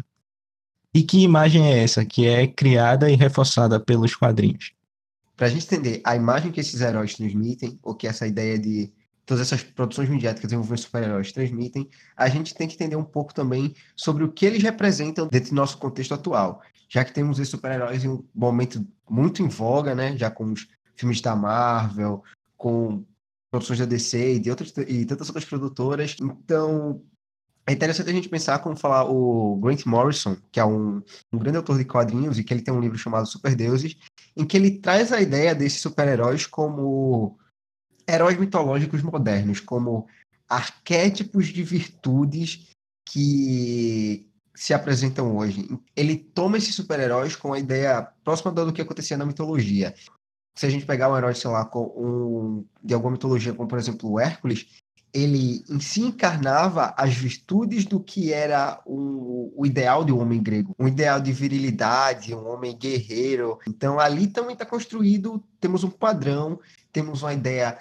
E 0.94 1.04
que 1.04 1.20
imagem 1.22 1.72
é 1.72 1.84
essa 1.84 2.04
que 2.04 2.28
é 2.28 2.48
criada 2.48 3.10
e 3.10 3.16
reforçada 3.16 3.80
pelos 3.80 4.16
quadrinhos? 4.16 4.74
Para 5.38 5.48
a 5.48 5.50
gente 5.50 5.66
entender 5.66 6.02
a 6.04 6.16
imagem 6.16 6.52
que 6.52 6.60
esses 6.60 6.82
heróis 6.82 7.16
transmitem, 7.16 7.80
ou 7.82 7.96
que 7.96 8.08
essa 8.08 8.28
ideia 8.28 8.60
de 8.60 8.92
todas 9.32 9.48
essas 9.48 9.64
produções 9.64 10.10
midiáticas 10.10 10.52
envolvendo 10.52 10.80
super-heróis 10.80 11.32
transmitem, 11.32 11.90
a 12.18 12.28
gente 12.28 12.54
tem 12.54 12.68
que 12.68 12.76
entender 12.76 12.98
um 12.98 13.04
pouco 13.04 13.34
também 13.34 13.74
sobre 13.96 14.26
o 14.26 14.32
que 14.32 14.46
eles 14.46 14.62
representam 14.62 15.26
dentro 15.26 15.52
do 15.52 15.56
nosso 15.56 15.78
contexto 15.78 16.14
atual. 16.14 16.62
Já 16.90 17.06
que 17.06 17.14
temos 17.14 17.40
esses 17.40 17.50
super-heróis 17.50 18.04
em 18.04 18.10
um 18.10 18.26
momento 18.36 18.86
muito 19.10 19.42
em 19.42 19.48
voga, 19.48 19.96
né? 19.96 20.18
Já 20.18 20.30
com 20.30 20.52
os 20.52 20.68
filmes 20.98 21.22
da 21.22 21.34
Marvel, 21.34 22.22
com 22.58 23.06
produções 23.50 23.80
da 23.80 23.86
DC 23.86 24.34
e, 24.34 24.40
de 24.40 24.50
outras, 24.50 24.74
e 24.86 25.06
tantas 25.06 25.30
outras 25.30 25.46
produtoras. 25.46 26.18
Então, 26.22 27.02
é 27.66 27.72
interessante 27.72 28.10
a 28.10 28.14
gente 28.14 28.28
pensar 28.28 28.60
como 28.60 28.76
falar 28.76 29.10
o 29.10 29.56
Grant 29.62 29.86
Morrison, 29.86 30.36
que 30.52 30.60
é 30.60 30.66
um, 30.66 31.02
um 31.32 31.38
grande 31.38 31.56
autor 31.56 31.78
de 31.78 31.86
quadrinhos 31.86 32.38
e 32.38 32.44
que 32.44 32.54
ele 32.54 32.64
tem 32.64 32.74
um 32.74 32.82
livro 32.82 32.98
chamado 32.98 33.26
Super 33.26 33.56
Deuses, 33.56 33.96
em 34.36 34.44
que 34.44 34.58
ele 34.58 34.80
traz 34.80 35.14
a 35.14 35.22
ideia 35.22 35.56
desses 35.56 35.80
super-heróis 35.80 36.46
como 36.46 37.40
heróis 38.12 38.38
mitológicos 38.38 39.02
modernos, 39.02 39.60
como 39.60 40.08
arquétipos 40.50 41.48
de 41.48 41.64
virtudes 41.64 42.68
que 43.08 44.28
se 44.54 44.74
apresentam 44.74 45.36
hoje. 45.38 45.68
Ele 45.96 46.18
toma 46.18 46.58
esses 46.58 46.76
super-heróis 46.76 47.36
com 47.36 47.54
a 47.54 47.60
ideia 47.60 48.08
próxima 48.24 48.52
do 48.52 48.74
que 48.74 48.82
acontecia 48.82 49.18
na 49.18 49.26
mitologia. 49.26 49.96
Se 50.58 50.66
a 50.66 50.70
gente 50.70 50.86
pegar 50.86 51.10
um 51.10 51.18
herói, 51.18 51.34
sei 51.34 51.50
lá, 51.50 51.70
um, 51.76 52.66
de 52.84 52.94
alguma 52.94 53.14
mitologia, 53.14 53.54
como 53.54 53.70
por 53.70 53.80
exemplo 53.80 54.12
o 54.12 54.20
Hércules, 54.20 54.68
ele 55.14 55.64
em 55.70 55.80
si 55.80 56.02
encarnava 56.02 56.94
as 56.98 57.14
virtudes 57.14 57.86
do 57.86 58.00
que 58.00 58.32
era 58.32 58.82
o, 58.86 59.54
o, 59.56 59.66
ideal 59.66 60.06
de 60.06 60.12
um 60.12 60.20
homem 60.20 60.42
grego, 60.42 60.74
um 60.80 60.88
ideal 60.88 61.20
de 61.20 61.32
virilidade, 61.32 62.34
um 62.34 62.48
homem 62.48 62.78
guerreiro. 62.78 63.60
Então 63.68 64.00
ali 64.00 64.28
também 64.28 64.54
está 64.54 64.66
construído, 64.66 65.44
temos 65.60 65.84
um 65.84 65.90
padrão, 65.90 66.60
temos 66.92 67.22
uma 67.24 67.34
ideia 67.34 67.78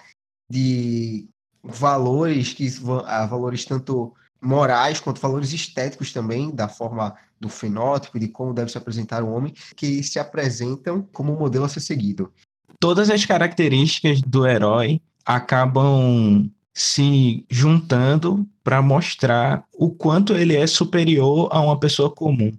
de 0.51 1.29
valores 1.63 2.53
que 2.53 2.69
ah, 3.07 3.27
valores 3.27 3.65
tanto 3.65 4.13
morais 4.43 4.99
quanto 4.99 5.21
valores 5.21 5.53
estéticos 5.53 6.13
também 6.13 6.51
da 6.51 6.69
forma 6.69 7.15
do 7.39 7.49
fenótipo 7.49 8.19
de 8.19 8.29
como 8.29 8.53
deve 8.53 8.71
se 8.71 8.79
apresentar 8.79 9.23
o 9.23 9.31
homem 9.33 9.55
que 9.77 10.03
se 10.03 10.19
apresentam 10.19 11.07
como 11.13 11.37
modelo 11.37 11.65
a 11.65 11.69
ser 11.69 11.81
seguido. 11.81 12.33
Todas 12.79 13.11
as 13.11 13.25
características 13.25 14.21
do 14.23 14.47
herói 14.47 15.01
acabam 15.25 16.51
se 16.73 17.45
juntando 17.51 18.47
para 18.65 18.81
mostrar 18.81 19.65
o 19.73 19.91
quanto 19.91 20.35
ele 20.35 20.57
é 20.57 20.67
superior 20.67 21.49
a 21.53 21.61
uma 21.61 21.79
pessoa 21.79 22.11
comum. 22.11 22.53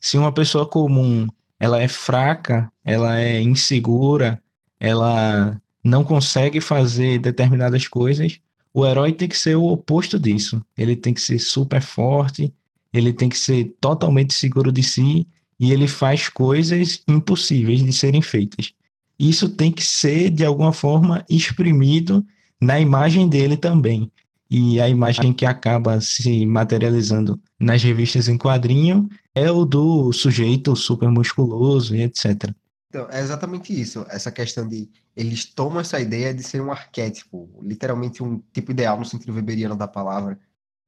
Se 0.00 0.16
uma 0.16 0.32
pessoa 0.32 0.66
comum 0.66 1.26
ela 1.58 1.80
é 1.80 1.88
fraca, 1.88 2.70
ela 2.84 3.18
é 3.18 3.40
insegura, 3.40 4.40
ela 4.78 5.60
não 5.84 6.02
consegue 6.02 6.60
fazer 6.60 7.18
determinadas 7.18 7.86
coisas, 7.86 8.40
o 8.72 8.86
herói 8.86 9.12
tem 9.12 9.28
que 9.28 9.38
ser 9.38 9.54
o 9.54 9.66
oposto 9.66 10.18
disso. 10.18 10.64
Ele 10.76 10.96
tem 10.96 11.12
que 11.12 11.20
ser 11.20 11.38
super 11.38 11.82
forte, 11.82 12.52
ele 12.92 13.12
tem 13.12 13.28
que 13.28 13.38
ser 13.38 13.76
totalmente 13.80 14.32
seguro 14.32 14.72
de 14.72 14.82
si 14.82 15.26
e 15.60 15.72
ele 15.72 15.86
faz 15.86 16.28
coisas 16.28 17.02
impossíveis 17.06 17.84
de 17.84 17.92
serem 17.92 18.22
feitas. 18.22 18.72
Isso 19.18 19.48
tem 19.48 19.70
que 19.70 19.84
ser, 19.84 20.30
de 20.30 20.44
alguma 20.44 20.72
forma, 20.72 21.24
exprimido 21.28 22.24
na 22.60 22.80
imagem 22.80 23.28
dele 23.28 23.56
também. 23.56 24.10
E 24.50 24.80
a 24.80 24.88
imagem 24.88 25.32
que 25.32 25.46
acaba 25.46 26.00
se 26.00 26.44
materializando 26.46 27.40
nas 27.58 27.82
revistas 27.82 28.28
em 28.28 28.36
quadrinho 28.36 29.08
é 29.34 29.50
o 29.50 29.64
do 29.64 30.12
sujeito 30.12 30.74
super 30.74 31.08
musculoso 31.08 31.94
e 31.94 32.02
etc. 32.02 32.52
Então, 32.94 33.08
é 33.10 33.20
exatamente 33.20 33.78
isso. 33.78 34.06
Essa 34.08 34.30
questão 34.30 34.68
de 34.68 34.88
eles 35.16 35.44
tomam 35.44 35.80
essa 35.80 35.98
ideia 35.98 36.32
de 36.32 36.44
ser 36.44 36.62
um 36.62 36.70
arquétipo, 36.70 37.50
literalmente 37.60 38.22
um 38.22 38.38
tipo 38.52 38.70
ideal 38.70 38.96
no 38.96 39.04
sentido 39.04 39.34
weberiano 39.34 39.74
da 39.74 39.88
palavra. 39.88 40.38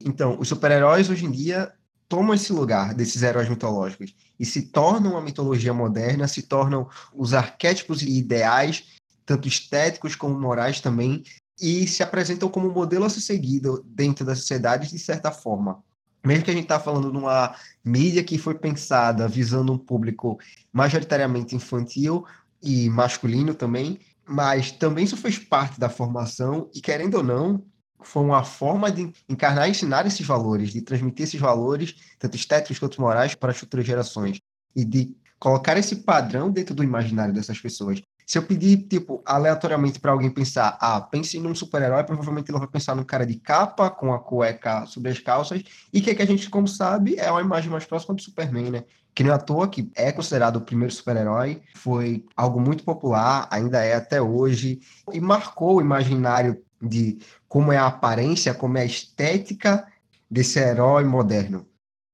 Então, 0.01 0.39
os 0.39 0.47
super-heróis 0.47 1.11
hoje 1.11 1.27
em 1.27 1.33
dia 1.33 1.73
tomam 2.09 2.33
esse 2.33 2.53
lugar 2.53 2.95
desses 2.95 3.25
heróis 3.25 3.49
mitológicos 3.49 4.15
e 4.39 4.47
se 4.47 4.71
tornam 4.71 5.13
uma 5.13 5.21
mitologia 5.21 5.75
moderna, 5.75 6.29
se 6.29 6.43
tornam 6.43 6.89
os 7.13 7.35
arquétipos 7.35 8.03
e 8.03 8.19
ideais, 8.19 8.85
tanto 9.25 9.49
estéticos 9.49 10.15
como 10.15 10.39
morais 10.39 10.81
também, 10.81 11.25
e 11.61 11.89
se 11.89 12.05
apresentam 12.05 12.49
como 12.49 12.71
modelo 12.71 13.05
a 13.05 13.11
ser 13.11 13.21
seguido 13.21 13.83
dentro 13.85 14.25
da 14.25 14.37
sociedade 14.37 14.93
de 14.93 14.99
certa 15.01 15.33
forma. 15.33 15.83
Mesmo 16.27 16.45
que 16.45 16.51
a 16.51 16.55
gente 16.55 16.65
está 16.65 16.81
falando 16.81 17.13
de 17.13 17.17
uma 17.17 17.55
mídia 17.85 18.25
que 18.25 18.37
foi 18.37 18.55
pensada 18.55 19.29
visando 19.29 19.73
um 19.73 19.79
público 19.79 20.41
majoritariamente 20.73 21.55
infantil 21.55 22.27
e 22.61 22.91
masculino 22.91 23.55
também, 23.55 24.01
mas 24.27 24.73
também 24.73 25.05
isso 25.05 25.17
fez 25.17 25.39
parte 25.39 25.79
da 25.79 25.89
formação 25.89 26.69
e, 26.75 26.81
querendo 26.81 27.19
ou 27.19 27.23
não, 27.23 27.65
foi 28.01 28.25
uma 28.25 28.43
forma 28.43 28.91
de 28.91 29.13
encarnar 29.29 29.69
e 29.69 29.71
ensinar 29.71 30.05
esses 30.05 30.27
valores, 30.27 30.71
de 30.71 30.83
transmitir 30.83 31.25
esses 31.25 31.41
valores, 31.41 31.95
tanto 32.19 32.37
estéticos 32.37 32.81
quanto 32.81 33.01
morais, 33.01 33.37
para 33.37 33.53
as 33.53 33.59
futuras 33.59 33.87
gerações. 33.87 34.41
E 34.75 34.85
de 34.85 35.17
colocar 35.39 35.77
esse 35.77 35.97
padrão 35.97 36.51
dentro 36.51 36.75
do 36.75 36.83
imaginário 36.83 37.33
dessas 37.33 37.61
pessoas. 37.61 38.03
Se 38.27 38.39
eu 38.39 38.43
pedir, 38.43 38.89
tipo, 38.89 39.23
aleatoriamente 39.25 40.01
para 40.01 40.11
alguém 40.11 40.29
pensar, 40.29 40.77
ah, 40.81 41.01
pense 41.01 41.39
num 41.39 41.55
super-herói, 41.55 42.03
provavelmente 42.03 42.51
ele 42.51 42.59
vai 42.59 42.67
pensar 42.67 42.97
num 42.97 43.05
cara 43.05 43.25
de 43.25 43.37
capa, 43.37 43.89
com 43.89 44.13
a 44.13 44.19
cueca 44.19 44.85
sobre 44.85 45.13
as 45.13 45.21
calças, 45.21 45.63
e 45.93 46.01
que, 46.01 46.13
que 46.13 46.23
a 46.23 46.27
gente, 46.27 46.51
como 46.51 46.67
sabe, 46.67 47.15
é 47.17 47.31
uma 47.31 47.41
imagem 47.41 47.71
mais 47.71 47.85
próxima 47.85 48.17
do 48.17 48.21
Superman, 48.21 48.71
né? 48.73 48.85
Que 49.15 49.23
não 49.23 49.31
é 49.31 49.35
à 49.35 49.39
toa 49.39 49.69
que 49.69 49.89
é 49.95 50.11
considerado 50.11 50.57
o 50.57 50.61
primeiro 50.61 50.93
super-herói, 50.93 51.63
foi 51.77 52.25
algo 52.37 52.61
muito 52.61 52.83
popular, 52.83 53.47
ainda 53.49 53.85
é 53.85 53.95
até 53.95 54.21
hoje, 54.21 54.81
e 55.13 55.21
marcou 55.21 55.77
o 55.77 55.81
imaginário 55.81 56.61
de 56.83 57.19
como 57.49 57.73
é 57.73 57.79
a 57.79 57.87
aparência, 57.87 58.53
como 58.53 58.77
é 58.77 58.83
a 58.83 58.87
estética 58.87 59.87
desse 60.29 60.59
herói 60.59 61.05
moderno. 61.05 61.65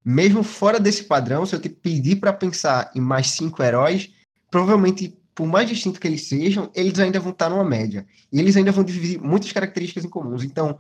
Mesmo 0.05 0.42
fora 0.42 0.79
desse 0.79 1.05
padrão, 1.05 1.46
se 1.46 1.57
eu 1.57 1.61
te 1.61 1.70
pedir 1.70 2.16
para 2.16 2.35
pensar 2.35 2.90
em 2.94 3.01
mais 3.01 3.31
cinco 3.31 3.62
heróis, 3.62 4.12
provavelmente, 4.51 5.18
por 5.34 5.46
mais 5.46 5.68
distinto 5.68 6.00
que 6.00 6.06
eles 6.06 6.28
sejam, 6.28 6.70
eles 6.74 6.98
ainda 6.98 7.18
vão 7.18 7.32
estar 7.32 7.48
numa 7.48 7.64
média. 7.64 8.06
E 8.30 8.38
eles 8.38 8.56
ainda 8.56 8.72
vão 8.72 8.84
dividir 8.84 9.20
muitas 9.20 9.50
características 9.52 10.04
em 10.04 10.08
comuns. 10.08 10.44
Então, 10.44 10.78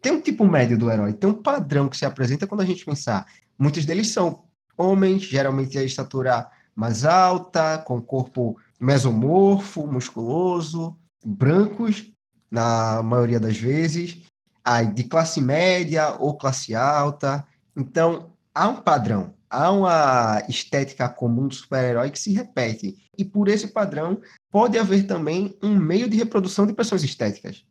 tem 0.00 0.12
um 0.12 0.20
tipo 0.20 0.46
médio 0.46 0.78
do 0.78 0.90
herói, 0.90 1.12
tem 1.12 1.28
um 1.28 1.34
padrão 1.34 1.88
que 1.88 1.96
se 1.96 2.06
apresenta 2.06 2.46
quando 2.46 2.62
a 2.62 2.66
gente 2.66 2.84
pensar. 2.84 3.26
Muitos 3.58 3.84
deles 3.84 4.08
são 4.08 4.44
homens, 4.76 5.22
geralmente 5.22 5.78
a 5.78 5.84
estatura 5.84 6.50
mais 6.74 7.04
alta, 7.04 7.78
com 7.78 8.00
corpo 8.00 8.56
mesomorfo, 8.80 9.86
musculoso, 9.86 10.96
brancos, 11.24 12.10
na 12.50 13.02
maioria 13.02 13.38
das 13.38 13.58
vezes, 13.58 14.22
aí 14.64 14.86
de 14.92 15.04
classe 15.04 15.40
média 15.40 16.16
ou 16.18 16.36
classe 16.36 16.74
alta. 16.74 17.46
Então, 17.76 18.32
há 18.54 18.68
um 18.68 18.76
padrão, 18.76 19.34
há 19.50 19.70
uma 19.72 20.42
estética 20.48 21.08
comum 21.08 21.48
do 21.48 21.54
super-herói 21.54 22.10
que 22.10 22.18
se 22.18 22.32
repete. 22.32 22.96
E 23.18 23.24
por 23.24 23.48
esse 23.48 23.68
padrão, 23.68 24.20
pode 24.50 24.78
haver 24.78 25.06
também 25.06 25.54
um 25.62 25.74
meio 25.74 26.08
de 26.08 26.16
reprodução 26.16 26.66
de 26.66 26.72
pessoas 26.72 27.02
estéticas. 27.02 27.64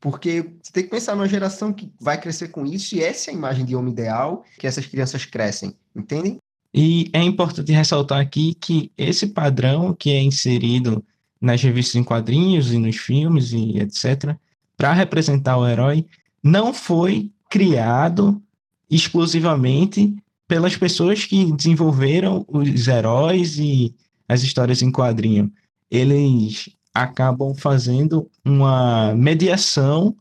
Porque 0.00 0.50
você 0.62 0.72
tem 0.72 0.84
que 0.84 0.90
pensar 0.90 1.14
numa 1.14 1.28
geração 1.28 1.72
que 1.72 1.92
vai 2.00 2.20
crescer 2.20 2.48
com 2.48 2.64
isso, 2.64 2.96
e 2.96 3.02
essa 3.02 3.30
é 3.30 3.34
a 3.34 3.36
imagem 3.36 3.64
de 3.64 3.76
homem 3.76 3.92
ideal 3.92 4.44
que 4.58 4.66
essas 4.66 4.86
crianças 4.86 5.24
crescem, 5.24 5.74
entendem? 5.94 6.38
E 6.74 7.10
é 7.12 7.22
importante 7.22 7.72
ressaltar 7.72 8.20
aqui 8.20 8.54
que 8.54 8.90
esse 8.96 9.28
padrão 9.28 9.94
que 9.94 10.10
é 10.10 10.22
inserido 10.22 11.04
nas 11.40 11.62
revistas 11.62 11.96
em 11.96 12.04
quadrinhos 12.04 12.72
e 12.72 12.78
nos 12.78 12.96
filmes 12.96 13.52
e 13.52 13.78
etc., 13.78 14.36
para 14.76 14.92
representar 14.92 15.56
o 15.56 15.66
herói, 15.66 16.06
não 16.42 16.72
foi 16.72 17.32
criado 17.48 18.42
exclusivamente 18.90 20.14
pelas 20.48 20.76
pessoas 20.76 21.24
que 21.24 21.52
desenvolveram 21.52 22.44
os 22.48 22.86
heróis 22.86 23.58
e 23.58 23.94
as 24.28 24.42
histórias 24.42 24.82
em 24.82 24.90
quadrinho. 24.90 25.52
Eles 25.90 26.70
acabam 26.94 27.54
fazendo 27.54 28.30
uma 28.44 29.14
mediação 29.14 30.16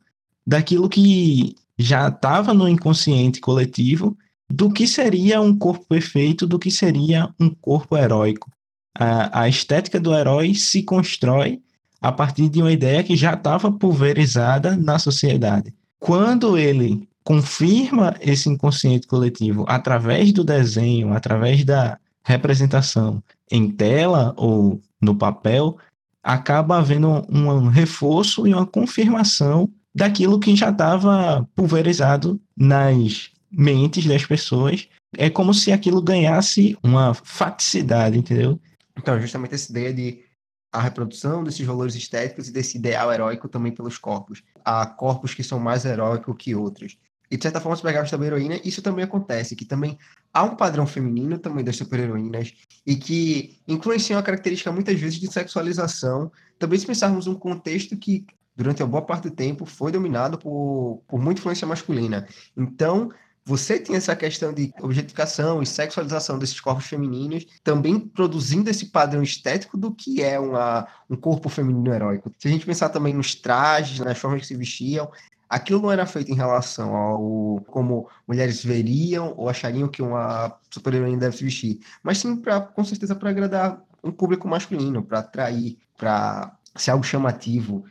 daquilo 0.45 0.89
que 0.89 1.55
já 1.77 2.07
estava 2.07 2.53
no 2.53 2.67
inconsciente 2.67 3.39
coletivo 3.39 4.17
do 4.49 4.69
que 4.69 4.87
seria 4.87 5.41
um 5.41 5.57
corpo 5.57 5.85
perfeito, 5.87 6.45
do 6.45 6.59
que 6.59 6.69
seria 6.69 7.29
um 7.39 7.49
corpo 7.49 7.97
heróico 7.97 8.49
a, 8.97 9.41
a 9.41 9.49
estética 9.49 9.99
do 9.99 10.15
herói 10.15 10.53
se 10.55 10.81
constrói 10.81 11.61
a 12.01 12.11
partir 12.11 12.47
de 12.49 12.61
uma 12.61 12.71
ideia 12.71 13.03
que 13.03 13.15
já 13.15 13.33
estava 13.33 13.71
pulverizada 13.71 14.75
na 14.77 14.97
sociedade. 14.97 15.73
Quando 15.99 16.57
ele 16.57 17.07
confirma 17.25 18.15
esse 18.21 18.47
inconsciente 18.47 19.07
coletivo 19.07 19.65
através 19.67 20.31
do 20.31 20.43
desenho, 20.43 21.11
através 21.11 21.65
da 21.65 21.99
representação 22.23 23.21
em 23.51 23.69
tela 23.69 24.33
ou 24.37 24.79
no 25.01 25.15
papel, 25.15 25.77
acaba 26.23 26.77
havendo 26.77 27.25
um 27.29 27.67
reforço 27.67 28.47
e 28.47 28.53
uma 28.53 28.65
confirmação 28.65 29.69
daquilo 29.93 30.39
que 30.39 30.55
já 30.55 30.69
estava 30.69 31.47
pulverizado 31.55 32.39
nas 32.55 33.31
mentes 33.51 34.05
das 34.05 34.25
pessoas. 34.25 34.87
É 35.17 35.29
como 35.29 35.53
se 35.53 35.71
aquilo 35.71 36.01
ganhasse 36.01 36.77
uma 36.83 37.13
faticidade, 37.13 38.17
entendeu? 38.17 38.59
Então, 38.97 39.19
justamente 39.19 39.55
essa 39.55 39.71
ideia 39.71 39.93
de 39.93 40.23
a 40.71 40.81
reprodução 40.81 41.43
desses 41.43 41.65
valores 41.65 41.95
estéticos 41.95 42.49
e 42.49 42.51
desse 42.51 42.77
ideal 42.77 43.11
heróico 43.11 43.47
também 43.47 43.71
pelos 43.71 43.97
corpos. 43.97 44.43
Há 44.63 44.85
corpos 44.85 45.33
que 45.33 45.43
são 45.43 45.57
mais 45.57 45.85
heróicos 45.85 46.35
que 46.37 46.53
outros. 46.53 46.97
E, 47.35 47.37
de 47.37 47.43
certa 47.43 47.59
forma, 47.59 47.75
se 47.75 47.83
pegarmos 47.83 48.09
também 48.09 48.27
heroína, 48.27 48.61
isso 48.63 48.81
também 48.81 49.03
acontece, 49.03 49.57
que 49.57 49.65
também 49.65 49.99
há 50.33 50.43
um 50.43 50.55
padrão 50.55 50.87
feminino 50.87 51.37
também 51.37 51.65
das 51.65 51.75
super-heroínas 51.75 52.53
e 52.87 52.95
que 52.95 53.57
influencia 53.67 54.15
uma 54.15 54.23
característica, 54.23 54.71
muitas 54.71 54.97
vezes, 54.97 55.19
de 55.19 55.29
sexualização. 55.29 56.31
Também 56.57 56.79
se 56.79 56.87
pensarmos 56.87 57.27
um 57.27 57.35
contexto 57.35 57.97
que, 57.97 58.25
durante 58.55 58.81
uma 58.81 58.87
boa 58.87 59.01
parte 59.01 59.23
do 59.23 59.35
tempo, 59.35 59.65
foi 59.65 59.91
dominado 59.91 60.37
por, 60.37 61.03
por 61.05 61.19
muita 61.21 61.41
influência 61.41 61.67
masculina. 61.67 62.25
Então, 62.55 63.11
você 63.43 63.77
tem 63.79 63.97
essa 63.97 64.15
questão 64.15 64.53
de 64.53 64.73
objetificação 64.79 65.61
e 65.61 65.65
sexualização 65.65 66.39
desses 66.39 66.59
corpos 66.61 66.85
femininos, 66.85 67.45
também 67.65 67.99
produzindo 67.99 68.69
esse 68.69 68.85
padrão 68.85 69.21
estético 69.21 69.77
do 69.77 69.93
que 69.93 70.23
é 70.23 70.39
uma, 70.39 70.87
um 71.09 71.17
corpo 71.17 71.49
feminino 71.49 71.93
heróico. 71.93 72.31
Se 72.39 72.47
a 72.47 72.51
gente 72.51 72.65
pensar 72.65 72.89
também 72.89 73.13
nos 73.13 73.35
trajes, 73.35 73.99
nas 73.99 74.17
formas 74.17 74.41
que 74.41 74.47
se 74.47 74.55
vestiam, 74.55 75.11
aquilo 75.49 75.81
não 75.81 75.91
era 75.91 76.05
feito 76.05 76.31
em 76.31 76.35
relação 76.35 76.95
ao 76.95 77.63
como 77.67 78.09
mulheres 78.27 78.63
veriam 78.63 79.33
ou 79.37 79.49
achariam 79.49 79.87
que 79.87 80.01
uma 80.01 80.57
super-heroína 80.69 81.17
deve 81.17 81.37
se 81.37 81.43
vestir, 81.43 81.79
mas 82.03 82.17
sim 82.17 82.35
para 82.35 82.61
com 82.61 82.83
certeza 82.83 83.15
para 83.15 83.29
agradar 83.29 83.81
um 84.03 84.11
público 84.11 84.47
masculino, 84.47 85.03
para 85.03 85.19
atrair, 85.19 85.77
para 85.97 86.55
ser 86.75 86.91
algo 86.91 87.03
chamativo. 87.03 87.83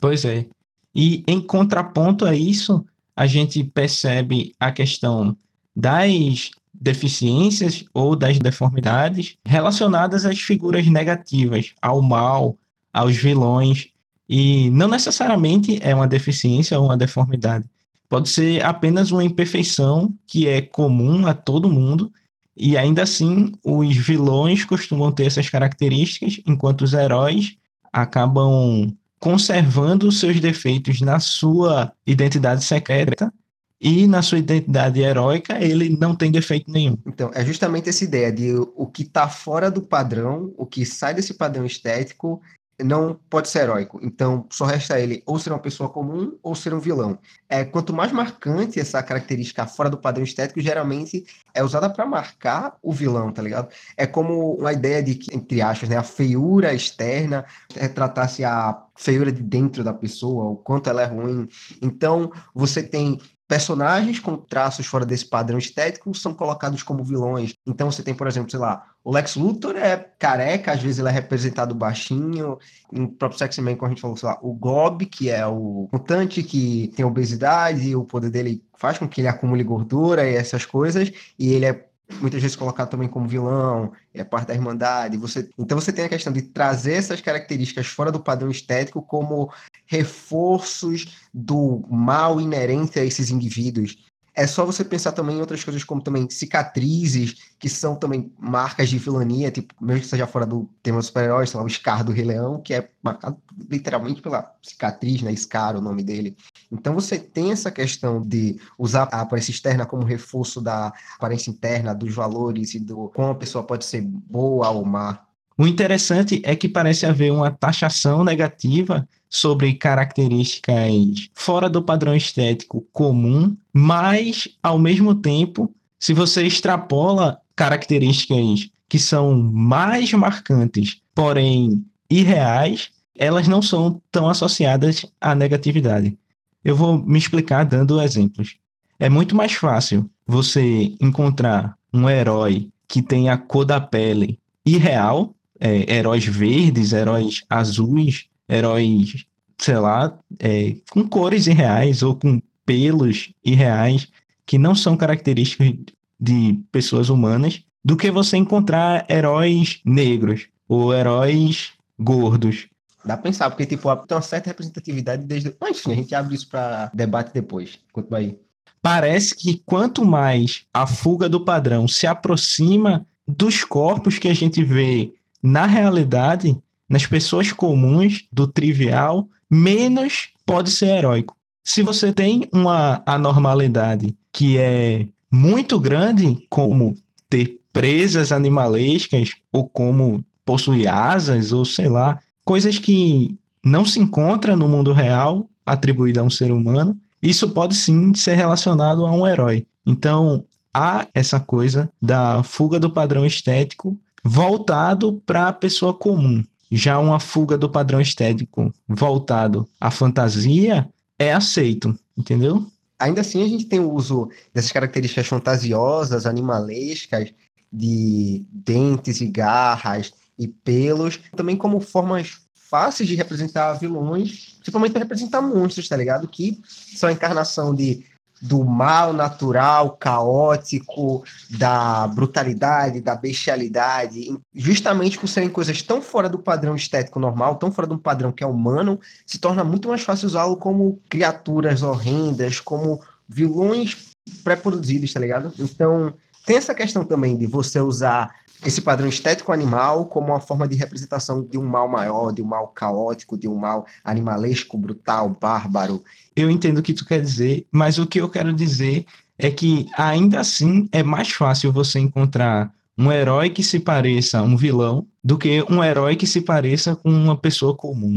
Pois 0.00 0.24
é. 0.24 0.46
E 0.94 1.24
em 1.26 1.40
contraponto 1.40 2.26
a 2.26 2.34
isso, 2.34 2.84
a 3.16 3.26
gente 3.26 3.64
percebe 3.64 4.54
a 4.60 4.70
questão 4.70 5.36
das 5.74 6.50
deficiências 6.74 7.84
ou 7.94 8.16
das 8.16 8.38
deformidades 8.38 9.36
relacionadas 9.46 10.24
às 10.26 10.40
figuras 10.40 10.86
negativas, 10.86 11.72
ao 11.80 12.02
mal, 12.02 12.58
aos 12.92 13.16
vilões. 13.16 13.88
E 14.28 14.70
não 14.70 14.88
necessariamente 14.88 15.78
é 15.82 15.94
uma 15.94 16.06
deficiência 16.06 16.78
ou 16.78 16.86
uma 16.86 16.96
deformidade. 16.96 17.68
Pode 18.08 18.28
ser 18.28 18.64
apenas 18.64 19.10
uma 19.10 19.24
imperfeição 19.24 20.14
que 20.26 20.46
é 20.46 20.60
comum 20.60 21.26
a 21.26 21.34
todo 21.34 21.70
mundo, 21.70 22.12
e 22.56 22.76
ainda 22.76 23.02
assim 23.02 23.52
os 23.64 23.96
vilões 23.96 24.64
costumam 24.64 25.10
ter 25.10 25.26
essas 25.26 25.48
características, 25.48 26.40
enquanto 26.46 26.82
os 26.82 26.92
heróis 26.92 27.56
acabam 27.92 28.94
conservando 29.18 30.10
seus 30.10 30.40
defeitos 30.40 31.00
na 31.00 31.20
sua 31.20 31.92
identidade 32.06 32.64
secreta 32.64 33.32
e 33.80 34.06
na 34.06 34.20
sua 34.20 34.38
identidade 34.38 35.00
heróica 35.00 35.62
ele 35.62 35.88
não 35.88 36.14
tem 36.14 36.30
defeito 36.30 36.70
nenhum. 36.70 36.96
Então, 37.06 37.30
é 37.32 37.44
justamente 37.44 37.88
essa 37.88 38.04
ideia 38.04 38.32
de 38.32 38.52
o 38.76 38.86
que 38.86 39.02
está 39.02 39.28
fora 39.28 39.70
do 39.70 39.82
padrão, 39.82 40.52
o 40.56 40.66
que 40.66 40.84
sai 40.84 41.14
desse 41.14 41.34
padrão 41.34 41.64
estético, 41.64 42.40
não 42.82 43.18
pode 43.28 43.48
ser 43.48 43.60
heróico. 43.60 44.00
Então, 44.02 44.46
só 44.50 44.64
resta 44.64 44.98
ele 44.98 45.22
ou 45.26 45.38
ser 45.38 45.50
uma 45.50 45.58
pessoa 45.58 45.88
comum 45.88 46.38
ou 46.42 46.54
ser 46.54 46.74
um 46.74 46.80
vilão. 46.80 47.18
É, 47.48 47.64
quanto 47.64 47.92
mais 47.92 48.12
marcante 48.12 48.80
essa 48.80 49.02
característica 49.02 49.66
fora 49.66 49.90
do 49.90 49.98
padrão 49.98 50.24
estético, 50.24 50.60
geralmente 50.60 51.24
é 51.54 51.62
usada 51.62 51.88
para 51.88 52.06
marcar 52.06 52.76
o 52.82 52.92
vilão, 52.92 53.32
tá 53.32 53.42
ligado? 53.42 53.68
É 53.96 54.06
como 54.06 54.54
uma 54.54 54.72
ideia 54.72 55.02
de 55.02 55.14
que, 55.14 55.34
entre 55.34 55.60
aspas, 55.60 55.88
né, 55.88 55.96
a 55.96 56.02
feiura 56.02 56.74
externa 56.74 57.44
retratasse 57.74 58.44
a 58.44 58.82
feiura 58.96 59.32
de 59.32 59.42
dentro 59.42 59.82
da 59.82 59.92
pessoa, 59.92 60.44
o 60.44 60.56
quanto 60.56 60.88
ela 60.88 61.02
é 61.02 61.06
ruim. 61.06 61.48
Então, 61.80 62.30
você 62.54 62.82
tem 62.82 63.18
personagens 63.52 64.18
com 64.18 64.34
traços 64.34 64.86
fora 64.86 65.04
desse 65.04 65.26
padrão 65.26 65.58
estético 65.58 66.14
são 66.14 66.32
colocados 66.32 66.82
como 66.82 67.04
vilões. 67.04 67.52
Então 67.66 67.90
você 67.90 68.02
tem, 68.02 68.14
por 68.14 68.26
exemplo, 68.26 68.50
sei 68.50 68.58
lá, 68.58 68.82
o 69.04 69.12
Lex 69.12 69.36
Luthor 69.36 69.76
é 69.76 69.94
careca, 70.18 70.72
às 70.72 70.80
vezes 70.80 70.98
ele 70.98 71.08
é 71.10 71.12
representado 71.12 71.74
baixinho. 71.74 72.58
Em 72.90 73.06
próprio 73.06 73.38
Sex 73.38 73.58
Man, 73.58 73.76
como 73.76 73.88
a 73.88 73.88
gente 73.90 74.00
falou, 74.00 74.16
sei 74.16 74.30
lá, 74.30 74.38
o 74.40 74.54
Gob, 74.54 75.04
que 75.04 75.28
é 75.28 75.46
o 75.46 75.86
mutante 75.92 76.42
que 76.42 76.90
tem 76.96 77.04
obesidade, 77.04 77.90
e 77.90 77.94
o 77.94 78.04
poder 78.04 78.30
dele 78.30 78.64
faz 78.78 78.96
com 78.96 79.06
que 79.06 79.20
ele 79.20 79.28
acumule 79.28 79.62
gordura 79.62 80.26
e 80.26 80.34
essas 80.34 80.64
coisas, 80.64 81.12
e 81.38 81.52
ele 81.52 81.66
é 81.66 81.92
muitas 82.20 82.40
vezes 82.42 82.56
colocado 82.56 82.90
também 82.90 83.08
como 83.08 83.28
vilão, 83.28 83.92
é 84.12 84.24
parte 84.24 84.48
da 84.48 84.54
Irmandade. 84.54 85.16
Você, 85.16 85.48
então 85.58 85.78
você 85.78 85.92
tem 85.92 86.04
a 86.04 86.08
questão 86.08 86.32
de 86.32 86.42
trazer 86.42 86.94
essas 86.94 87.20
características 87.20 87.86
fora 87.86 88.10
do 88.10 88.20
padrão 88.20 88.50
estético 88.50 89.02
como 89.02 89.52
reforços 89.92 91.18
do 91.34 91.84
mal 91.90 92.40
inerente 92.40 92.98
a 92.98 93.04
esses 93.04 93.30
indivíduos. 93.30 93.98
É 94.34 94.46
só 94.46 94.64
você 94.64 94.82
pensar 94.82 95.12
também 95.12 95.36
em 95.36 95.40
outras 95.40 95.62
coisas 95.62 95.84
como 95.84 96.00
também 96.00 96.26
cicatrizes, 96.30 97.52
que 97.58 97.68
são 97.68 97.94
também 97.94 98.32
marcas 98.38 98.88
de 98.88 98.98
vilania, 98.98 99.50
tipo, 99.50 99.74
mesmo 99.78 100.00
que 100.00 100.08
seja 100.08 100.26
fora 100.26 100.46
do 100.46 100.66
tema 100.82 100.96
dos 100.96 101.08
super-heróis, 101.08 101.50
sei 101.50 101.60
lá, 101.60 101.66
o 101.66 101.68
Scar 101.68 102.02
do 102.02 102.12
Rei 102.12 102.24
Leão, 102.24 102.58
que 102.62 102.72
é 102.72 102.88
marcado 103.02 103.36
literalmente 103.68 104.22
pela 104.22 104.50
cicatriz, 104.62 105.20
né? 105.20 105.36
Scar, 105.36 105.76
o 105.76 105.82
nome 105.82 106.02
dele. 106.02 106.34
Então 106.70 106.94
você 106.94 107.18
tem 107.18 107.52
essa 107.52 107.70
questão 107.70 108.22
de 108.22 108.58
usar 108.78 109.06
a 109.12 109.20
aparência 109.20 109.50
externa 109.50 109.84
como 109.84 110.04
reforço 110.04 110.62
da 110.62 110.90
aparência 111.16 111.50
interna, 111.50 111.94
dos 111.94 112.14
valores 112.14 112.74
e 112.74 112.80
do 112.80 113.10
como 113.10 113.28
a 113.28 113.34
pessoa 113.34 113.62
pode 113.62 113.84
ser 113.84 114.00
boa 114.00 114.70
ou 114.70 114.86
má. 114.86 115.26
O 115.56 115.66
interessante 115.66 116.40
é 116.44 116.56
que 116.56 116.68
parece 116.68 117.06
haver 117.06 117.32
uma 117.32 117.50
taxação 117.50 118.24
negativa 118.24 119.06
sobre 119.28 119.74
características 119.74 121.30
fora 121.34 121.68
do 121.68 121.82
padrão 121.82 122.14
estético 122.14 122.86
comum, 122.92 123.56
mas, 123.72 124.48
ao 124.62 124.78
mesmo 124.78 125.14
tempo, 125.14 125.72
se 125.98 126.12
você 126.12 126.44
extrapola 126.44 127.40
características 127.54 128.70
que 128.88 128.98
são 128.98 129.34
mais 129.40 130.12
marcantes, 130.12 131.00
porém 131.14 131.84
irreais, 132.10 132.90
elas 133.16 133.48
não 133.48 133.62
são 133.62 134.00
tão 134.10 134.28
associadas 134.28 135.06
à 135.20 135.34
negatividade. 135.34 136.16
Eu 136.64 136.76
vou 136.76 136.98
me 136.98 137.18
explicar 137.18 137.64
dando 137.64 138.00
exemplos. 138.00 138.56
É 138.98 139.08
muito 139.08 139.34
mais 139.34 139.52
fácil 139.52 140.08
você 140.26 140.94
encontrar 141.00 141.76
um 141.92 142.08
herói 142.08 142.68
que 142.86 143.02
tem 143.02 143.28
a 143.28 143.36
cor 143.36 143.64
da 143.64 143.80
pele 143.80 144.38
irreal, 144.64 145.34
é, 145.62 145.94
heróis 145.94 146.24
verdes, 146.26 146.92
heróis 146.92 147.44
azuis, 147.48 148.26
heróis, 148.48 149.24
sei 149.56 149.76
lá, 149.76 150.18
é, 150.40 150.74
com 150.90 151.08
cores 151.08 151.46
irreais 151.46 152.02
ou 152.02 152.16
com 152.16 152.42
pelos 152.66 153.32
irreais 153.44 154.08
que 154.44 154.58
não 154.58 154.74
são 154.74 154.96
características 154.96 155.72
de 156.20 156.60
pessoas 156.72 157.08
humanas, 157.08 157.62
do 157.84 157.96
que 157.96 158.10
você 158.10 158.36
encontrar 158.36 159.06
heróis 159.08 159.80
negros 159.84 160.48
ou 160.68 160.92
heróis 160.92 161.72
gordos. 161.98 162.66
Dá 163.04 163.16
pra 163.16 163.24
pensar, 163.24 163.50
porque 163.50 163.66
tipo, 163.66 163.94
tem 163.96 164.16
uma 164.16 164.22
certa 164.22 164.50
representatividade 164.50 165.24
desde. 165.24 165.54
Enfim, 165.70 165.92
a 165.92 165.94
gente 165.94 166.14
abre 166.14 166.34
isso 166.34 166.48
para 166.48 166.90
debate 166.92 167.32
depois. 167.32 167.78
Continua 167.92 168.18
aí. 168.18 168.38
Parece 168.80 169.36
que 169.36 169.62
quanto 169.64 170.04
mais 170.04 170.64
a 170.74 170.88
fuga 170.88 171.28
do 171.28 171.44
padrão 171.44 171.86
se 171.86 172.06
aproxima 172.06 173.06
dos 173.26 173.64
corpos 173.64 174.18
que 174.18 174.28
a 174.28 174.34
gente 174.34 174.62
vê 174.64 175.12
na 175.42 175.66
realidade, 175.66 176.56
nas 176.88 177.06
pessoas 177.06 177.52
comuns, 177.52 178.24
do 178.32 178.46
trivial, 178.46 179.28
menos 179.50 180.28
pode 180.46 180.70
ser 180.70 180.98
heróico. 180.98 181.36
Se 181.64 181.82
você 181.82 182.12
tem 182.12 182.48
uma 182.52 183.02
anormalidade 183.06 184.16
que 184.32 184.58
é 184.58 185.06
muito 185.30 185.78
grande, 185.78 186.46
como 186.48 186.96
ter 187.28 187.58
presas 187.72 188.32
animalescas, 188.32 189.30
ou 189.52 189.68
como 189.68 190.24
possuir 190.44 190.88
asas, 190.88 191.52
ou 191.52 191.64
sei 191.64 191.88
lá, 191.88 192.18
coisas 192.44 192.78
que 192.78 193.36
não 193.64 193.84
se 193.84 193.98
encontram 194.00 194.56
no 194.56 194.68
mundo 194.68 194.92
real, 194.92 195.48
atribuída 195.64 196.20
a 196.20 196.24
um 196.24 196.30
ser 196.30 196.50
humano, 196.50 196.96
isso 197.22 197.48
pode 197.50 197.74
sim 197.74 198.12
ser 198.14 198.34
relacionado 198.34 199.06
a 199.06 199.12
um 199.12 199.26
herói. 199.26 199.64
Então, 199.86 200.44
há 200.74 201.06
essa 201.14 201.38
coisa 201.38 201.90
da 202.00 202.42
fuga 202.42 202.80
do 202.80 202.90
padrão 202.90 203.24
estético 203.24 203.96
voltado 204.22 205.20
para 205.26 205.48
a 205.48 205.52
pessoa 205.52 205.92
comum. 205.92 206.44
Já 206.70 206.98
uma 206.98 207.20
fuga 207.20 207.58
do 207.58 207.68
padrão 207.68 208.00
estético 208.00 208.72
voltado 208.88 209.68
à 209.80 209.90
fantasia 209.90 210.88
é 211.18 211.32
aceito, 211.32 211.98
entendeu? 212.16 212.66
Ainda 212.98 213.20
assim, 213.20 213.42
a 213.42 213.48
gente 213.48 213.66
tem 213.66 213.80
o 213.80 213.92
uso 213.92 214.30
dessas 214.54 214.72
características 214.72 215.26
fantasiosas, 215.26 216.24
animalescas, 216.24 217.32
de 217.72 218.44
dentes 218.50 219.20
e 219.20 219.26
garras 219.26 220.12
e 220.38 220.46
pelos, 220.46 221.18
também 221.34 221.56
como 221.56 221.80
formas 221.80 222.42
fáceis 222.54 223.08
de 223.08 223.14
representar 223.14 223.74
vilões, 223.74 224.54
principalmente 224.56 224.92
para 224.92 225.02
representar 225.02 225.42
monstros, 225.42 225.88
tá 225.88 225.96
ligado? 225.96 226.28
Que 226.28 226.60
são 226.66 227.08
a 227.08 227.12
encarnação 227.12 227.74
de 227.74 228.04
do 228.42 228.64
mal 228.64 229.12
natural, 229.12 229.92
caótico, 229.92 231.22
da 231.48 232.08
brutalidade, 232.08 233.00
da 233.00 233.14
bestialidade, 233.14 234.36
justamente 234.52 235.16
por 235.16 235.28
serem 235.28 235.48
coisas 235.48 235.80
tão 235.80 236.02
fora 236.02 236.28
do 236.28 236.40
padrão 236.40 236.74
estético 236.74 237.20
normal, 237.20 237.54
tão 237.54 237.70
fora 237.70 237.86
de 237.86 237.94
um 237.94 237.98
padrão 237.98 238.32
que 238.32 238.42
é 238.42 238.46
humano, 238.46 238.98
se 239.24 239.38
torna 239.38 239.62
muito 239.62 239.88
mais 239.88 240.02
fácil 240.02 240.26
usá-lo 240.26 240.56
como 240.56 241.00
criaturas 241.08 241.82
horrendas, 241.82 242.58
como 242.58 243.00
vilões 243.28 244.10
pré-produzidos, 244.42 245.12
tá 245.12 245.20
ligado? 245.20 245.52
Então, 245.56 246.12
tem 246.44 246.56
essa 246.56 246.74
questão 246.74 247.04
também 247.04 247.36
de 247.36 247.46
você 247.46 247.80
usar 247.80 248.34
esse 248.64 248.80
padrão 248.80 249.08
estético 249.08 249.52
animal 249.52 250.06
como 250.06 250.28
uma 250.28 250.40
forma 250.40 250.68
de 250.68 250.76
representação 250.76 251.42
de 251.42 251.58
um 251.58 251.64
mal 251.64 251.88
maior, 251.88 252.32
de 252.32 252.42
um 252.42 252.46
mal 252.46 252.68
caótico, 252.68 253.36
de 253.36 253.48
um 253.48 253.56
mal 253.56 253.86
animalesco, 254.04 254.78
brutal, 254.78 255.36
bárbaro. 255.40 256.02
Eu 256.34 256.50
entendo 256.50 256.78
o 256.78 256.82
que 256.82 256.94
tu 256.94 257.04
quer 257.04 257.20
dizer, 257.20 257.66
mas 257.70 257.98
o 257.98 258.06
que 258.06 258.20
eu 258.20 258.28
quero 258.28 258.52
dizer 258.52 259.04
é 259.38 259.50
que 259.50 259.88
ainda 259.96 260.40
assim 260.40 260.88
é 260.92 261.02
mais 261.02 261.30
fácil 261.30 261.72
você 261.72 261.98
encontrar 261.98 262.72
um 262.96 263.10
herói 263.10 263.50
que 263.50 263.62
se 263.62 263.80
pareça 263.80 264.38
a 264.38 264.42
um 264.42 264.56
vilão 264.56 265.06
do 265.24 265.38
que 265.38 265.64
um 265.68 265.82
herói 265.82 266.14
que 266.14 266.26
se 266.26 266.40
pareça 266.40 266.94
com 266.94 267.10
uma 267.10 267.36
pessoa 267.36 267.74
comum. 267.74 268.16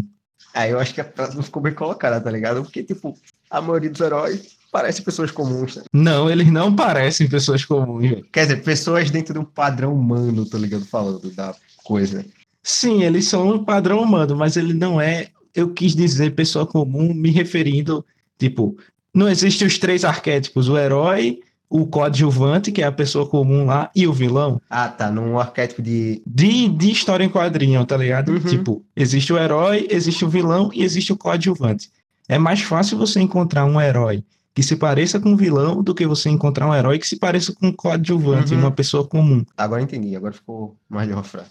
Aí 0.53 0.71
eu 0.71 0.79
acho 0.79 0.93
que 0.93 1.01
a 1.01 1.05
frase 1.05 1.35
não 1.35 1.43
ficou 1.43 1.61
bem 1.61 1.73
colocada, 1.73 2.21
tá 2.21 2.31
ligado? 2.31 2.63
Porque, 2.63 2.83
tipo, 2.83 3.17
a 3.49 3.61
maioria 3.61 3.89
dos 3.89 3.99
heróis 3.99 4.55
parece 4.75 5.01
pessoas 5.01 5.31
comuns. 5.31 5.77
Né? 5.77 5.83
Não, 5.93 6.29
eles 6.29 6.51
não 6.51 6.75
parecem 6.75 7.29
pessoas 7.29 7.63
comuns. 7.63 8.23
Quer 8.29 8.41
dizer, 8.41 8.57
pessoas 8.57 9.09
dentro 9.09 9.33
de 9.33 9.39
um 9.39 9.45
padrão 9.45 9.93
humano, 9.93 10.45
tô 10.45 10.57
ligado? 10.57 10.83
Falando 10.83 11.29
da 11.31 11.55
coisa. 11.81 12.25
Sim, 12.61 13.01
eles 13.01 13.25
são 13.25 13.53
um 13.53 13.63
padrão 13.63 14.01
humano, 14.01 14.35
mas 14.35 14.57
ele 14.57 14.73
não 14.73 14.99
é. 14.99 15.29
Eu 15.53 15.69
quis 15.69 15.95
dizer 15.95 16.35
pessoa 16.35 16.67
comum, 16.67 17.13
me 17.13 17.31
referindo, 17.31 18.05
tipo, 18.37 18.77
não 19.13 19.29
existem 19.29 19.65
os 19.65 19.77
três 19.77 20.03
arquétipos: 20.03 20.67
o 20.67 20.77
herói, 20.77 21.39
o 21.69 21.87
coadjuvante, 21.87 22.69
que 22.69 22.81
é 22.81 22.85
a 22.85 22.91
pessoa 22.91 23.25
comum 23.25 23.67
lá, 23.67 23.89
e 23.95 24.05
o 24.05 24.11
vilão. 24.11 24.61
Ah, 24.69 24.89
tá. 24.89 25.09
Num 25.09 25.39
arquétipo 25.39 25.81
de. 25.81 26.21
De, 26.27 26.67
de 26.67 26.91
história 26.91 27.23
em 27.23 27.29
quadrinho, 27.29 27.85
tá 27.85 27.95
ligado? 27.95 28.33
Uhum. 28.33 28.39
Tipo, 28.39 28.83
existe 28.93 29.31
o 29.31 29.37
herói, 29.37 29.87
existe 29.89 30.25
o 30.25 30.29
vilão 30.29 30.69
e 30.73 30.83
existe 30.83 31.13
o 31.13 31.17
coadjuvante. 31.17 31.89
É 32.27 32.37
mais 32.37 32.61
fácil 32.61 32.97
você 32.97 33.21
encontrar 33.21 33.63
um 33.63 33.79
herói 33.79 34.21
que 34.55 34.63
se 34.63 34.77
pareça 34.77 35.19
com 35.19 35.31
um 35.31 35.35
vilão 35.35 35.83
do 35.83 35.93
que 35.93 36.07
você 36.07 36.29
encontrar 36.29 36.65
um 36.65 36.73
herói 36.73 36.97
que 36.97 37.07
se 37.07 37.17
pareça 37.17 37.53
com 37.53 37.67
um 37.67 37.73
coadjuvante, 37.73 38.53
uhum. 38.53 38.61
uma 38.61 38.71
pessoa 38.71 39.05
comum. 39.05 39.43
Agora 39.57 39.81
entendi, 39.81 40.15
agora 40.15 40.33
ficou 40.33 40.77
melhor 40.89 41.19
a 41.19 41.23
frase. 41.23 41.49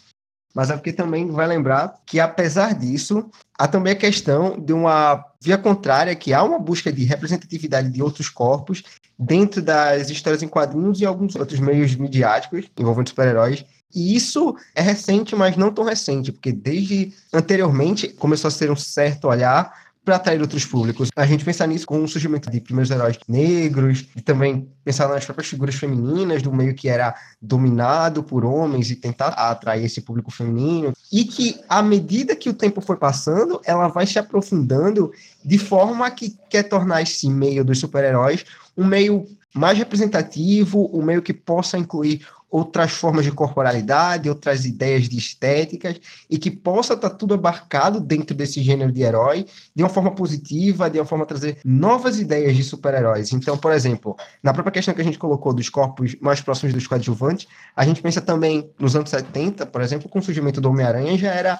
Mas 0.54 0.70
é 0.70 0.74
porque 0.74 0.92
também 0.92 1.30
vai 1.30 1.46
lembrar 1.46 1.96
que, 2.06 2.18
apesar 2.18 2.74
disso, 2.74 3.28
há 3.58 3.68
também 3.68 3.92
a 3.92 3.96
questão 3.96 4.58
de 4.58 4.72
uma 4.72 5.22
via 5.42 5.58
contrária, 5.58 6.14
que 6.14 6.32
há 6.32 6.42
uma 6.42 6.58
busca 6.58 6.90
de 6.92 7.04
representatividade 7.04 7.90
de 7.90 8.00
outros 8.00 8.30
corpos 8.30 8.82
dentro 9.18 9.60
das 9.60 10.08
histórias 10.08 10.42
em 10.42 10.48
quadrinhos 10.48 11.00
e 11.00 11.04
alguns 11.04 11.34
outros 11.36 11.60
meios 11.60 11.94
midiáticos 11.96 12.70
envolvendo 12.78 13.08
super-heróis. 13.08 13.64
E 13.94 14.16
isso 14.16 14.56
é 14.74 14.80
recente, 14.80 15.36
mas 15.36 15.56
não 15.56 15.72
tão 15.72 15.84
recente, 15.84 16.32
porque 16.32 16.52
desde 16.52 17.12
anteriormente 17.32 18.08
começou 18.08 18.48
a 18.48 18.50
ser 18.50 18.70
um 18.70 18.76
certo 18.76 19.28
olhar 19.28 19.83
para 20.04 20.16
atrair 20.16 20.40
outros 20.40 20.64
públicos. 20.64 21.08
A 21.16 21.26
gente 21.26 21.44
pensar 21.44 21.66
nisso 21.66 21.86
com 21.86 22.02
o 22.02 22.08
surgimento 22.08 22.50
de 22.50 22.60
primeiros 22.60 22.90
heróis 22.90 23.18
negros, 23.26 24.06
e 24.14 24.20
também 24.20 24.68
pensar 24.84 25.08
nas 25.08 25.24
próprias 25.24 25.48
figuras 25.48 25.74
femininas 25.74 26.42
do 26.42 26.52
meio 26.52 26.74
que 26.74 26.88
era 26.88 27.14
dominado 27.40 28.22
por 28.22 28.44
homens 28.44 28.90
e 28.90 28.96
tentar 28.96 29.28
atrair 29.28 29.84
esse 29.84 30.02
público 30.02 30.30
feminino. 30.30 30.92
E 31.10 31.24
que, 31.24 31.58
à 31.68 31.82
medida 31.82 32.36
que 32.36 32.50
o 32.50 32.54
tempo 32.54 32.80
foi 32.80 32.96
passando, 32.96 33.60
ela 33.64 33.88
vai 33.88 34.06
se 34.06 34.18
aprofundando 34.18 35.10
de 35.44 35.58
forma 35.58 36.10
que 36.10 36.36
quer 36.50 36.64
tornar 36.64 37.02
esse 37.02 37.28
meio 37.30 37.64
dos 37.64 37.78
super-heróis 37.78 38.44
um 38.76 38.84
meio 38.84 39.26
mais 39.54 39.78
representativo, 39.78 40.90
um 40.92 41.02
meio 41.02 41.22
que 41.22 41.32
possa 41.32 41.78
incluir 41.78 42.26
outras 42.54 42.92
formas 42.92 43.24
de 43.24 43.32
corporalidade, 43.32 44.28
outras 44.28 44.64
ideias 44.64 45.08
de 45.08 45.18
estéticas, 45.18 46.00
e 46.30 46.38
que 46.38 46.52
possa 46.52 46.94
estar 46.94 47.10
tá 47.10 47.16
tudo 47.16 47.34
abarcado 47.34 47.98
dentro 47.98 48.32
desse 48.32 48.62
gênero 48.62 48.92
de 48.92 49.02
herói, 49.02 49.44
de 49.74 49.82
uma 49.82 49.88
forma 49.88 50.12
positiva, 50.14 50.88
de 50.88 51.00
uma 51.00 51.04
forma 51.04 51.24
a 51.24 51.26
trazer 51.26 51.58
novas 51.64 52.20
ideias 52.20 52.56
de 52.56 52.62
super-heróis. 52.62 53.32
Então, 53.32 53.58
por 53.58 53.72
exemplo, 53.72 54.16
na 54.40 54.52
própria 54.52 54.70
questão 54.70 54.94
que 54.94 55.00
a 55.00 55.04
gente 55.04 55.18
colocou 55.18 55.52
dos 55.52 55.68
corpos 55.68 56.14
mais 56.20 56.40
próximos 56.40 56.72
dos 56.72 56.86
coadjuvantes, 56.86 57.48
a 57.74 57.84
gente 57.84 58.00
pensa 58.00 58.20
também 58.20 58.70
nos 58.78 58.94
anos 58.94 59.10
70, 59.10 59.66
por 59.66 59.82
exemplo, 59.82 60.08
com 60.08 60.20
o 60.20 60.22
surgimento 60.22 60.60
do 60.60 60.70
Homem-Aranha, 60.70 61.18
já 61.18 61.32
era 61.32 61.58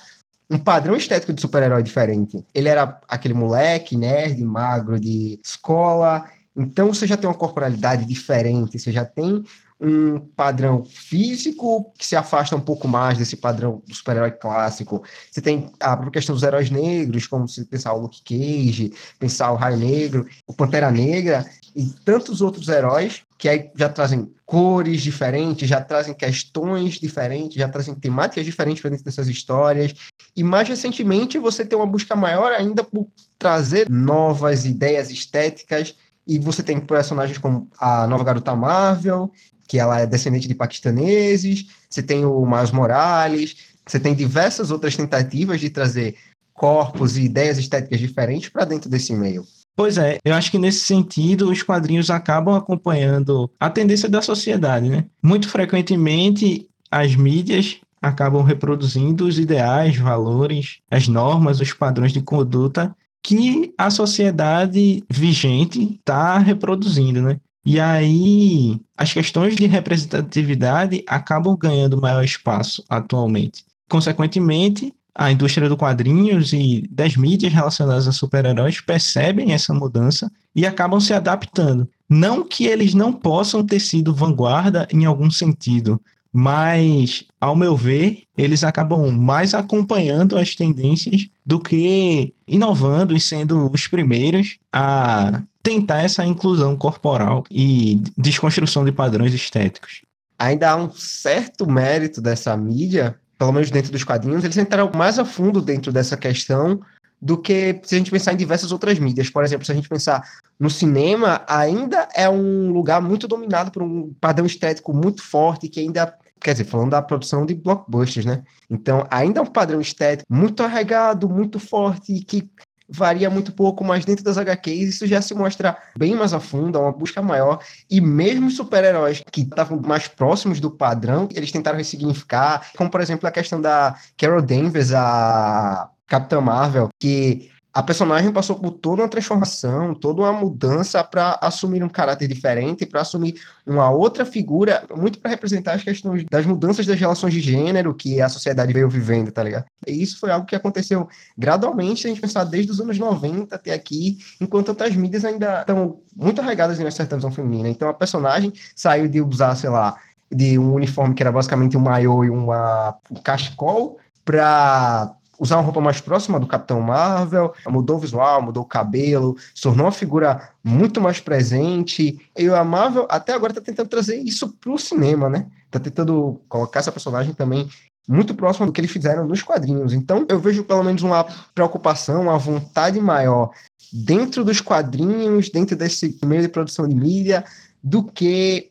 um 0.49 0.59
padrão 0.59 0.95
estético 0.95 1.33
de 1.33 1.41
super-herói 1.41 1.83
diferente. 1.83 2.47
Ele 2.55 2.69
era 2.69 3.01
aquele 3.09 3.35
moleque, 3.35 3.97
nerd, 3.97 4.41
magro, 4.45 5.01
de 5.01 5.41
escola. 5.45 6.25
Então 6.57 6.95
você 6.95 7.05
já 7.05 7.17
tem 7.17 7.29
uma 7.29 7.35
corporalidade 7.35 8.05
diferente, 8.05 8.79
você 8.79 8.93
já 8.93 9.05
tem 9.05 9.43
um 9.81 10.19
padrão 10.19 10.85
físico 10.85 11.93
que 11.99 12.07
se 12.07 12.17
afasta 12.17 12.55
um 12.55 12.61
pouco 12.61 12.87
mais 12.87 13.19
desse 13.19 13.37
padrão 13.37 13.83
do 13.87 13.95
super-herói 13.95 14.31
clássico. 14.31 15.03
Você 15.31 15.41
tem 15.41 15.71
a 15.81 16.11
questão 16.11 16.35
dos 16.35 16.45
heróis 16.45 16.71
negros, 16.71 17.27
como 17.27 17.49
se 17.49 17.65
pensar 17.65 17.93
o 17.93 18.01
Luke 18.01 18.23
Cage, 18.23 18.93
pensar 19.19 19.51
o 19.53 19.57
Raio 19.57 19.77
Negro, 19.77 20.27
o 20.47 20.55
Pantera 20.55 20.91
Negra 20.91 21.45
e 21.75 21.87
tantos 22.05 22.41
outros 22.41 22.69
heróis 22.69 23.23
que 23.37 23.49
aí 23.49 23.71
já 23.77 23.89
trazem 23.89 24.33
cores 24.47 25.03
diferentes, 25.03 25.69
já 25.69 25.81
trazem 25.81 26.15
questões 26.15 26.95
diferentes, 26.95 27.57
já 27.57 27.69
trazem 27.69 27.95
temáticas 27.95 28.45
diferentes 28.45 28.81
para 28.81 28.91
dentro 28.91 29.05
dessas 29.05 29.29
histórias. 29.29 29.93
E 30.37 30.45
mais 30.45 30.69
recentemente 30.69 31.39
você 31.39 31.65
tem 31.65 31.77
uma 31.77 31.87
busca 31.87 32.15
maior 32.15 32.53
ainda 32.53 32.85
por 32.85 33.09
trazer 33.39 33.91
novas 33.91 34.65
ideias 34.65 35.11
estéticas 35.11 35.95
e 36.27 36.39
você 36.39 36.63
tem 36.63 36.81
personagens 36.81 37.37
como 37.39 37.69
a 37.79 38.07
nova 38.07 38.25
garota 38.25 38.55
Marvel, 38.55 39.31
que 39.67 39.79
ela 39.79 40.01
é 40.01 40.07
descendente 40.07 40.49
de 40.49 40.55
paquistaneses, 40.55 41.67
você 41.89 42.03
tem 42.03 42.25
o 42.25 42.45
Miles 42.47 42.71
Morales, 42.71 43.57
você 43.87 44.01
tem 44.01 44.15
diversas 44.15 44.71
outras 44.71 44.97
tentativas 44.97 45.61
de 45.61 45.71
trazer 45.71 46.17
corpos 46.53 47.17
e 47.17 47.23
ideias 47.23 47.59
estéticas 47.59 47.99
diferentes 47.99 48.49
para 48.49 48.65
dentro 48.65 48.89
desse 48.89 49.13
meio. 49.13 49.45
Pois 49.77 49.99
é, 49.99 50.19
eu 50.25 50.35
acho 50.35 50.53
que 50.53 50.59
nesse 50.59 50.81
sentido 50.81 51.51
os 51.51 51.63
quadrinhos 51.63 52.09
acabam 52.09 52.55
acompanhando 52.55 53.51
a 53.59 53.69
tendência 53.69 54.09
da 54.09 54.23
sociedade, 54.23 54.89
né? 54.89 55.05
Muito 55.21 55.49
frequentemente 55.49 56.69
as 56.91 57.17
mídias 57.17 57.81
acabam 58.01 58.43
reproduzindo 58.43 59.27
os 59.27 59.39
ideais, 59.39 59.97
valores, 59.97 60.79
as 60.89 61.09
normas, 61.09 61.61
os 61.61 61.73
padrões 61.73 62.13
de 62.13 62.23
conduta 62.23 62.95
que 63.21 63.73
a 63.77 63.91
sociedade 63.91 65.03
vigente 65.11 65.83
está 65.99 66.39
reproduzindo, 66.39 67.23
né? 67.23 67.41
E 67.65 67.81
aí, 67.81 68.79
as 68.97 69.13
questões 69.13 69.57
de 69.57 69.67
representatividade 69.67 71.03
acabam 71.07 71.57
ganhando 71.57 72.01
maior 72.01 72.23
espaço 72.23 72.85
atualmente. 72.89 73.65
Consequentemente, 73.89 74.93
a 75.15 75.31
indústria 75.31 75.69
do 75.69 75.77
quadrinhos 75.77 76.53
e 76.53 76.87
das 76.91 77.17
mídias 77.17 77.53
relacionadas 77.53 78.09
a 78.09 78.13
super-heróis 78.13 78.81
percebem 78.81 79.53
essa 79.53 79.73
mudança 79.73 80.31
e 80.55 80.67
acabam 80.67 81.01
se 81.01 81.15
adaptando. 81.15 81.89
Não 82.09 82.47
que 82.47 82.67
eles 82.67 82.93
não 82.93 83.13
possam 83.13 83.65
ter 83.65 83.81
sido 83.81 84.15
vanguarda 84.15 84.87
em 84.93 85.05
algum 85.05 85.31
sentido, 85.31 86.01
mas, 86.33 87.25
ao 87.41 87.55
meu 87.55 87.77
ver, 87.77 88.25
eles 88.37 88.65
acabam 88.65 89.11
mais 89.13 89.55
acompanhando 89.55 90.37
as 90.37 90.57
tendências 90.57 91.29
do 91.47 91.61
que 91.61 92.35
inovando 92.47 93.17
e 93.17 93.21
sendo 93.21 93.71
os 93.71 93.87
primeiros 93.87 94.59
a 94.73 95.41
tentar 95.65 96.03
essa 96.03 96.25
inclusão 96.25 96.77
corporal 96.77 97.43
e 97.51 98.01
desconstrução 98.17 98.85
de 98.85 98.93
padrões 98.93 99.33
estéticos. 99.33 100.03
Ainda 100.39 100.71
há 100.71 100.77
um 100.77 100.93
certo 100.93 101.67
mérito 101.67 102.21
dessa 102.21 102.55
mídia, 102.55 103.19
pelo 103.39 103.51
menos 103.51 103.71
dentro 103.71 103.91
dos 103.91 104.05
quadrinhos, 104.05 104.45
eles 104.45 104.59
entraram 104.59 104.91
mais 104.95 105.19
a 105.19 105.25
fundo 105.25 105.63
dentro 105.63 105.91
dessa 105.91 106.19
questão 106.19 106.81
do 107.21 107.39
que 107.39 107.81
se 107.83 107.95
a 107.95 107.99
gente 107.99 108.11
pensar 108.11 108.35
em 108.35 108.37
diversas 108.37 108.73
outras 108.73 108.99
mídias. 108.99 109.31
Por 109.31 109.43
exemplo, 109.43 109.65
se 109.65 109.73
a 109.73 109.75
gente 109.75 109.89
pensar 109.89 110.23
no 110.61 110.69
cinema, 110.69 111.43
ainda 111.49 112.07
é 112.15 112.29
um 112.29 112.71
lugar 112.71 113.01
muito 113.01 113.27
dominado 113.27 113.71
por 113.71 113.83
um 113.83 114.13
padrão 114.21 114.45
estético 114.45 114.93
muito 114.93 115.23
forte 115.23 115.69
que 115.69 115.81
ainda 115.81 116.15
quer 116.41 116.53
dizer, 116.53 116.65
falando 116.65 116.91
da 116.91 117.01
produção 117.01 117.47
de 117.47 117.55
blockbusters, 117.55 118.27
né? 118.27 118.43
Então, 118.69 119.07
ainda 119.11 119.41
é 119.41 119.43
um 119.43 119.47
padrão 119.47 119.81
estético 119.81 120.31
muito 120.31 120.63
arraigado, 120.63 121.27
muito 121.27 121.59
forte, 121.59 122.21
que 122.21 122.47
varia 122.95 123.29
muito 123.29 123.53
pouco, 123.53 123.85
mas 123.85 124.05
dentro 124.05 124.25
das 124.25 124.39
HQs 124.39 124.95
isso 124.95 125.07
já 125.07 125.21
se 125.21 125.35
mostra 125.35 125.77
bem 125.99 126.15
mais 126.15 126.33
a 126.33 126.41
fundo, 126.41 126.79
é 126.79 126.81
uma 126.81 126.93
busca 126.93 127.21
maior. 127.21 127.59
E 127.91 128.01
mesmo 128.01 128.51
super-heróis 128.51 129.23
que 129.33 129.43
estavam 129.43 129.81
mais 129.81 130.07
próximos 130.07 130.61
do 130.61 130.71
padrão, 130.71 131.29
eles 131.35 131.51
tentaram 131.51 131.79
ressignificar, 131.79 132.67
como 132.77 132.91
por 132.91 133.01
exemplo 133.01 133.29
a 133.29 133.33
questão 133.33 133.61
da 133.61 133.97
Carol 134.17 134.41
Danvers, 134.41 134.93
a 134.93 135.91
Capitã 136.07 136.41
Marvel, 136.41 136.89
que 137.01 137.51
a 137.75 137.83
personagem 137.83 138.31
passou 138.31 138.55
por 138.55 138.71
toda 138.71 139.03
uma 139.03 139.09
transformação, 139.09 139.97
toda 139.97 140.23
uma 140.23 140.33
mudança 140.33 141.03
para 141.03 141.37
assumir 141.43 141.83
um 141.83 141.89
caráter 141.89 142.29
diferente, 142.29 142.87
para 142.87 143.01
assumir 143.01 143.35
uma 143.67 143.91
outra 143.91 144.25
figura, 144.25 144.85
muito 144.97 145.19
para 145.19 145.33
representar 145.33 145.75
as 145.75 145.83
questões 145.83 146.25
das 146.31 146.47
mudanças 146.47 146.87
das 146.87 147.01
relações 147.01 147.35
de 147.35 147.41
gênero 147.41 147.93
que 147.93 148.21
a 148.21 148.29
sociedade 148.29 148.73
veio 148.73 148.89
vivendo, 148.89 149.33
tá 149.33 149.43
ligado? 149.43 149.65
E 149.85 150.01
isso 150.01 150.21
foi 150.21 150.31
algo 150.31 150.47
que 150.47 150.55
aconteceu 150.55 151.09
gradualmente, 151.37 152.03
se 152.03 152.07
a 152.07 152.11
gente 152.11 152.21
pensar 152.21 152.45
desde 152.45 152.71
os 152.71 152.81
anos 152.81 152.97
90 152.97 153.57
até 153.57 153.75
aqui, 153.75 154.19
enquanto 154.41 154.69
outras 154.69 154.95
mídias 154.95 155.25
ainda 155.25 155.63
estão 155.63 155.99
muito 156.15 156.41
arraigadas 156.41 156.79
em 156.79 156.85
uma 156.85 156.93
certa 156.93 157.17
visão 157.17 157.33
feminina. 157.33 157.69
Então 157.69 157.89
a 157.89 157.95
personagem 157.95 158.53
saiu 158.77 159.09
de 159.09 159.21
usar, 159.21 159.57
sei 159.57 159.71
lá, 159.71 159.97
de 160.31 160.57
um 160.61 160.75
uniforme 160.75 161.13
que 161.13 161.25
era 161.25 161.33
basicamente 161.33 161.77
um 161.77 161.81
maiô 161.81 162.23
e 162.23 162.31
uma, 162.31 162.97
um 163.11 163.17
cachecol 163.17 163.99
para 164.25 165.17
usar 165.39 165.57
uma 165.57 165.63
roupa 165.63 165.81
mais 165.81 166.01
próxima 166.01 166.39
do 166.39 166.47
Capitão 166.47 166.81
Marvel, 166.81 167.53
mudou 167.67 167.97
o 167.97 168.01
visual, 168.01 168.43
mudou 168.43 168.63
o 168.63 168.67
cabelo, 168.67 169.37
se 169.55 169.63
tornou 169.63 169.87
uma 169.87 169.93
figura 169.93 170.51
muito 170.63 171.01
mais 171.01 171.21
presente. 171.21 172.19
E 172.37 172.49
a 172.49 172.65
Marvel 172.65 173.07
até 173.11 173.33
agora 173.33 173.53
está 173.53 173.63
tentando 173.63 173.89
trazer 173.89 174.17
isso 174.17 174.49
para 174.61 174.73
o 174.73 174.79
cinema, 174.79 175.29
né? 175.29 175.47
Está 175.67 175.79
tentando 175.79 176.41
colocar 176.49 176.81
essa 176.81 176.93
personagem 176.93 177.35
também 177.35 177.69
muito 178.07 178.35
próxima 178.35 178.67
do 178.67 178.73
que 178.73 178.81
eles 178.81 178.91
fizeram 178.91 179.27
nos 179.27 179.43
quadrinhos. 179.43 179.93
Então 179.93 180.27
eu 180.29 180.39
vejo 180.39 180.65
pelo 180.65 180.83
menos 180.83 181.03
uma 181.03 181.25
preocupação, 181.55 182.23
uma 182.23 182.39
vontade 182.39 183.01
maior 183.01 183.51
dentro 183.93 184.45
dos 184.45 184.61
quadrinhos, 184.61 185.49
dentro 185.49 185.77
desse 185.77 186.19
meio 186.25 186.43
de 186.43 186.49
produção 186.49 186.87
de 186.87 186.95
mídia, 186.95 187.45
do 187.83 188.03
que 188.03 188.71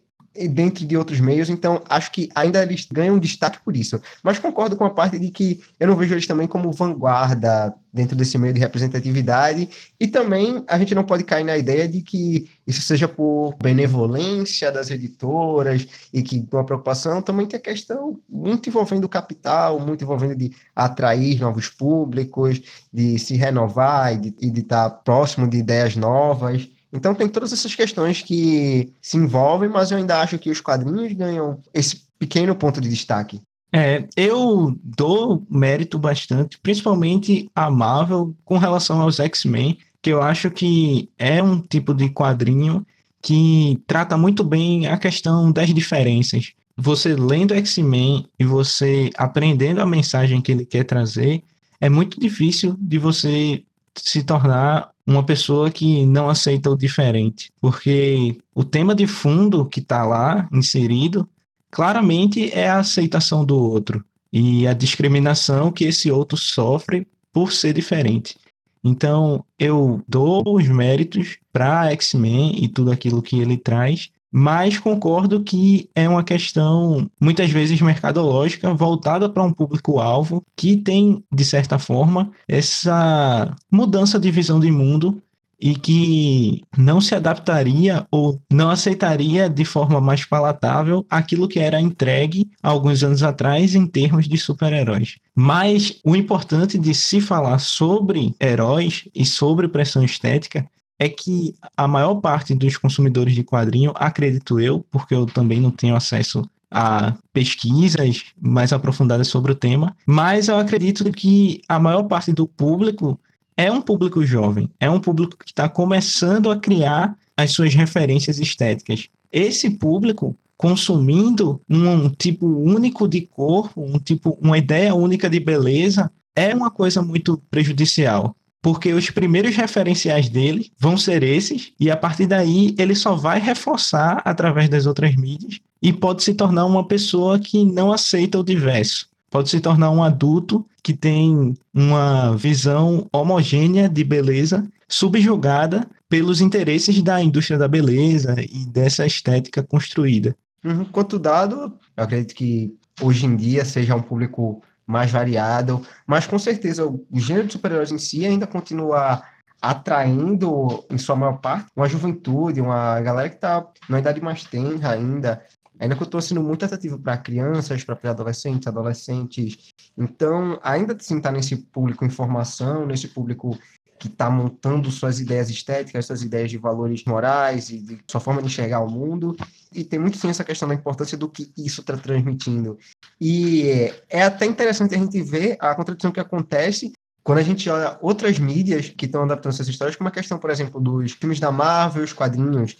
dentro 0.50 0.86
de 0.86 0.98
outros 0.98 1.20
meios, 1.20 1.50
então 1.50 1.82
acho 1.88 2.12
que 2.12 2.30
ainda 2.34 2.62
eles 2.64 2.88
ganham 2.92 3.20
destaque 3.20 3.60
por 3.64 3.78
isso. 3.78 4.02
Mas 4.24 4.40
concordo 4.40 4.76
com 4.76 4.84
a 4.84 4.90
parte 4.90 5.20
de 5.20 5.30
que 5.30 5.62
eu 5.80 5.88
não 5.88 5.96
vejo 5.96 6.14
eles 6.14 6.26
também 6.26 6.48
como 6.48 6.72
vanguarda 6.72 7.74
dentro 7.94 8.16
desse 8.16 8.38
meio 8.40 8.54
de 8.54 8.60
representatividade, 8.60 9.70
e 10.00 10.08
também 10.08 10.64
a 10.68 10.80
gente 10.80 10.96
não 10.96 11.04
pode 11.04 11.24
cair 11.24 11.44
na 11.44 11.56
ideia 11.56 11.88
de 11.88 12.02
que 12.02 12.50
isso 12.66 12.82
seja 12.82 13.08
por 13.08 13.56
benevolência 13.62 14.72
das 14.72 14.90
editoras 14.90 15.86
e 16.12 16.24
que 16.24 16.44
uma 16.52 16.66
preocupação 16.66 17.22
também 17.22 17.46
tem 17.46 17.60
a 17.60 17.62
questão 17.62 18.20
muito 18.28 18.68
envolvendo 18.68 19.04
o 19.04 19.10
capital, 19.10 19.80
muito 19.80 20.04
envolvendo 20.04 20.36
de 20.36 20.52
atrair 20.76 21.40
novos 21.40 21.70
públicos, 21.70 22.60
de 22.92 23.20
se 23.20 23.36
renovar 23.36 24.16
e 24.16 24.18
de, 24.18 24.36
e 24.42 24.50
de 24.50 24.62
estar 24.62 24.90
próximo 24.90 25.48
de 25.48 25.58
ideias 25.58 25.96
novas. 25.96 26.68
Então 26.94 27.16
tem 27.16 27.28
todas 27.28 27.52
essas 27.52 27.74
questões 27.74 28.22
que 28.22 28.94
se 29.02 29.18
envolvem, 29.18 29.68
mas 29.68 29.90
eu 29.90 29.98
ainda 29.98 30.22
acho 30.22 30.38
que 30.38 30.52
os 30.52 30.62
quadrinhos 30.62 31.12
ganham 31.14 31.60
esse 31.74 32.04
pequeno 32.20 32.56
ponto 32.56 32.80
de 32.80 32.88
destaque. 32.88 33.42
É, 33.76 34.08
eu 34.16 34.78
dou 34.84 35.44
mérito 35.50 35.98
bastante, 35.98 36.60
principalmente 36.60 37.50
a 37.56 37.72
Marvel 37.72 38.36
com 38.46 38.60
relação 38.60 39.02
aos 39.02 39.20
X-Men, 39.20 39.80
que 40.00 40.12
eu 40.12 40.22
acho 40.22 40.52
que 40.52 41.10
é 41.18 41.42
um 41.42 41.60
tipo 41.60 41.92
de 41.96 42.10
quadrinho 42.10 42.86
que 43.20 43.82
trata 43.88 44.16
muito 44.16 44.44
bem 44.44 44.86
a 44.86 44.98
questão 44.98 45.52
das 45.52 45.74
diferenças. 45.74 46.52
Você 46.78 47.16
lendo 47.16 47.56
X-Men 47.56 48.28
e 48.38 48.46
você 48.46 49.10
aprendendo 49.18 49.82
a 49.82 49.86
mensagem 49.86 50.42
que 50.42 50.52
ele 50.52 50.66
quer 50.66 50.84
trazer, 50.84 51.42
é 51.82 51.90
muito 51.90 52.20
difícil 52.20 52.76
de 52.80 53.00
você 53.00 53.64
se 53.96 54.24
tornar 54.24 54.93
uma 55.06 55.24
pessoa 55.26 55.70
que 55.70 56.06
não 56.06 56.30
aceita 56.30 56.70
o 56.70 56.78
diferente, 56.78 57.52
porque 57.60 58.38
o 58.56 58.64
tema 58.64 58.96
de 58.96 59.06
fundo 59.06 59.66
que 59.66 59.80
está 59.80 60.04
lá 60.04 60.48
inserido 60.52 61.28
claramente 61.70 62.52
é 62.52 62.70
a 62.70 62.80
aceitação 62.80 63.44
do 63.44 63.58
outro 63.58 64.04
e 64.32 64.66
a 64.68 64.74
discriminação 64.74 65.72
que 65.72 65.86
esse 65.86 66.10
outro 66.10 66.38
sofre 66.38 67.08
por 67.32 67.52
ser 67.52 67.74
diferente. 67.74 68.38
Então, 68.84 69.46
eu 69.58 70.02
dou 70.08 70.44
os 70.46 70.68
méritos 70.68 71.38
para 71.52 71.92
X-Men 71.92 72.64
e 72.64 72.68
tudo 72.68 72.92
aquilo 72.92 73.22
que 73.22 73.40
ele 73.40 73.58
traz, 73.58 74.10
mas 74.36 74.80
concordo 74.80 75.44
que 75.44 75.88
é 75.94 76.10
uma 76.10 76.24
questão 76.24 77.08
muitas 77.22 77.52
vezes 77.52 77.80
mercadológica 77.80 78.74
voltada 78.74 79.30
para 79.30 79.44
um 79.44 79.54
público-alvo 79.54 80.44
que 80.56 80.76
tem, 80.76 81.24
de 81.32 81.46
certa 81.46 81.78
forma, 81.78 82.32
essa 82.48 83.56
mudança 83.72 84.20
de 84.20 84.32
visão 84.32 84.60
de 84.60 84.72
mundo 84.72 85.22
e 85.64 85.76
que 85.76 86.62
não 86.78 87.00
se 87.00 87.16
adaptaria 87.16 88.06
ou 88.12 88.38
não 88.52 88.70
aceitaria 88.70 89.50
de 89.50 89.64
forma 89.64 90.02
mais 90.02 90.26
palatável 90.26 91.06
aquilo 91.10 91.48
que 91.48 91.58
era 91.58 91.80
entregue 91.80 92.50
alguns 92.62 93.02
anos 93.02 93.24
atrás 93.24 93.74
em 93.74 93.88
termos 93.88 94.28
de 94.28 94.38
super-heróis. 94.38 95.20
Mas 95.34 96.02
o 96.04 96.18
importante 96.18 96.78
de 96.78 96.94
se 96.94 97.22
falar 97.22 97.60
sobre 97.60 98.36
heróis 98.42 99.08
e 99.16 99.26
sobre 99.26 99.70
pressão 99.70 100.04
estética 100.04 100.68
é 101.00 101.10
que 101.10 101.56
a 101.76 101.88
maior 101.88 102.16
parte 102.16 102.54
dos 102.54 102.78
consumidores 102.78 103.34
de 103.34 103.44
quadrinho, 103.44 103.94
acredito 103.96 104.60
eu, 104.60 104.86
porque 104.92 105.14
eu 105.14 105.26
também 105.26 105.60
não 105.60 105.72
tenho 105.72 105.96
acesso 105.96 106.48
a 106.72 107.16
pesquisas 107.32 108.24
mais 108.42 108.74
aprofundadas 108.74 109.28
sobre 109.28 109.52
o 109.52 109.56
tema, 109.56 109.96
mas 110.08 110.48
eu 110.48 110.58
acredito 110.58 111.12
que 111.12 111.62
a 111.68 111.80
maior 111.80 112.04
parte 112.04 112.32
do 112.34 112.48
público 112.48 113.20
é 113.56 113.72
um 113.72 113.82
público 113.82 114.26
jovem, 114.26 114.70
é 114.80 114.90
um 114.90 115.00
público 115.00 115.38
que 115.38 115.52
está 115.52 115.70
começando 115.70 116.50
a 116.50 116.58
criar 116.58 117.16
as 117.38 117.52
suas 117.52 117.76
referências 117.76 118.40
estéticas. 118.40 119.08
Esse 119.32 119.70
público 119.70 120.36
consumindo 120.58 121.62
um 121.70 122.10
tipo 122.10 122.48
único 122.48 123.08
de 123.08 123.22
corpo, 123.22 123.84
um 123.84 124.00
tipo, 124.00 124.38
uma 124.42 124.58
ideia 124.58 124.96
única 124.96 125.30
de 125.30 125.40
beleza, 125.40 126.12
é 126.36 126.56
uma 126.56 126.72
coisa 126.72 127.02
muito 127.02 127.38
prejudicial. 127.52 128.36
Porque 128.64 128.94
os 128.94 129.10
primeiros 129.10 129.58
referenciais 129.58 130.30
dele 130.30 130.72
vão 130.80 130.98
ser 130.98 131.22
esses, 131.22 131.74
e 131.78 131.92
a 131.92 131.98
partir 131.98 132.26
daí 132.26 132.74
ele 132.80 132.96
só 132.96 133.14
vai 133.14 133.38
reforçar 133.38 134.22
através 134.24 134.70
das 134.70 134.86
outras 134.86 135.14
mídias 135.18 135.60
e 135.82 135.92
pode 135.92 136.24
se 136.24 136.34
tornar 136.34 136.66
uma 136.66 136.88
pessoa 136.88 137.38
que 137.38 137.66
não 137.66 137.92
aceita 137.92 138.40
o 138.40 138.44
diverso. 138.44 139.10
Pode 139.30 139.50
se 139.50 139.60
tornar 139.60 139.92
um 139.92 140.02
adulto 140.02 140.66
que 140.82 140.94
tem 140.94 141.54
uma 141.74 142.38
visão 142.38 143.06
homogênea 143.12 143.90
de 143.90 144.02
beleza, 144.02 144.66
subjugada 144.88 145.86
pelos 146.08 146.40
interesses 146.40 147.02
da 147.02 147.22
indústria 147.22 147.58
da 147.58 147.68
beleza 147.68 148.36
e 148.40 148.66
dessa 148.66 149.06
estética 149.06 149.62
construída. 149.62 150.34
Uhum. 150.64 150.86
Quanto 150.86 151.20
dado, 151.20 151.74
eu 151.98 152.04
acredito 152.04 152.34
que 152.34 152.74
hoje 153.02 153.26
em 153.26 153.36
dia 153.36 153.66
seja 153.66 153.94
um 153.94 154.02
público 154.02 154.62
mais 154.86 155.12
variado, 155.12 155.86
mas 156.06 156.28
com 156.28 156.38
certeza 156.38 156.86
o 156.86 157.06
gênero 157.14 157.48
de 157.48 157.54
super-heróis 157.54 157.92
em 157.92 157.98
si 157.98 158.26
ainda 158.26 158.46
continua 158.46 159.24
atraindo, 159.62 160.84
em 160.90 160.98
sua 160.98 161.16
maior 161.16 161.38
parte, 161.40 161.72
uma 161.74 161.88
juventude, 161.88 162.60
uma 162.60 163.00
galera 163.00 163.30
que 163.30 163.36
está 163.36 163.66
na 163.88 164.00
idade 164.00 164.20
mais 164.22 164.44
tenra 164.44 164.92
ainda, 164.92 165.42
ainda 165.80 165.96
continua 165.96 166.22
sendo 166.22 166.44
muito 166.44 166.66
atrativo 166.66 167.00
para 167.00 167.18
crianças, 167.18 167.82
para 167.84 167.96
pré-adolescentes, 167.96 168.68
adolescentes. 168.68 169.74
Então, 169.98 170.60
ainda 170.62 170.94
assim 170.94 171.18
está 171.18 171.32
nesse 171.32 171.56
público 171.56 172.04
informação, 172.04 172.86
nesse 172.86 173.08
público 173.08 173.58
que 174.04 174.10
está 174.10 174.30
montando 174.30 174.92
suas 174.92 175.22
ideias 175.22 175.50
estéticas, 175.50 176.06
suas 176.06 176.22
ideias 176.22 176.52
de 176.52 176.58
valores 176.58 177.06
morais 177.06 177.70
e 177.70 177.78
de 177.80 178.00
sua 178.06 178.20
forma 178.20 178.42
de 178.42 178.48
enxergar 178.48 178.82
o 178.82 178.92
mundo. 178.92 179.34
E 179.74 179.82
tem 179.86 179.98
muito 179.98 180.18
sim 180.18 180.30
essa 180.30 180.44
questão 180.44 180.68
da 180.68 180.76
importância 180.76 181.18
do 181.18 181.30
que 181.30 181.54
isso 181.58 181.80
está 181.80 181.96
transmitindo. 181.96 182.78
E 183.20 183.94
é 184.10 184.24
até 184.24 184.46
interessante 184.46 184.94
a 184.94 184.98
gente 184.98 185.22
ver 185.22 185.56
a 185.58 185.74
contradição 185.74 186.12
que 186.12 186.20
acontece 186.20 186.92
quando 187.24 187.38
a 187.38 187.44
gente 187.44 187.70
olha 187.70 187.98
outras 188.02 188.38
mídias 188.38 188.90
que 188.90 189.06
estão 189.06 189.24
adaptando 189.24 189.54
essas 189.54 189.70
histórias, 189.70 189.96
como 189.96 190.10
a 190.10 190.12
questão, 190.12 190.38
por 190.38 190.50
exemplo, 190.50 190.82
dos 190.82 191.14
filmes 191.14 191.40
da 191.40 191.50
Marvel, 191.50 192.04
os 192.04 192.12
quadrinhos, 192.12 192.76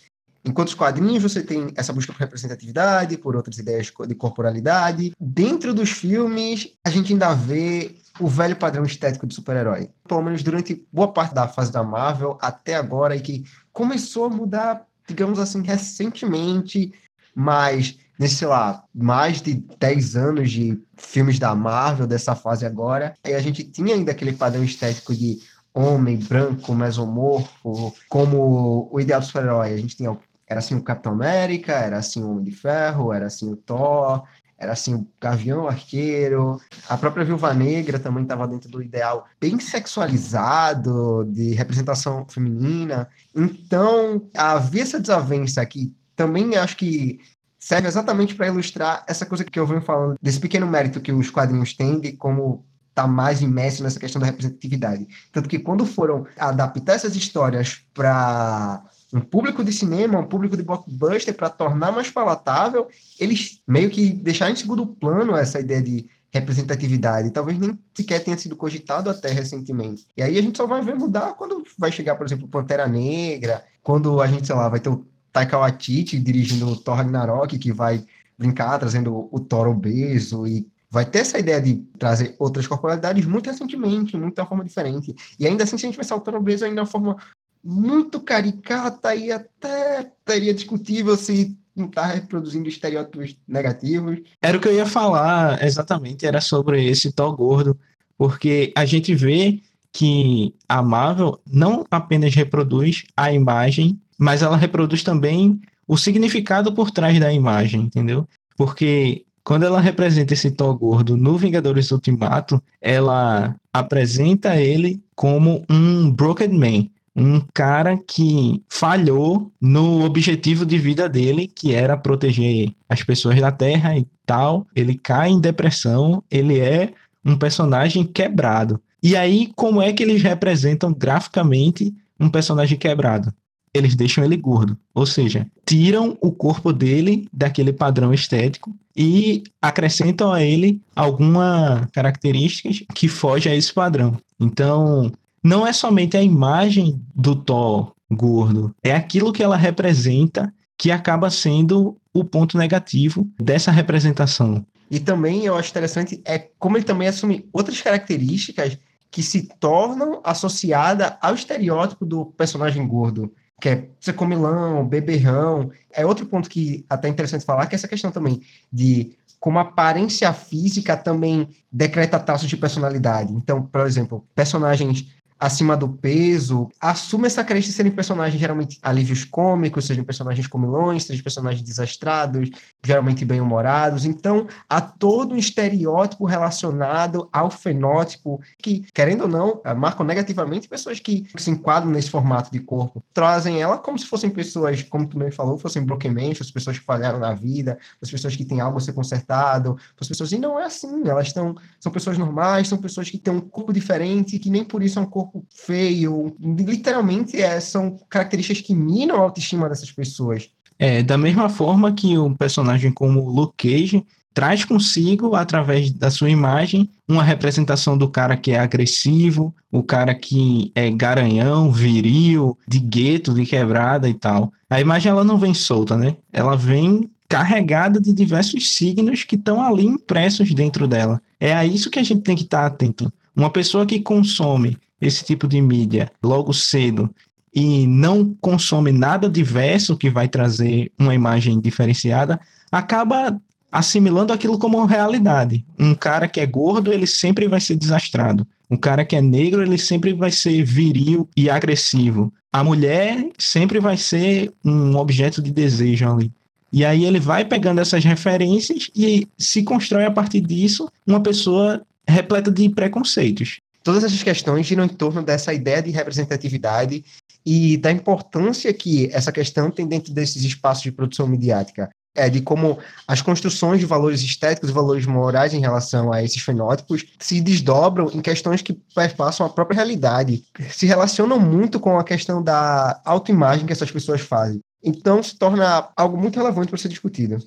Enquanto 0.46 0.70
os 0.70 0.74
quadrinhos 0.74 1.24
você 1.24 1.42
tem 1.42 1.72
essa 1.76 1.94
busca 1.94 2.12
por 2.12 2.20
representatividade, 2.20 3.18
por 3.18 3.36
outras 3.36 3.58
ideias 3.58 3.92
de 4.08 4.16
corporalidade. 4.16 5.14
Dentro 5.20 5.74
dos 5.74 5.92
filmes, 5.92 6.70
a 6.86 6.90
gente 6.90 7.14
ainda 7.14 7.34
vê 7.34 7.96
o 8.20 8.28
velho 8.28 8.56
padrão 8.56 8.84
estético 8.84 9.26
de 9.26 9.34
super-herói. 9.34 9.90
Pelo 10.08 10.22
menos 10.22 10.44
durante 10.44 10.86
boa 10.92 11.12
parte 11.12 11.34
da 11.34 11.48
fase 11.48 11.72
da 11.72 11.82
Marvel 11.82 12.38
até 12.42 12.76
agora, 12.76 13.16
e 13.16 13.22
que 13.22 13.44
começou 13.72 14.26
a 14.26 14.30
mudar, 14.30 14.86
digamos 15.08 15.40
assim, 15.40 15.62
recentemente, 15.62 16.94
mas 17.34 17.98
nesse, 18.20 18.36
sei 18.36 18.48
lá, 18.48 18.84
mais 18.94 19.42
de 19.42 19.56
10 19.80 20.16
anos 20.16 20.52
de 20.52 20.80
filmes 20.98 21.40
da 21.40 21.56
Marvel, 21.56 22.06
dessa 22.06 22.36
fase 22.36 22.66
agora, 22.66 23.16
e 23.26 23.34
a 23.34 23.40
gente 23.40 23.64
tinha 23.64 23.96
ainda 23.96 24.12
aquele 24.12 24.34
padrão 24.34 24.64
estético 24.64 25.16
de 25.16 25.40
homem 25.74 26.18
branco, 26.18 26.76
mesomorfo, 26.76 27.96
como 28.08 28.90
o 28.92 29.00
ideal 29.00 29.22
do 29.22 29.26
super-herói. 29.26 29.74
A 29.74 29.78
gente 29.78 29.98
tinha 29.98 30.16
era 30.48 30.60
assim 30.60 30.76
o 30.76 30.84
Capitão 30.84 31.14
América, 31.14 31.74
era 31.74 31.98
assim 31.98 32.24
o 32.24 32.32
Homem 32.32 32.44
de 32.44 32.52
Ferro, 32.52 33.14
era 33.14 33.28
assim 33.28 33.52
o 33.52 33.56
Thor, 33.56 34.24
era 34.58 34.74
assim 34.74 34.96
o 34.96 35.08
Gavião 35.20 35.68
Arqueiro. 35.68 36.60
A 36.88 36.98
própria 36.98 37.26
Viúva 37.26 37.54
Negra 37.54 38.00
também 38.00 38.24
estava 38.24 38.48
dentro 38.48 38.70
do 38.70 38.82
ideal 38.82 39.26
bem 39.40 39.60
sexualizado, 39.60 41.26
de 41.26 41.54
representação 41.54 42.26
feminina. 42.30 43.10
Então, 43.36 44.30
havia 44.36 44.84
essa 44.84 45.00
desavença 45.00 45.62
aqui. 45.62 45.96
Também 46.16 46.56
acho 46.56 46.78
que 46.78 47.20
serve 47.60 47.88
exatamente 47.88 48.36
para 48.36 48.48
ilustrar 48.48 49.04
essa 49.08 49.26
coisa 49.26 49.44
que 49.44 49.60
eu 49.60 49.66
venho 49.66 49.82
falando, 49.82 50.18
desse 50.22 50.40
pequeno 50.40 50.68
mérito 50.68 51.02
que 51.02 51.12
os 51.12 51.30
quadrinhos 51.30 51.74
têm 51.74 52.00
de 52.00 52.12
como 52.14 52.66
tá 52.94 53.08
mais 53.08 53.42
imerso 53.42 53.82
nessa 53.82 54.00
questão 54.00 54.20
da 54.20 54.28
representatividade. 54.28 55.08
Tanto 55.32 55.50
que 55.50 55.58
quando 55.58 55.86
foram 55.86 56.28
adaptar 56.38 56.94
essas 56.94 57.16
histórias 57.16 57.84
para 57.94 58.84
um 59.14 59.22
público 59.22 59.64
de 59.64 59.72
cinema, 59.72 60.20
um 60.20 60.26
público 60.26 60.58
de 60.58 60.64
blockbuster, 60.64 61.36
para 61.36 61.50
tornar 61.50 61.92
mais 61.92 62.10
palatável, 62.10 62.88
eles 63.20 63.62
meio 63.68 63.90
que 63.90 64.10
deixaram 64.12 64.54
em 64.54 64.56
segundo 64.56 64.88
plano 64.88 65.36
essa 65.36 65.60
ideia 65.60 65.82
de 65.82 66.10
representatividade. 66.32 67.30
Talvez 67.30 67.60
nem 67.60 67.78
sequer 67.96 68.24
tenha 68.24 68.38
sido 68.38 68.56
cogitado 68.56 69.10
até 69.12 69.30
recentemente. 69.30 70.08
E 70.18 70.24
aí 70.24 70.38
a 70.38 70.42
gente 70.42 70.58
só 70.58 70.66
vai 70.66 70.82
ver 70.82 70.96
mudar 70.96 71.36
quando 71.36 71.64
vai 71.78 71.92
chegar, 71.92 72.16
por 72.16 72.26
exemplo, 72.26 72.48
Pantera 72.48 72.88
Negra, 72.88 73.64
quando 73.84 74.20
a 74.20 74.26
gente, 74.26 74.48
sei 74.48 74.56
lá, 74.56 74.68
vai 74.68 74.80
ter 74.80 74.90
o 74.90 75.06
Taika 75.32 75.60
Waititi 75.60 76.20
dirigindo 76.20 76.68
o 76.68 76.76
Thor 76.76 76.96
Ragnarok, 76.96 77.60
que 77.60 77.72
vai 77.72 78.04
brincar 78.36 78.80
trazendo 78.80 79.30
o 79.32 79.40
Thor 79.40 79.68
obeso 79.68 80.48
e 80.48 80.68
vai 80.90 81.06
ter 81.06 81.20
essa 81.20 81.38
ideia 81.38 81.62
de 81.62 81.76
trazer 82.00 82.36
outras 82.40 82.66
corporalidades 82.66 83.26
muito 83.26 83.48
recentemente, 83.48 84.18
muito 84.18 84.36
de 84.36 84.42
uma 84.42 84.48
forma 84.48 84.64
diferente. 84.64 85.16
E 85.40 85.46
ainda 85.46 85.64
assim, 85.64 85.78
se 85.78 85.86
a 85.86 85.90
gente 85.90 85.98
pensar 85.98 86.16
o 86.16 86.20
Thor 86.20 86.36
obeso 86.36 86.66
ainda 86.66 86.76
de 86.76 86.82
uma 86.82 86.88
forma 86.88 87.18
muito 87.64 88.20
caricata 88.20 89.16
e 89.16 89.32
até 89.32 90.12
teria 90.26 90.54
discutível 90.54 91.16
se 91.16 91.58
não 91.76 91.86
está 91.86 92.06
reproduzindo 92.06 92.68
estereótipos 92.68 93.36
negativos. 93.48 94.20
Era 94.42 94.58
o 94.58 94.62
que 94.62 94.68
eu 94.68 94.74
ia 94.74 94.86
falar 94.86 95.64
exatamente, 95.64 96.26
era 96.26 96.42
sobre 96.42 96.86
esse 96.86 97.12
Thor 97.12 97.36
gordo, 97.36 97.80
porque 98.18 98.72
a 98.76 98.86
gente 98.86 99.16
vê 99.16 99.60
que 99.92 100.54
a 100.68 100.82
Marvel 100.82 101.40
não 101.50 101.86
apenas 101.90 102.34
reproduz 102.34 103.06
a 103.16 103.32
imagem, 103.32 104.00
mas 104.18 104.42
ela 104.42 104.58
reproduz 104.58 105.04
também 105.04 105.62
o 105.88 105.98
significado 105.98 106.74
por 106.74 106.92
trás 106.92 107.20
da 107.20 107.32
imagem, 107.32 107.82
entendeu? 107.82 108.28
Porque 108.58 109.26
quando 109.44 109.64
ela 109.64 109.82
representa 109.82 110.34
esse 110.34 110.52
Thor 110.52 110.78
gordo 110.78 111.18
no 111.18 111.38
Vingadores 111.38 111.92
Ultimato, 111.92 112.62
ela 112.82 113.56
apresenta 113.72 114.56
ele 114.56 115.04
como 115.16 115.66
um 115.70 116.10
broken 116.10 116.50
man, 116.50 116.88
um 117.16 117.40
cara 117.54 117.98
que 117.98 118.62
falhou 118.68 119.52
no 119.62 120.04
objetivo 120.04 120.66
de 120.66 120.78
vida 120.78 121.08
dele, 121.08 121.48
que 121.48 121.74
era 121.74 121.96
proteger 121.96 122.74
as 122.90 123.04
pessoas 123.04 123.40
da 123.40 123.52
Terra 123.52 123.98
e 123.98 124.08
tal. 124.26 124.66
Ele 124.76 124.96
cai 124.96 125.30
em 125.30 125.40
depressão, 125.40 126.24
ele 126.30 126.60
é 126.60 126.94
um 127.24 127.38
personagem 127.38 128.04
quebrado. 128.04 128.82
E 129.02 129.16
aí, 129.16 129.52
como 129.56 129.82
é 129.82 129.94
que 129.94 130.02
eles 130.02 130.22
representam 130.22 130.94
graficamente 130.94 131.94
um 132.20 132.30
personagem 132.30 132.78
quebrado? 132.78 133.34
Eles 133.74 133.96
deixam 133.96 134.24
ele 134.24 134.38
gordo, 134.38 134.78
ou 134.94 135.06
seja, 135.06 135.48
tiram 135.66 136.16
o 136.22 136.32
corpo 136.32 136.72
dele 136.72 137.28
daquele 137.34 137.74
padrão 137.74 138.14
estético 138.14 138.74
e 138.96 139.44
acrescentam 139.60 140.32
a 140.32 140.44
ele 140.44 140.80
alguma 140.96 141.90
características 141.92 142.84
que 142.94 143.08
foge 143.08 143.50
a 143.50 143.56
esse 143.56 143.74
padrão. 143.74 144.16
Então, 144.40 145.12
não 145.44 145.68
é 145.68 145.74
somente 145.74 146.16
a 146.16 146.24
imagem 146.24 147.02
do 147.14 147.36
Thor 147.36 147.94
gordo, 148.10 148.74
é 148.84 148.94
aquilo 148.94 149.34
que 149.34 149.44
ela 149.44 149.58
representa 149.58 150.54
que 150.78 150.92
acaba 150.92 151.30
sendo 151.30 151.98
o 152.14 152.24
ponto 152.24 152.58
negativo 152.58 153.28
dessa 153.42 153.72
representação. 153.72 154.66
E 154.90 155.00
também 155.00 155.46
eu 155.46 155.56
acho 155.56 155.72
interessante 155.72 156.22
é 156.24 156.38
como 156.60 156.78
ele 156.78 156.86
também 156.86 157.08
assume 157.08 157.48
outras 157.52 157.82
características 157.82 158.78
que 159.10 159.24
se 159.24 159.48
tornam 159.60 160.22
associadas 160.24 161.14
ao 161.22 161.36
estereótipo 161.36 162.06
do 162.06 162.26
personagem 162.26 162.88
gordo, 162.88 163.32
que 163.62 163.70
é 163.70 163.88
ser 164.00 164.14
comilão, 164.14 164.88
beberrão. 164.88 165.72
É 165.92 166.06
outro 166.06 166.26
ponto 166.26 166.50
que 166.50 166.86
até 166.90 167.08
é 167.08 167.12
interessante 167.12 167.46
falar, 167.46 167.68
que 167.68 167.76
é 167.76 167.78
essa 167.78 167.88
questão 167.88 168.12
também 168.12 168.42
de 168.72 169.16
como 169.40 169.60
a 169.60 169.64
aparência 169.64 170.32
física 170.32 170.96
também 170.96 171.50
decreta 171.72 172.20
traços 172.20 172.48
de 172.48 172.56
personalidade. 172.56 173.34
Então, 173.34 173.62
por 173.62 173.86
exemplo, 173.86 174.26
personagens 174.34 175.08
acima 175.44 175.76
do 175.76 175.90
peso, 175.90 176.70
assume 176.80 177.28
essa 177.28 177.44
carência 177.44 177.70
de 177.70 177.76
serem 177.76 177.92
personagens 177.92 178.40
geralmente 178.40 178.80
alívios 178.82 179.26
cômicos, 179.26 179.86
sejam 179.86 180.06
personagens 180.06 180.48
comilões, 180.48 181.04
sejam 181.04 181.22
personagens 181.22 181.62
desastrados, 181.62 182.50
geralmente 182.82 183.26
bem-humorados. 183.26 184.06
Então, 184.06 184.48
há 184.70 184.80
todo 184.80 185.36
um 185.36 185.38
estereótipo 185.38 186.24
relacionado 186.24 187.28
ao 187.34 187.52
fenótipo 187.52 188.40
que, 188.62 188.86
querendo 188.94 189.24
ou 189.24 189.28
não, 189.28 189.62
marcam 189.76 190.06
negativamente 190.06 190.70
pessoas 190.70 191.02
que 191.02 191.28
se 191.38 191.52
enquadram 191.52 191.92
nesse 191.92 192.10
formato 192.10 192.50
de 192.50 192.60
corpo. 192.60 193.04
Trazem 193.14 193.62
ela 193.62 193.78
como 193.78 194.00
se 194.00 194.06
fossem 194.06 194.30
pessoas, 194.30 194.82
como 194.84 195.06
tu 195.06 195.18
mesmo 195.18 195.34
falou, 195.34 195.58
fossem 195.58 195.84
broken 195.84 196.14
as 196.40 196.52
pessoas 196.52 196.80
que 196.80 196.86
falharam 196.86 197.20
na 197.20 197.34
vida, 197.34 197.78
as 198.02 198.10
pessoas 198.10 198.34
que 198.34 198.46
têm 198.46 198.62
algo 198.62 198.78
a 198.78 198.82
ser 198.82 198.94
consertado, 198.94 199.78
as 200.00 200.08
pessoas... 200.08 200.32
E 200.32 200.40
não 200.40 200.58
é 200.58 200.64
assim, 200.64 201.06
elas 201.06 201.28
estão... 201.28 201.54
São 201.82 201.92
pessoas 201.92 202.18
normais, 202.18 202.70
são 202.70 202.78
pessoas 202.78 203.10
que 203.10 203.18
têm 203.18 203.34
um 203.34 203.42
corpo 203.42 203.74
diferente, 203.74 204.40
que 204.40 204.50
nem 204.50 204.64
por 204.64 204.82
isso 204.82 205.00
é 205.00 205.02
um 205.02 205.06
corpo 205.06 205.33
feio. 205.50 206.36
Literalmente, 206.40 207.42
é, 207.42 207.60
são 207.60 208.00
características 208.10 208.62
que 208.62 208.76
minam 208.76 209.18
a 209.18 209.22
autoestima 209.22 209.70
dessas 209.70 209.92
pessoas. 209.92 210.50
É, 210.78 211.02
da 211.02 211.18
mesma 211.18 211.50
forma 211.50 211.94
que 211.94 212.18
um 212.18 212.34
personagem 212.34 212.92
como 212.92 213.30
Luke 213.30 213.56
Cage 213.58 214.06
traz 214.34 214.66
consigo, 214.66 215.36
através 215.36 215.92
da 215.92 216.10
sua 216.10 216.30
imagem, 216.30 216.90
uma 217.08 217.24
representação 217.24 217.98
do 217.98 218.10
cara 218.10 218.36
que 218.36 218.52
é 218.52 218.60
agressivo, 218.60 219.54
o 219.72 219.84
cara 219.84 220.16
que 220.16 220.72
é 220.74 220.90
garanhão, 220.90 221.72
viril, 221.72 222.58
de 222.68 222.80
gueto, 222.80 223.34
de 223.34 223.46
quebrada 223.46 224.10
e 224.10 224.14
tal. 224.14 224.52
A 224.70 224.82
imagem 224.82 225.12
ela 225.12 225.24
não 225.24 225.38
vem 225.38 225.54
solta, 225.54 225.96
né? 225.96 226.18
Ela 226.32 226.58
vem 226.58 227.10
carregada 227.30 228.00
de 228.00 228.12
diversos 228.14 228.76
signos 228.76 229.24
que 229.24 229.36
estão 229.36 229.62
ali 229.62 229.86
impressos 229.86 230.54
dentro 230.54 230.88
dela. 230.88 231.22
É 231.40 231.54
a 231.54 231.66
isso 231.66 231.90
que 231.90 232.00
a 232.00 232.04
gente 232.04 232.22
tem 232.22 232.36
que 232.36 232.44
estar 232.44 232.66
atento. 232.66 233.12
Uma 233.36 233.50
pessoa 233.50 233.86
que 233.86 234.00
consome 234.00 234.78
esse 235.02 235.24
tipo 235.24 235.48
de 235.48 235.62
mídia 235.62 236.12
logo 236.24 236.54
cedo 236.54 237.14
e 237.54 237.86
não 237.86 238.36
consome 238.42 238.92
nada 238.92 239.30
diverso 239.30 239.98
que 239.98 240.10
vai 240.10 240.28
trazer 240.28 240.92
uma 240.98 241.14
imagem 241.14 241.60
diferenciada, 241.60 242.40
acaba 242.72 243.40
assimilando 243.72 244.32
aquilo 244.32 244.58
como 244.58 244.86
realidade. 244.86 245.66
Um 245.80 245.96
cara 245.96 246.28
que 246.28 246.40
é 246.40 246.46
gordo, 246.46 246.94
ele 246.94 247.08
sempre 247.08 247.48
vai 247.48 247.60
ser 247.60 247.76
desastrado. 247.76 248.48
Um 248.70 248.78
cara 248.78 249.04
que 249.06 249.16
é 249.16 249.22
negro, 249.22 249.62
ele 249.62 249.78
sempre 249.78 250.14
vai 250.14 250.32
ser 250.32 250.64
viril 250.64 251.28
e 251.36 251.50
agressivo. 251.50 252.32
A 252.52 252.64
mulher 252.64 253.30
sempre 253.38 253.80
vai 253.80 253.98
ser 253.98 254.52
um 254.64 254.96
objeto 254.96 255.42
de 255.42 255.52
desejo 255.52 256.08
ali. 256.08 256.32
E 256.72 256.84
aí 256.84 257.06
ele 257.06 257.20
vai 257.20 257.46
pegando 257.46 257.82
essas 257.82 258.04
referências 258.04 258.90
e 258.96 259.28
se 259.38 259.62
constrói 259.62 260.06
a 260.06 260.12
partir 260.12 260.42
disso 260.42 260.90
uma 261.06 261.20
pessoa 261.20 261.84
repleta 262.08 262.52
de 262.52 262.70
preconceitos 262.70 263.60
todas 263.84 264.04
essas 264.04 264.24
questões 264.24 264.66
giram 264.66 264.86
em 264.86 264.90
torno 264.90 265.22
dessa 265.22 265.54
ideia 265.54 265.82
de 265.82 265.92
representatividade 265.92 267.04
e 267.46 267.78
da 267.78 267.92
importância 267.92 268.74
que 268.74 269.10
essa 269.12 269.32
questão 269.32 269.70
tem 269.70 269.86
dentro 269.86 270.14
desses 270.14 270.44
espaços 270.44 270.84
de 270.84 270.92
produção 270.92 271.28
midiática. 271.28 271.90
É 272.16 272.30
de 272.30 272.42
como 272.42 272.78
as 273.08 273.24
construções 273.24 273.80
de 273.80 273.88
valores 273.88 274.22
estéticos 274.22 274.70
e 274.70 274.74
valores 274.74 275.06
morais 275.06 275.52
em 275.54 275.60
relação 275.60 276.14
a 276.14 276.24
esses 276.24 276.42
fenótipos 276.42 277.04
se 277.20 277.42
desdobram 277.42 278.10
em 278.14 278.22
questões 278.22 278.62
que 278.62 278.74
perpassam 278.96 279.46
a 279.46 279.50
própria 279.50 279.78
realidade, 279.78 280.44
se 280.70 280.86
relacionam 280.86 281.40
muito 281.40 281.80
com 281.80 281.98
a 281.98 282.04
questão 282.04 282.42
da 282.42 283.02
autoimagem 283.04 283.66
que 283.66 283.74
essas 283.74 283.92
pessoas 283.92 284.22
fazem. 284.22 284.60
Então 284.84 285.24
se 285.24 285.36
torna 285.36 285.90
algo 285.96 286.16
muito 286.16 286.38
relevante 286.38 286.70
para 286.70 286.78
ser 286.78 286.90
discutido. 286.90 287.44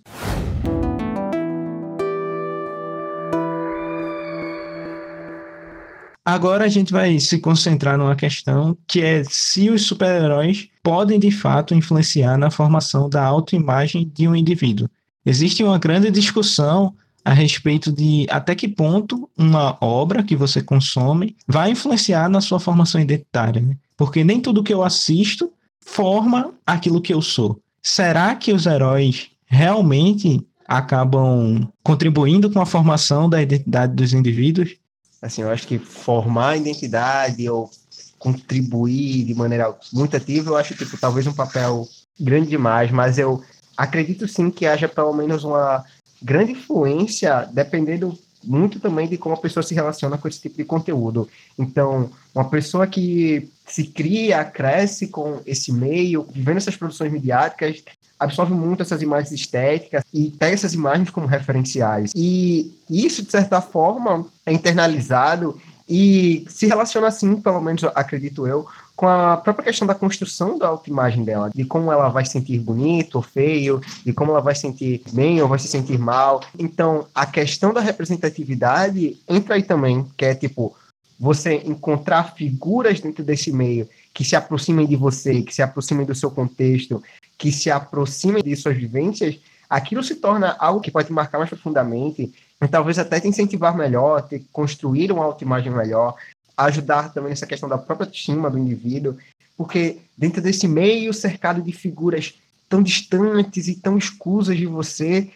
Agora 6.26 6.64
a 6.64 6.68
gente 6.68 6.92
vai 6.92 7.20
se 7.20 7.38
concentrar 7.38 7.96
numa 7.96 8.16
questão 8.16 8.76
que 8.84 9.00
é 9.00 9.22
se 9.22 9.70
os 9.70 9.82
super-heróis 9.82 10.68
podem 10.82 11.20
de 11.20 11.30
fato 11.30 11.72
influenciar 11.72 12.36
na 12.36 12.50
formação 12.50 13.08
da 13.08 13.24
autoimagem 13.24 14.10
de 14.12 14.26
um 14.26 14.34
indivíduo. 14.34 14.88
Existe 15.24 15.62
uma 15.62 15.78
grande 15.78 16.10
discussão 16.10 16.92
a 17.24 17.32
respeito 17.32 17.92
de 17.92 18.26
até 18.28 18.56
que 18.56 18.66
ponto 18.66 19.30
uma 19.38 19.78
obra 19.80 20.24
que 20.24 20.34
você 20.34 20.60
consome 20.60 21.36
vai 21.46 21.70
influenciar 21.70 22.28
na 22.28 22.40
sua 22.40 22.58
formação 22.58 23.00
identitária, 23.00 23.62
né? 23.62 23.76
Porque 23.96 24.24
nem 24.24 24.40
tudo 24.40 24.64
que 24.64 24.74
eu 24.74 24.82
assisto 24.82 25.52
forma 25.80 26.52
aquilo 26.66 27.00
que 27.00 27.14
eu 27.14 27.22
sou. 27.22 27.60
Será 27.80 28.34
que 28.34 28.52
os 28.52 28.66
heróis 28.66 29.30
realmente 29.46 30.44
acabam 30.66 31.68
contribuindo 31.84 32.50
com 32.50 32.60
a 32.60 32.66
formação 32.66 33.30
da 33.30 33.40
identidade 33.40 33.94
dos 33.94 34.12
indivíduos? 34.12 34.76
Assim, 35.20 35.42
eu 35.42 35.50
acho 35.50 35.66
que 35.66 35.78
formar 35.78 36.50
a 36.50 36.56
identidade 36.56 37.48
ou 37.48 37.70
contribuir 38.18 39.24
de 39.24 39.34
maneira 39.34 39.74
muito 39.92 40.16
ativa, 40.16 40.50
eu 40.50 40.56
acho, 40.56 40.74
tipo, 40.74 40.98
talvez 40.98 41.26
um 41.26 41.32
papel 41.32 41.86
grande 42.18 42.48
demais, 42.48 42.90
mas 42.90 43.18
eu 43.18 43.42
acredito 43.76 44.26
sim 44.26 44.50
que 44.50 44.66
haja 44.66 44.88
pelo 44.88 45.12
menos 45.12 45.44
uma 45.44 45.84
grande 46.22 46.52
influência, 46.52 47.48
dependendo 47.52 48.18
muito 48.44 48.78
também 48.80 49.08
de 49.08 49.16
como 49.16 49.34
a 49.34 49.38
pessoa 49.38 49.62
se 49.62 49.74
relaciona 49.74 50.18
com 50.18 50.28
esse 50.28 50.40
tipo 50.40 50.56
de 50.56 50.64
conteúdo. 50.64 51.28
Então, 51.58 52.10
uma 52.34 52.48
pessoa 52.48 52.86
que 52.86 53.48
se 53.66 53.84
cria, 53.84 54.44
cresce 54.44 55.08
com 55.08 55.40
esse 55.46 55.72
meio, 55.72 56.26
vivendo 56.32 56.58
essas 56.58 56.76
produções 56.76 57.12
midiáticas, 57.12 57.82
absorve 58.18 58.54
muito 58.54 58.82
essas 58.82 59.02
imagens 59.02 59.32
estéticas 59.32 60.02
e 60.12 60.30
pega 60.30 60.54
essas 60.54 60.74
imagens 60.74 61.10
como 61.10 61.26
referenciais. 61.26 62.12
E 62.14 62.74
isso, 62.88 63.22
de 63.22 63.30
certa 63.30 63.60
forma, 63.60 64.26
é 64.44 64.52
internalizado 64.52 65.60
e 65.88 66.44
se 66.48 66.66
relaciona 66.66 67.06
assim, 67.06 67.40
pelo 67.40 67.60
menos 67.60 67.84
acredito 67.84 68.46
eu, 68.46 68.66
com 68.96 69.06
a 69.06 69.36
própria 69.36 69.66
questão 69.66 69.86
da 69.86 69.94
construção 69.94 70.58
da 70.58 70.66
autoimagem 70.68 71.22
dela, 71.22 71.50
de 71.54 71.64
como 71.64 71.92
ela 71.92 72.08
vai 72.08 72.24
se 72.24 72.32
sentir 72.32 72.58
bonito 72.58 73.16
ou 73.16 73.22
feio, 73.22 73.80
de 74.04 74.12
como 74.12 74.32
ela 74.32 74.40
vai 74.40 74.54
se 74.54 74.62
sentir 74.62 75.02
bem 75.12 75.40
ou 75.40 75.48
vai 75.48 75.58
se 75.58 75.68
sentir 75.68 75.98
mal. 75.98 76.42
Então, 76.58 77.06
a 77.14 77.26
questão 77.26 77.72
da 77.72 77.80
representatividade 77.80 79.18
entra 79.28 79.54
aí 79.54 79.62
também, 79.62 80.04
que 80.16 80.24
é 80.24 80.34
tipo, 80.34 80.74
você 81.20 81.62
encontrar 81.64 82.34
figuras 82.34 83.00
dentro 83.00 83.22
desse 83.22 83.52
meio 83.52 83.88
que 84.12 84.24
se 84.24 84.34
aproximem 84.34 84.86
de 84.86 84.96
você, 84.96 85.42
que 85.42 85.54
se 85.54 85.62
aproximem 85.62 86.06
do 86.06 86.14
seu 86.14 86.30
contexto, 86.30 87.02
que 87.38 87.52
se 87.52 87.70
aproximem 87.70 88.42
de 88.42 88.56
suas 88.56 88.76
vivências, 88.76 89.38
aquilo 89.68 90.02
se 90.02 90.16
torna 90.16 90.56
algo 90.58 90.80
que 90.80 90.90
pode 90.90 91.12
marcar 91.12 91.38
mais 91.38 91.50
profundamente, 91.50 92.32
talvez 92.70 92.98
até 92.98 93.20
te 93.20 93.28
incentivar 93.28 93.76
melhor, 93.76 94.26
te 94.26 94.40
construir 94.52 95.12
uma 95.12 95.24
autoimagem 95.24 95.72
melhor, 95.72 96.14
ajudar 96.56 97.12
também 97.12 97.30
nessa 97.30 97.46
questão 97.46 97.68
da 97.68 97.76
própria 97.76 98.08
estima 98.08 98.50
do 98.50 98.58
indivíduo, 98.58 99.16
porque 99.56 99.98
dentro 100.16 100.40
desse 100.40 100.66
meio 100.66 101.12
cercado 101.12 101.60
de 101.60 101.72
figuras 101.72 102.34
tão 102.68 102.82
distantes 102.82 103.68
e 103.68 103.76
tão 103.76 103.96
escusas 103.96 104.56
de 104.56 104.66
você, 104.66 105.30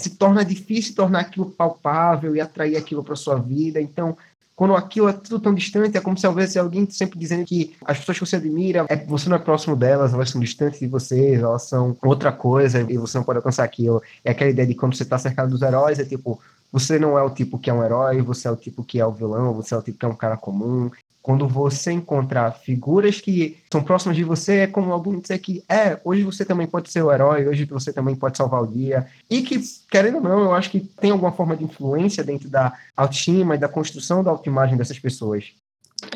se 0.00 0.10
torna 0.10 0.44
difícil 0.44 0.94
tornar 0.94 1.20
aquilo 1.20 1.50
palpável 1.50 2.36
e 2.36 2.40
atrair 2.40 2.76
aquilo 2.76 3.02
para 3.02 3.16
sua 3.16 3.36
vida. 3.36 3.80
Então, 3.80 4.16
quando 4.54 4.74
aquilo 4.74 5.08
é 5.08 5.12
tudo 5.12 5.40
tão 5.40 5.54
distante, 5.54 5.96
é 5.96 6.00
como 6.00 6.16
se 6.16 6.26
houvesse 6.26 6.58
alguém 6.58 6.88
sempre 6.90 7.18
dizendo 7.18 7.44
que 7.44 7.76
as 7.84 7.98
pessoas 7.98 8.18
que 8.18 8.26
você 8.26 8.36
admira, 8.36 8.86
é, 8.88 8.96
você 8.96 9.28
não 9.28 9.36
é 9.36 9.38
próximo 9.40 9.76
delas, 9.76 10.12
elas 10.12 10.30
são 10.30 10.40
distantes 10.40 10.80
de 10.80 10.86
você, 10.86 11.34
elas 11.34 11.62
são 11.62 11.96
outra 12.02 12.32
coisa 12.32 12.84
e 12.88 12.96
você 12.96 13.18
não 13.18 13.24
pode 13.24 13.38
alcançar 13.38 13.64
aquilo. 13.64 14.02
É 14.24 14.30
aquela 14.30 14.50
ideia 14.50 14.66
de 14.66 14.74
quando 14.74 14.96
você 14.96 15.02
está 15.02 15.18
cercado 15.18 15.50
dos 15.50 15.62
heróis, 15.62 15.98
é 15.98 16.04
tipo, 16.04 16.40
você 16.72 16.98
não 16.98 17.18
é 17.18 17.22
o 17.22 17.30
tipo 17.30 17.58
que 17.58 17.70
é 17.70 17.74
um 17.74 17.82
herói, 17.82 18.20
você 18.22 18.48
é 18.48 18.50
o 18.50 18.56
tipo 18.56 18.84
que 18.84 19.00
é 19.00 19.06
o 19.06 19.12
vilão, 19.12 19.54
você 19.54 19.74
é 19.74 19.78
o 19.78 19.82
tipo 19.82 19.98
que 19.98 20.04
é 20.04 20.08
um 20.08 20.16
cara 20.16 20.36
comum 20.36 20.90
quando 21.28 21.46
você 21.46 21.92
encontrar 21.92 22.52
figuras 22.52 23.20
que 23.20 23.58
são 23.70 23.82
próximas 23.82 24.16
de 24.16 24.24
você, 24.24 24.60
é 24.60 24.66
como 24.66 24.90
alguém 24.90 25.20
dizer 25.20 25.38
que 25.40 25.62
é, 25.68 26.00
hoje 26.02 26.22
você 26.22 26.42
também 26.42 26.66
pode 26.66 26.90
ser 26.90 27.02
o 27.02 27.12
herói, 27.12 27.46
hoje 27.46 27.66
você 27.66 27.92
também 27.92 28.16
pode 28.16 28.38
salvar 28.38 28.62
o 28.62 28.66
dia. 28.66 29.06
E 29.28 29.42
que, 29.42 29.60
querendo 29.90 30.14
ou 30.16 30.22
não, 30.22 30.40
eu 30.40 30.54
acho 30.54 30.70
que 30.70 30.80
tem 30.80 31.10
alguma 31.10 31.30
forma 31.30 31.54
de 31.54 31.64
influência 31.64 32.24
dentro 32.24 32.48
da 32.48 32.72
autoestima 32.96 33.56
e 33.56 33.58
da 33.58 33.68
construção 33.68 34.24
da 34.24 34.30
autoimagem 34.30 34.78
dessas 34.78 34.98
pessoas. 34.98 35.52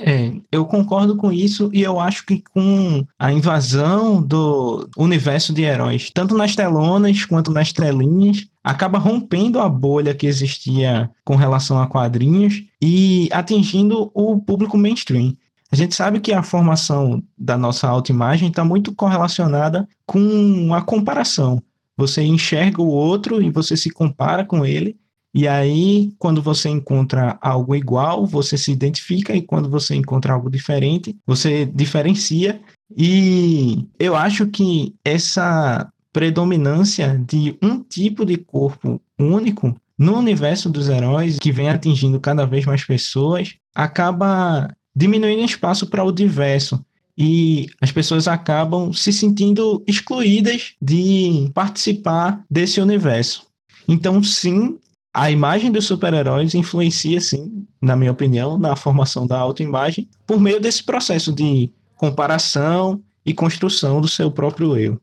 É, 0.01 0.33
eu 0.51 0.65
concordo 0.65 1.15
com 1.15 1.31
isso 1.31 1.69
e 1.75 1.83
eu 1.83 2.01
acho 2.01 2.25
que 2.25 2.43
com 2.55 3.05
a 3.19 3.31
invasão 3.31 4.23
do 4.23 4.89
universo 4.97 5.53
de 5.53 5.63
heróis, 5.63 6.11
tanto 6.15 6.35
nas 6.35 6.57
telonas 6.57 7.27
quanto 7.27 7.51
nas 7.51 7.71
telinhas, 7.71 8.47
acaba 8.63 8.99
rompendo 8.99 9.59
a 9.59 9.69
bolha 9.69 10.15
que 10.15 10.27
existia 10.27 11.11
com 11.25 11.37
relação 11.37 11.81
a 11.81 11.87
quadrinhos 11.87 12.63
e 12.81 13.29
atingindo 13.33 14.11
o 14.15 14.41
público 14.41 14.79
mainstream. 14.79 15.37
A 15.71 15.77
gente 15.77 15.95
sabe 15.95 16.21
que 16.21 16.33
a 16.33 16.43
formação 16.43 17.23
da 17.37 17.57
nossa 17.57 17.89
autoimagem 17.89 18.49
está 18.49 18.65
muito 18.65 18.95
correlacionada 18.95 19.89
com 20.07 20.75
a 20.75 20.83
comparação. 20.83 21.63
Você 21.97 22.23
enxerga 22.23 22.83
o 22.83 22.89
outro 22.89 23.43
e 23.43 23.51
você 23.51 23.77
se 23.77 23.91
compara 23.91 24.45
com 24.45 24.65
ele, 24.65 24.97
e 25.35 25.49
aí, 25.49 26.13
quando 26.19 26.43
você 26.43 26.69
encontra 26.69 27.39
algo 27.41 27.75
igual, 27.75 28.27
você 28.27 28.59
se 28.59 28.71
identifica, 28.71 29.35
e 29.35 29.41
quando 29.41 29.69
você 29.69 29.95
encontra 29.95 30.35
algo 30.35 30.51
diferente, 30.51 31.17
você 31.27 31.65
diferencia. 31.65 32.61
E 32.95 33.87
eu 33.99 34.15
acho 34.15 34.47
que 34.49 34.95
essa 35.03 35.91
predominância 36.13 37.19
de 37.27 37.57
um 37.63 37.83
tipo 37.83 38.25
de 38.25 38.37
corpo 38.37 39.01
único 39.19 39.75
no 39.99 40.19
universo 40.19 40.69
dos 40.69 40.89
heróis, 40.89 41.39
que 41.39 41.53
vem 41.53 41.69
atingindo 41.69 42.21
cada 42.21 42.45
vez 42.45 42.65
mais 42.67 42.85
pessoas, 42.85 43.55
acaba 43.75 44.69
diminuindo 44.95 45.45
espaço 45.45 45.87
para 45.87 46.05
o 46.05 46.13
diverso. 46.13 46.85
E 47.17 47.69
as 47.81 47.93
pessoas 47.93 48.27
acabam 48.27 48.93
se 48.93 49.13
sentindo 49.13 49.83
excluídas 49.87 50.75
de 50.81 51.51
participar 51.55 52.43
desse 52.51 52.81
universo. 52.81 53.47
Então, 53.87 54.23
sim, 54.23 54.79
a 55.15 55.31
imagem 55.31 55.71
dos 55.71 55.85
super-heróis 55.85 56.55
influencia, 56.55 57.21
sim, 57.21 57.67
na 57.81 57.95
minha 57.95 58.13
opinião, 58.13 58.59
na 58.59 58.75
formação 58.75 59.27
da 59.27 59.39
autoimagem, 59.39 60.09
por 60.27 60.41
meio 60.41 60.61
desse 60.61 60.83
processo 60.83 61.33
de 61.33 61.71
comparação 61.97 63.01
e 63.25 63.35
construção 63.35 64.01
do 64.01 64.09
seu 64.09 64.31
próprio 64.31 64.77
eu. 64.77 65.01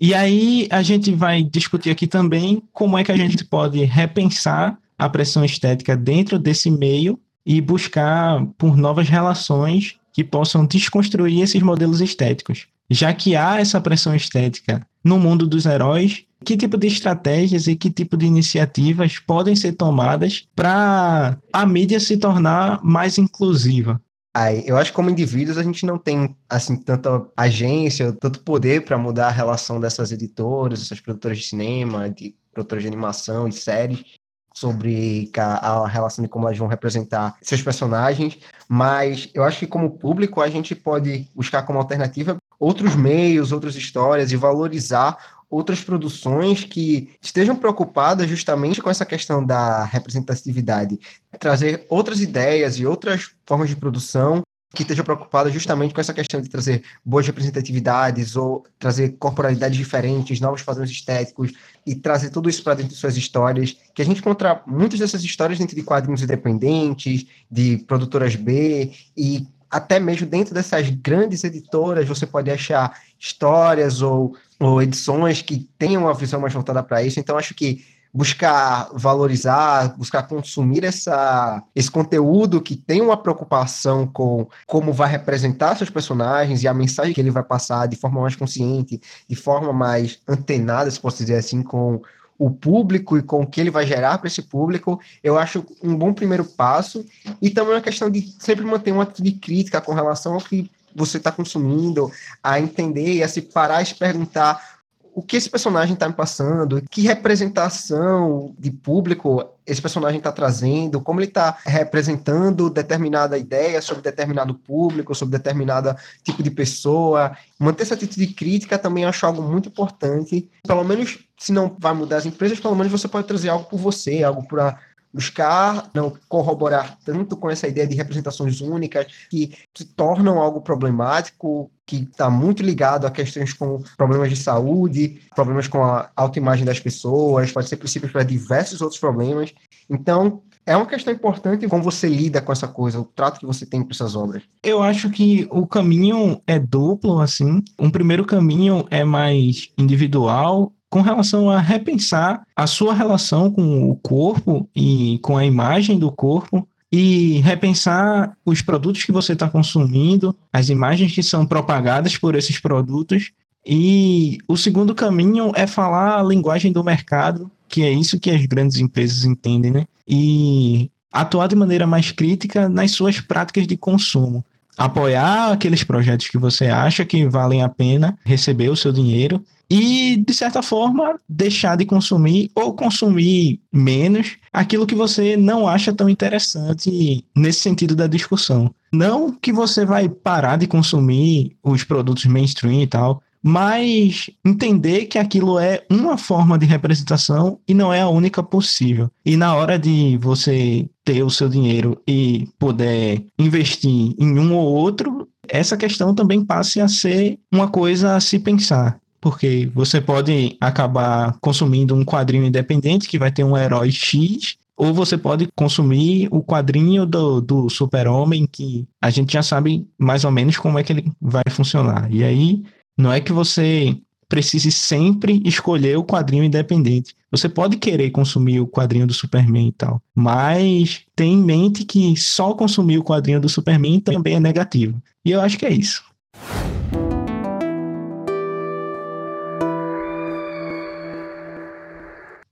E 0.00 0.12
aí 0.12 0.66
a 0.70 0.82
gente 0.82 1.12
vai 1.12 1.42
discutir 1.42 1.90
aqui 1.90 2.06
também 2.06 2.62
como 2.72 2.98
é 2.98 3.04
que 3.04 3.12
a 3.12 3.16
gente 3.16 3.44
pode 3.44 3.82
repensar 3.84 4.78
a 4.98 5.08
pressão 5.08 5.44
estética 5.44 5.96
dentro 5.96 6.38
desse 6.38 6.70
meio 6.70 7.18
e 7.46 7.60
buscar 7.60 8.44
por 8.58 8.76
novas 8.76 9.08
relações 9.08 9.96
que 10.12 10.24
possam 10.24 10.64
desconstruir 10.66 11.42
esses 11.42 11.60
modelos 11.62 12.00
estéticos. 12.00 12.66
Já 12.90 13.12
que 13.12 13.34
há 13.34 13.60
essa 13.60 13.80
pressão 13.80 14.14
estética 14.14 14.86
no 15.02 15.18
mundo 15.18 15.46
dos 15.46 15.66
heróis, 15.66 16.24
que 16.44 16.56
tipo 16.56 16.76
de 16.76 16.86
estratégias 16.86 17.66
e 17.66 17.74
que 17.74 17.90
tipo 17.90 18.16
de 18.16 18.26
iniciativas 18.26 19.18
podem 19.18 19.56
ser 19.56 19.72
tomadas 19.72 20.46
para 20.54 21.38
a 21.52 21.66
mídia 21.66 21.98
se 21.98 22.16
tornar 22.16 22.80
mais 22.84 23.18
inclusiva? 23.18 24.00
Aí, 24.36 24.64
eu 24.66 24.76
acho 24.76 24.90
que 24.90 24.96
como 24.96 25.08
indivíduos 25.08 25.56
a 25.56 25.62
gente 25.62 25.86
não 25.86 25.96
tem 25.96 26.36
assim 26.50 26.76
tanta 26.76 27.24
agência, 27.36 28.12
tanto 28.12 28.40
poder 28.40 28.84
para 28.84 28.98
mudar 28.98 29.28
a 29.28 29.30
relação 29.30 29.78
dessas 29.78 30.10
editoras, 30.10 30.82
essas 30.82 31.00
produtoras 31.00 31.38
de 31.38 31.44
cinema, 31.44 32.10
de 32.10 32.34
produtoras 32.52 32.82
de 32.82 32.88
animação, 32.88 33.48
de 33.48 33.54
séries, 33.54 34.04
sobre 34.52 35.30
a, 35.36 35.82
a, 35.82 35.88
relação 35.88 36.22
de 36.22 36.28
como 36.28 36.46
elas 36.46 36.58
vão 36.58 36.66
representar 36.66 37.36
seus 37.42 37.62
personagens, 37.62 38.38
mas 38.68 39.28
eu 39.34 39.44
acho 39.44 39.58
que 39.58 39.66
como 39.66 39.98
público 39.98 40.40
a 40.40 40.48
gente 40.48 40.74
pode 40.74 41.28
buscar 41.34 41.62
como 41.62 41.78
alternativa 41.78 42.36
outros 42.58 42.94
meios, 42.94 43.52
outras 43.52 43.74
histórias 43.74 44.32
e 44.32 44.36
valorizar 44.36 45.33
outras 45.50 45.80
produções 45.80 46.64
que 46.64 47.16
estejam 47.20 47.56
preocupadas 47.56 48.28
justamente 48.28 48.82
com 48.82 48.90
essa 48.90 49.06
questão 49.06 49.44
da 49.44 49.84
representatividade, 49.84 50.98
trazer 51.38 51.86
outras 51.88 52.20
ideias 52.20 52.78
e 52.78 52.86
outras 52.86 53.30
formas 53.46 53.68
de 53.68 53.76
produção 53.76 54.42
que 54.74 54.82
estejam 54.82 55.04
preocupadas 55.04 55.52
justamente 55.52 55.94
com 55.94 56.00
essa 56.00 56.12
questão 56.12 56.40
de 56.40 56.48
trazer 56.48 56.82
boas 57.04 57.26
representatividades 57.26 58.34
ou 58.36 58.66
trazer 58.78 59.10
corporalidades 59.18 59.78
diferentes, 59.78 60.40
novos 60.40 60.62
padrões 60.62 60.90
estéticos 60.90 61.52
e 61.86 61.94
trazer 61.94 62.30
tudo 62.30 62.50
isso 62.50 62.62
para 62.62 62.74
dentro 62.74 62.92
de 62.92 62.98
suas 62.98 63.16
histórias, 63.16 63.76
que 63.94 64.02
a 64.02 64.04
gente 64.04 64.18
encontra 64.18 64.62
muitas 64.66 64.98
dessas 64.98 65.22
histórias 65.22 65.58
dentro 65.58 65.76
de 65.76 65.82
quadrinhos 65.82 66.22
independentes, 66.22 67.24
de 67.50 67.78
produtoras 67.86 68.34
B 68.34 68.92
e 69.16 69.46
até 69.74 69.98
mesmo 69.98 70.24
dentro 70.24 70.54
dessas 70.54 70.88
grandes 70.88 71.42
editoras 71.42 72.06
você 72.06 72.24
pode 72.24 72.48
achar 72.48 72.96
histórias 73.18 74.02
ou, 74.02 74.36
ou 74.60 74.80
edições 74.80 75.42
que 75.42 75.68
tenham 75.76 76.02
uma 76.02 76.14
visão 76.14 76.40
mais 76.40 76.52
voltada 76.52 76.80
para 76.80 77.02
isso. 77.02 77.18
Então, 77.18 77.36
acho 77.36 77.54
que 77.54 77.84
buscar 78.14 78.88
valorizar, 78.94 79.96
buscar 79.96 80.22
consumir 80.22 80.84
essa, 80.84 81.60
esse 81.74 81.90
conteúdo 81.90 82.60
que 82.60 82.76
tem 82.76 83.00
uma 83.00 83.16
preocupação 83.16 84.06
com 84.06 84.46
como 84.64 84.92
vai 84.92 85.10
representar 85.10 85.76
seus 85.76 85.90
personagens 85.90 86.62
e 86.62 86.68
a 86.68 86.72
mensagem 86.72 87.12
que 87.12 87.20
ele 87.20 87.32
vai 87.32 87.42
passar 87.42 87.88
de 87.88 87.96
forma 87.96 88.20
mais 88.20 88.36
consciente, 88.36 89.00
de 89.28 89.34
forma 89.34 89.72
mais 89.72 90.20
antenada, 90.28 90.88
se 90.88 91.00
posso 91.00 91.18
dizer 91.18 91.34
assim, 91.34 91.60
com 91.60 92.00
o 92.38 92.50
público 92.50 93.16
e 93.16 93.22
com 93.22 93.42
o 93.42 93.46
que 93.46 93.60
ele 93.60 93.70
vai 93.70 93.86
gerar 93.86 94.18
para 94.18 94.26
esse 94.26 94.42
público, 94.42 95.00
eu 95.22 95.38
acho 95.38 95.64
um 95.82 95.94
bom 95.94 96.12
primeiro 96.12 96.44
passo. 96.44 97.04
E 97.40 97.50
também 97.50 97.74
uma 97.74 97.80
questão 97.80 98.10
de 98.10 98.22
sempre 98.38 98.64
manter 98.64 98.92
uma 98.92 99.04
atitude 99.04 99.32
crítica 99.32 99.80
com 99.80 99.94
relação 99.94 100.34
ao 100.34 100.40
que 100.40 100.70
você 100.94 101.18
está 101.18 101.32
consumindo, 101.32 102.10
a 102.42 102.60
entender 102.60 103.14
e 103.14 103.22
a 103.22 103.28
se 103.28 103.42
parar 103.42 103.82
e 103.82 103.86
se 103.86 103.94
perguntar 103.94 104.73
o 105.14 105.22
que 105.22 105.36
esse 105.36 105.48
personagem 105.48 105.94
está 105.94 106.08
me 106.08 106.14
passando, 106.14 106.82
que 106.90 107.02
representação 107.02 108.52
de 108.58 108.70
público 108.70 109.48
esse 109.64 109.80
personagem 109.80 110.18
está 110.18 110.30
trazendo, 110.30 111.00
como 111.00 111.20
ele 111.20 111.28
está 111.28 111.56
representando 111.64 112.68
determinada 112.68 113.38
ideia 113.38 113.80
sobre 113.80 114.02
determinado 114.02 114.54
público, 114.54 115.14
sobre 115.14 115.38
determinado 115.38 115.96
tipo 116.22 116.42
de 116.42 116.50
pessoa. 116.50 117.34
Manter 117.58 117.84
essa 117.84 117.94
atitude 117.94 118.26
crítica 118.34 118.76
também 118.76 119.04
acho 119.04 119.24
algo 119.24 119.40
muito 119.40 119.68
importante. 119.68 120.50
Pelo 120.66 120.84
menos, 120.84 121.18
se 121.38 121.52
não 121.52 121.74
vai 121.78 121.94
mudar 121.94 122.16
as 122.16 122.26
empresas, 122.26 122.60
pelo 122.60 122.76
menos 122.76 122.92
você 122.92 123.08
pode 123.08 123.26
trazer 123.26 123.48
algo 123.48 123.64
por 123.66 123.78
você, 123.78 124.22
algo 124.22 124.46
para 124.46 124.78
buscar 125.14 125.90
não 125.94 126.12
corroborar 126.28 126.98
tanto 127.04 127.36
com 127.36 127.48
essa 127.48 127.68
ideia 127.68 127.86
de 127.86 127.94
representações 127.94 128.60
únicas 128.60 129.06
que 129.30 129.54
se 129.72 129.84
tornam 129.84 130.40
algo 130.40 130.60
problemático, 130.60 131.70
que 131.86 132.08
está 132.10 132.28
muito 132.28 132.62
ligado 132.62 133.06
a 133.06 133.10
questões 133.10 133.52
com 133.52 133.82
problemas 133.96 134.30
de 134.30 134.36
saúde, 134.36 135.20
problemas 135.34 135.68
com 135.68 135.84
a 135.84 136.10
autoimagem 136.16 136.64
das 136.64 136.80
pessoas, 136.80 137.52
pode 137.52 137.68
ser 137.68 137.76
princípios 137.76 138.10
para 138.10 138.24
diversos 138.24 138.80
outros 138.80 138.98
problemas. 138.98 139.54
Então, 139.88 140.42
é 140.66 140.74
uma 140.74 140.86
questão 140.86 141.12
importante 141.12 141.68
como 141.68 141.82
você 141.82 142.08
lida 142.08 142.40
com 142.40 142.50
essa 142.50 142.66
coisa, 142.66 142.98
o 142.98 143.04
trato 143.04 143.38
que 143.38 143.46
você 143.46 143.66
tem 143.66 143.82
para 143.82 143.94
essas 143.94 144.16
obras. 144.16 144.42
Eu 144.62 144.82
acho 144.82 145.10
que 145.10 145.46
o 145.50 145.66
caminho 145.66 146.40
é 146.46 146.58
duplo, 146.58 147.20
assim. 147.20 147.62
Um 147.78 147.90
primeiro 147.90 148.24
caminho 148.24 148.86
é 148.90 149.04
mais 149.04 149.68
individual 149.76 150.72
com 150.94 151.00
relação 151.00 151.50
a 151.50 151.58
repensar 151.58 152.46
a 152.54 152.68
sua 152.68 152.94
relação 152.94 153.50
com 153.50 153.90
o 153.90 153.96
corpo 153.96 154.70
e 154.76 155.18
com 155.22 155.36
a 155.36 155.44
imagem 155.44 155.98
do 155.98 156.08
corpo 156.12 156.68
e 156.92 157.40
repensar 157.40 158.36
os 158.46 158.62
produtos 158.62 159.02
que 159.02 159.10
você 159.10 159.32
está 159.32 159.50
consumindo, 159.50 160.36
as 160.52 160.68
imagens 160.68 161.10
que 161.10 161.20
são 161.20 161.44
propagadas 161.44 162.16
por 162.16 162.36
esses 162.36 162.60
produtos. 162.60 163.32
E 163.66 164.38
o 164.46 164.56
segundo 164.56 164.94
caminho 164.94 165.50
é 165.56 165.66
falar 165.66 166.20
a 166.20 166.22
linguagem 166.22 166.70
do 166.70 166.84
mercado, 166.84 167.50
que 167.68 167.82
é 167.82 167.90
isso 167.90 168.20
que 168.20 168.30
as 168.30 168.46
grandes 168.46 168.78
empresas 168.78 169.24
entendem, 169.24 169.72
né? 169.72 169.86
E 170.06 170.92
atuar 171.10 171.48
de 171.48 171.56
maneira 171.56 171.88
mais 171.88 172.12
crítica 172.12 172.68
nas 172.68 172.92
suas 172.92 173.20
práticas 173.20 173.66
de 173.66 173.76
consumo. 173.76 174.44
Apoiar 174.78 175.50
aqueles 175.50 175.82
projetos 175.82 176.28
que 176.28 176.38
você 176.38 176.66
acha 176.66 177.04
que 177.04 177.26
valem 177.26 177.64
a 177.64 177.68
pena 177.68 178.16
receber 178.24 178.68
o 178.68 178.76
seu 178.76 178.92
dinheiro 178.92 179.44
e, 179.76 180.16
de 180.16 180.32
certa 180.32 180.62
forma, 180.62 181.18
deixar 181.28 181.76
de 181.76 181.84
consumir 181.84 182.48
ou 182.54 182.74
consumir 182.74 183.60
menos 183.72 184.36
aquilo 184.52 184.86
que 184.86 184.94
você 184.94 185.36
não 185.36 185.66
acha 185.66 185.92
tão 185.92 186.08
interessante 186.08 187.24
nesse 187.36 187.58
sentido 187.58 187.96
da 187.96 188.06
discussão. 188.06 188.72
Não 188.92 189.32
que 189.32 189.52
você 189.52 189.84
vai 189.84 190.08
parar 190.08 190.58
de 190.58 190.68
consumir 190.68 191.56
os 191.60 191.82
produtos 191.82 192.24
mainstream 192.24 192.82
e 192.82 192.86
tal, 192.86 193.20
mas 193.42 194.30
entender 194.44 195.06
que 195.06 195.18
aquilo 195.18 195.58
é 195.58 195.84
uma 195.90 196.16
forma 196.16 196.56
de 196.56 196.66
representação 196.66 197.58
e 197.66 197.74
não 197.74 197.92
é 197.92 198.00
a 198.00 198.08
única 198.08 198.44
possível. 198.44 199.10
E 199.26 199.36
na 199.36 199.56
hora 199.56 199.76
de 199.76 200.16
você 200.18 200.88
ter 201.04 201.24
o 201.24 201.30
seu 201.30 201.48
dinheiro 201.48 202.00
e 202.06 202.48
poder 202.60 203.26
investir 203.36 204.14
em 204.16 204.38
um 204.38 204.54
ou 204.54 204.72
outro, 204.72 205.28
essa 205.48 205.76
questão 205.76 206.14
também 206.14 206.44
passe 206.44 206.80
a 206.80 206.86
ser 206.86 207.40
uma 207.52 207.68
coisa 207.68 208.14
a 208.14 208.20
se 208.20 208.38
pensar 208.38 209.02
porque 209.24 209.70
você 209.74 210.02
pode 210.02 210.54
acabar 210.60 211.34
consumindo 211.40 211.94
um 211.94 212.04
quadrinho 212.04 212.44
independente 212.44 213.08
que 213.08 213.18
vai 213.18 213.32
ter 213.32 213.42
um 213.42 213.56
herói 213.56 213.90
X, 213.90 214.58
ou 214.76 214.92
você 214.92 215.16
pode 215.16 215.48
consumir 215.56 216.28
o 216.30 216.42
quadrinho 216.42 217.06
do, 217.06 217.40
do 217.40 217.70
super-homem, 217.70 218.46
que 218.46 218.86
a 219.00 219.08
gente 219.08 219.32
já 219.32 219.42
sabe 219.42 219.88
mais 219.96 220.26
ou 220.26 220.30
menos 220.30 220.58
como 220.58 220.78
é 220.78 220.82
que 220.82 220.92
ele 220.92 221.10
vai 221.18 221.42
funcionar. 221.48 222.12
E 222.12 222.22
aí, 222.22 222.62
não 222.98 223.10
é 223.10 223.18
que 223.18 223.32
você 223.32 223.96
precise 224.28 224.70
sempre 224.70 225.40
escolher 225.42 225.96
o 225.96 226.04
quadrinho 226.04 226.44
independente. 226.44 227.14
Você 227.30 227.48
pode 227.48 227.78
querer 227.78 228.10
consumir 228.10 228.60
o 228.60 228.66
quadrinho 228.66 229.06
do 229.06 229.14
Superman 229.14 229.68
e 229.68 229.72
tal, 229.72 230.02
mas 230.14 231.00
tenha 231.16 231.32
em 231.32 231.42
mente 231.42 231.82
que 231.82 232.14
só 232.14 232.52
consumir 232.52 232.98
o 232.98 233.04
quadrinho 233.04 233.40
do 233.40 233.48
Superman 233.48 234.00
também 234.00 234.34
é 234.34 234.40
negativo. 234.40 235.02
E 235.24 235.30
eu 235.30 235.40
acho 235.40 235.56
que 235.56 235.64
é 235.64 235.72
isso. 235.72 236.04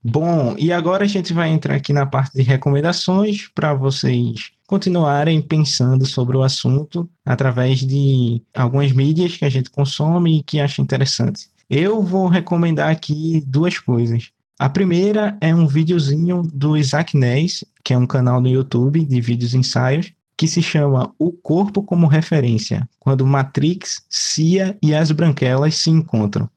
Bom, 0.05 0.57
e 0.59 0.73
agora 0.73 1.05
a 1.05 1.09
gente 1.09 1.33
vai 1.33 1.51
entrar 1.51 1.77
aqui 1.77 1.93
na 1.93 2.05
parte 2.05 2.35
de 2.35 2.43
recomendações 2.43 3.49
para 3.55 3.73
vocês 3.73 4.51
continuarem 4.67 5.41
pensando 5.41 6.05
sobre 6.05 6.37
o 6.37 6.43
assunto 6.43 7.09
através 7.25 7.81
de 7.81 8.43
algumas 8.53 8.91
mídias 8.91 9.37
que 9.37 9.45
a 9.45 9.49
gente 9.49 9.71
consome 9.71 10.39
e 10.39 10.43
que 10.43 10.59
acha 10.59 10.83
interessante. 10.83 11.49
Eu 11.71 12.03
vou 12.03 12.27
recomendar 12.27 12.91
aqui 12.91 13.45
duas 13.47 13.79
coisas. 13.79 14.31
A 14.59 14.69
primeira 14.69 15.37
é 15.41 15.55
um 15.55 15.69
videozinho 15.69 16.43
do 16.53 16.77
Isaac 16.77 17.17
Ness, 17.17 17.65
que 17.85 17.95
é 17.95 17.99
um 17.99 18.07
canal 18.07 18.41
no 18.41 18.49
YouTube 18.49 19.05
de 19.05 19.21
vídeos 19.21 19.55
ensaios, 19.55 20.13
que 20.37 20.49
se 20.49 20.63
chama 20.63 21.15
O 21.17 21.31
Corpo 21.31 21.81
como 21.81 22.09
Referência, 22.09 22.89
quando 22.99 23.25
Matrix, 23.25 24.05
Cia 24.11 24.77
e 24.83 24.95
as 24.95 25.13
Branquelas 25.13 25.77
se 25.77 25.91
encontram. 25.91 26.51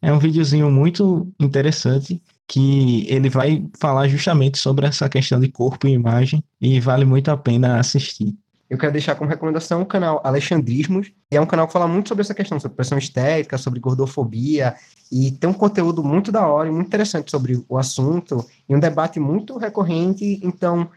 É 0.00 0.10
um 0.10 0.18
videozinho 0.18 0.70
muito 0.70 1.30
interessante 1.38 2.22
que 2.48 3.06
ele 3.08 3.28
vai 3.28 3.66
falar 3.78 4.08
justamente 4.08 4.58
sobre 4.58 4.86
essa 4.86 5.08
questão 5.08 5.40
de 5.40 5.48
corpo 5.48 5.86
e 5.86 5.92
imagem 5.92 6.42
e 6.60 6.78
vale 6.80 7.04
muito 7.04 7.30
a 7.30 7.36
pena 7.36 7.78
assistir. 7.78 8.34
Eu 8.68 8.78
quero 8.78 8.92
deixar 8.92 9.14
como 9.14 9.30
recomendação 9.30 9.82
o 9.82 9.86
canal 9.86 10.20
Alexandrismos, 10.24 11.12
é 11.30 11.40
um 11.40 11.46
canal 11.46 11.66
que 11.66 11.72
fala 11.72 11.86
muito 11.86 12.08
sobre 12.08 12.22
essa 12.22 12.34
questão, 12.34 12.58
sobre 12.58 12.76
pressão 12.76 12.98
estética, 12.98 13.56
sobre 13.56 13.78
gordofobia, 13.78 14.74
e 15.10 15.30
tem 15.30 15.48
um 15.48 15.52
conteúdo 15.52 16.02
muito 16.02 16.32
da 16.32 16.46
hora 16.48 16.68
e 16.68 16.72
muito 16.72 16.88
interessante 16.88 17.30
sobre 17.30 17.64
o 17.68 17.78
assunto, 17.78 18.44
e 18.68 18.74
um 18.74 18.80
debate 18.80 19.20
muito 19.20 19.56
recorrente, 19.56 20.40
então 20.42 20.88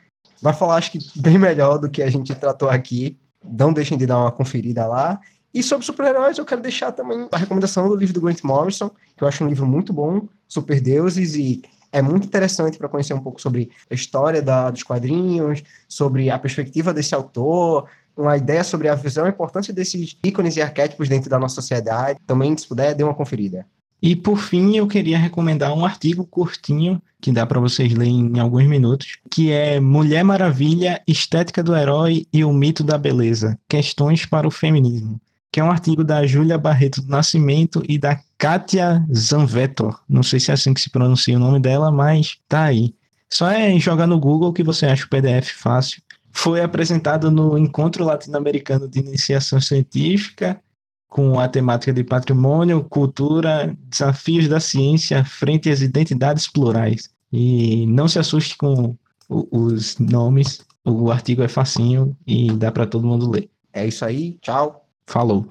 vai 0.41 0.53
falar, 0.53 0.77
acho 0.77 0.91
que, 0.91 0.99
bem 1.15 1.37
melhor 1.37 1.77
do 1.77 1.89
que 1.89 2.01
a 2.01 2.09
gente 2.09 2.33
tratou 2.33 2.69
aqui. 2.69 3.17
Não 3.43 3.71
deixem 3.71 3.97
de 3.97 4.05
dar 4.05 4.19
uma 4.19 4.31
conferida 4.31 4.85
lá. 4.85 5.19
E 5.53 5.63
sobre 5.63 5.85
super-heróis, 5.85 6.37
eu 6.37 6.45
quero 6.45 6.61
deixar 6.61 6.91
também 6.91 7.27
a 7.31 7.37
recomendação 7.37 7.87
do 7.89 7.95
livro 7.95 8.13
do 8.13 8.21
Grant 8.21 8.43
Morrison, 8.43 8.89
que 9.17 9.23
eu 9.23 9.27
acho 9.27 9.43
um 9.43 9.47
livro 9.47 9.65
muito 9.65 9.91
bom, 9.91 10.27
Super 10.47 10.79
Deuses, 10.79 11.35
e 11.35 11.63
é 11.91 12.01
muito 12.01 12.27
interessante 12.27 12.77
para 12.77 12.87
conhecer 12.87 13.13
um 13.13 13.21
pouco 13.21 13.41
sobre 13.41 13.71
a 13.89 13.93
história 13.93 14.41
da, 14.41 14.69
dos 14.69 14.83
quadrinhos, 14.83 15.63
sobre 15.87 16.29
a 16.29 16.37
perspectiva 16.37 16.93
desse 16.93 17.15
autor, 17.15 17.89
uma 18.15 18.37
ideia 18.37 18.63
sobre 18.63 18.89
a 18.89 18.95
visão 18.95 19.25
e 19.25 19.27
a 19.27 19.31
importância 19.31 19.73
desses 19.73 20.15
ícones 20.23 20.55
e 20.55 20.61
arquétipos 20.61 21.09
dentro 21.09 21.29
da 21.29 21.39
nossa 21.39 21.55
sociedade. 21.55 22.19
Também, 22.27 22.55
se 22.55 22.67
puder, 22.67 22.93
dê 22.93 23.03
uma 23.03 23.15
conferida. 23.15 23.65
E 24.01 24.15
por 24.15 24.37
fim, 24.37 24.77
eu 24.77 24.87
queria 24.87 25.17
recomendar 25.17 25.73
um 25.73 25.83
artigo 25.83 26.25
curtinho 26.25 27.01
que 27.21 27.31
dá 27.33 27.45
para 27.45 27.59
vocês 27.59 27.93
lerem 27.93 28.31
em 28.33 28.39
alguns 28.39 28.65
minutos, 28.65 29.17
que 29.29 29.51
é 29.51 29.79
Mulher 29.79 30.23
Maravilha, 30.23 31.01
Estética 31.05 31.61
do 31.61 31.75
Herói 31.75 32.25
e 32.31 32.45
o 32.45 32.53
Mito 32.53 32.81
da 32.81 32.97
Beleza: 32.97 33.59
Questões 33.67 34.25
para 34.25 34.47
o 34.47 34.51
Feminismo, 34.51 35.19
que 35.51 35.59
é 35.59 35.63
um 35.63 35.71
artigo 35.71 36.03
da 36.03 36.25
Júlia 36.25 36.57
Barreto 36.57 37.01
do 37.01 37.09
Nascimento 37.09 37.83
e 37.87 37.97
da 37.97 38.19
Kátia 38.37 39.05
Zanvetor. 39.13 39.99
Não 40.07 40.23
sei 40.23 40.39
se 40.39 40.51
é 40.51 40.53
assim 40.53 40.73
que 40.73 40.81
se 40.81 40.89
pronuncia 40.89 41.35
o 41.35 41.39
nome 41.39 41.59
dela, 41.59 41.91
mas 41.91 42.37
tá 42.47 42.65
aí. 42.65 42.93
Só 43.29 43.49
é 43.49 43.77
jogar 43.79 44.07
no 44.07 44.19
Google 44.19 44.53
que 44.53 44.63
você 44.63 44.85
acha 44.85 45.05
o 45.05 45.09
PDF 45.09 45.51
fácil. 45.51 46.01
Foi 46.31 46.61
apresentado 46.61 47.31
no 47.31 47.57
Encontro 47.57 48.03
Latino-Americano 48.03 48.87
de 48.87 48.99
Iniciação 48.99 49.59
Científica 49.59 50.59
com 51.07 51.39
a 51.39 51.47
temática 51.47 51.91
de 51.91 52.03
patrimônio, 52.03 52.83
cultura, 52.83 53.75
desafios 53.89 54.47
da 54.47 54.59
ciência 54.59 55.25
frente 55.25 55.69
às 55.69 55.81
identidades 55.81 56.47
plurais. 56.47 57.09
E 57.33 57.85
não 57.87 58.07
se 58.07 58.19
assuste 58.19 58.55
com 58.55 58.95
os 59.27 59.97
nomes, 59.97 60.61
o 60.85 61.11
artigo 61.11 61.43
é 61.43 61.47
facinho 61.47 62.15
e 62.25 62.51
dá 62.51 62.71
para 62.71 62.85
todo 62.85 63.07
mundo 63.07 63.29
ler. 63.29 63.49
É 63.73 63.87
isso 63.87 64.05
aí, 64.05 64.37
tchau. 64.41 64.88
Falou. 65.09 65.43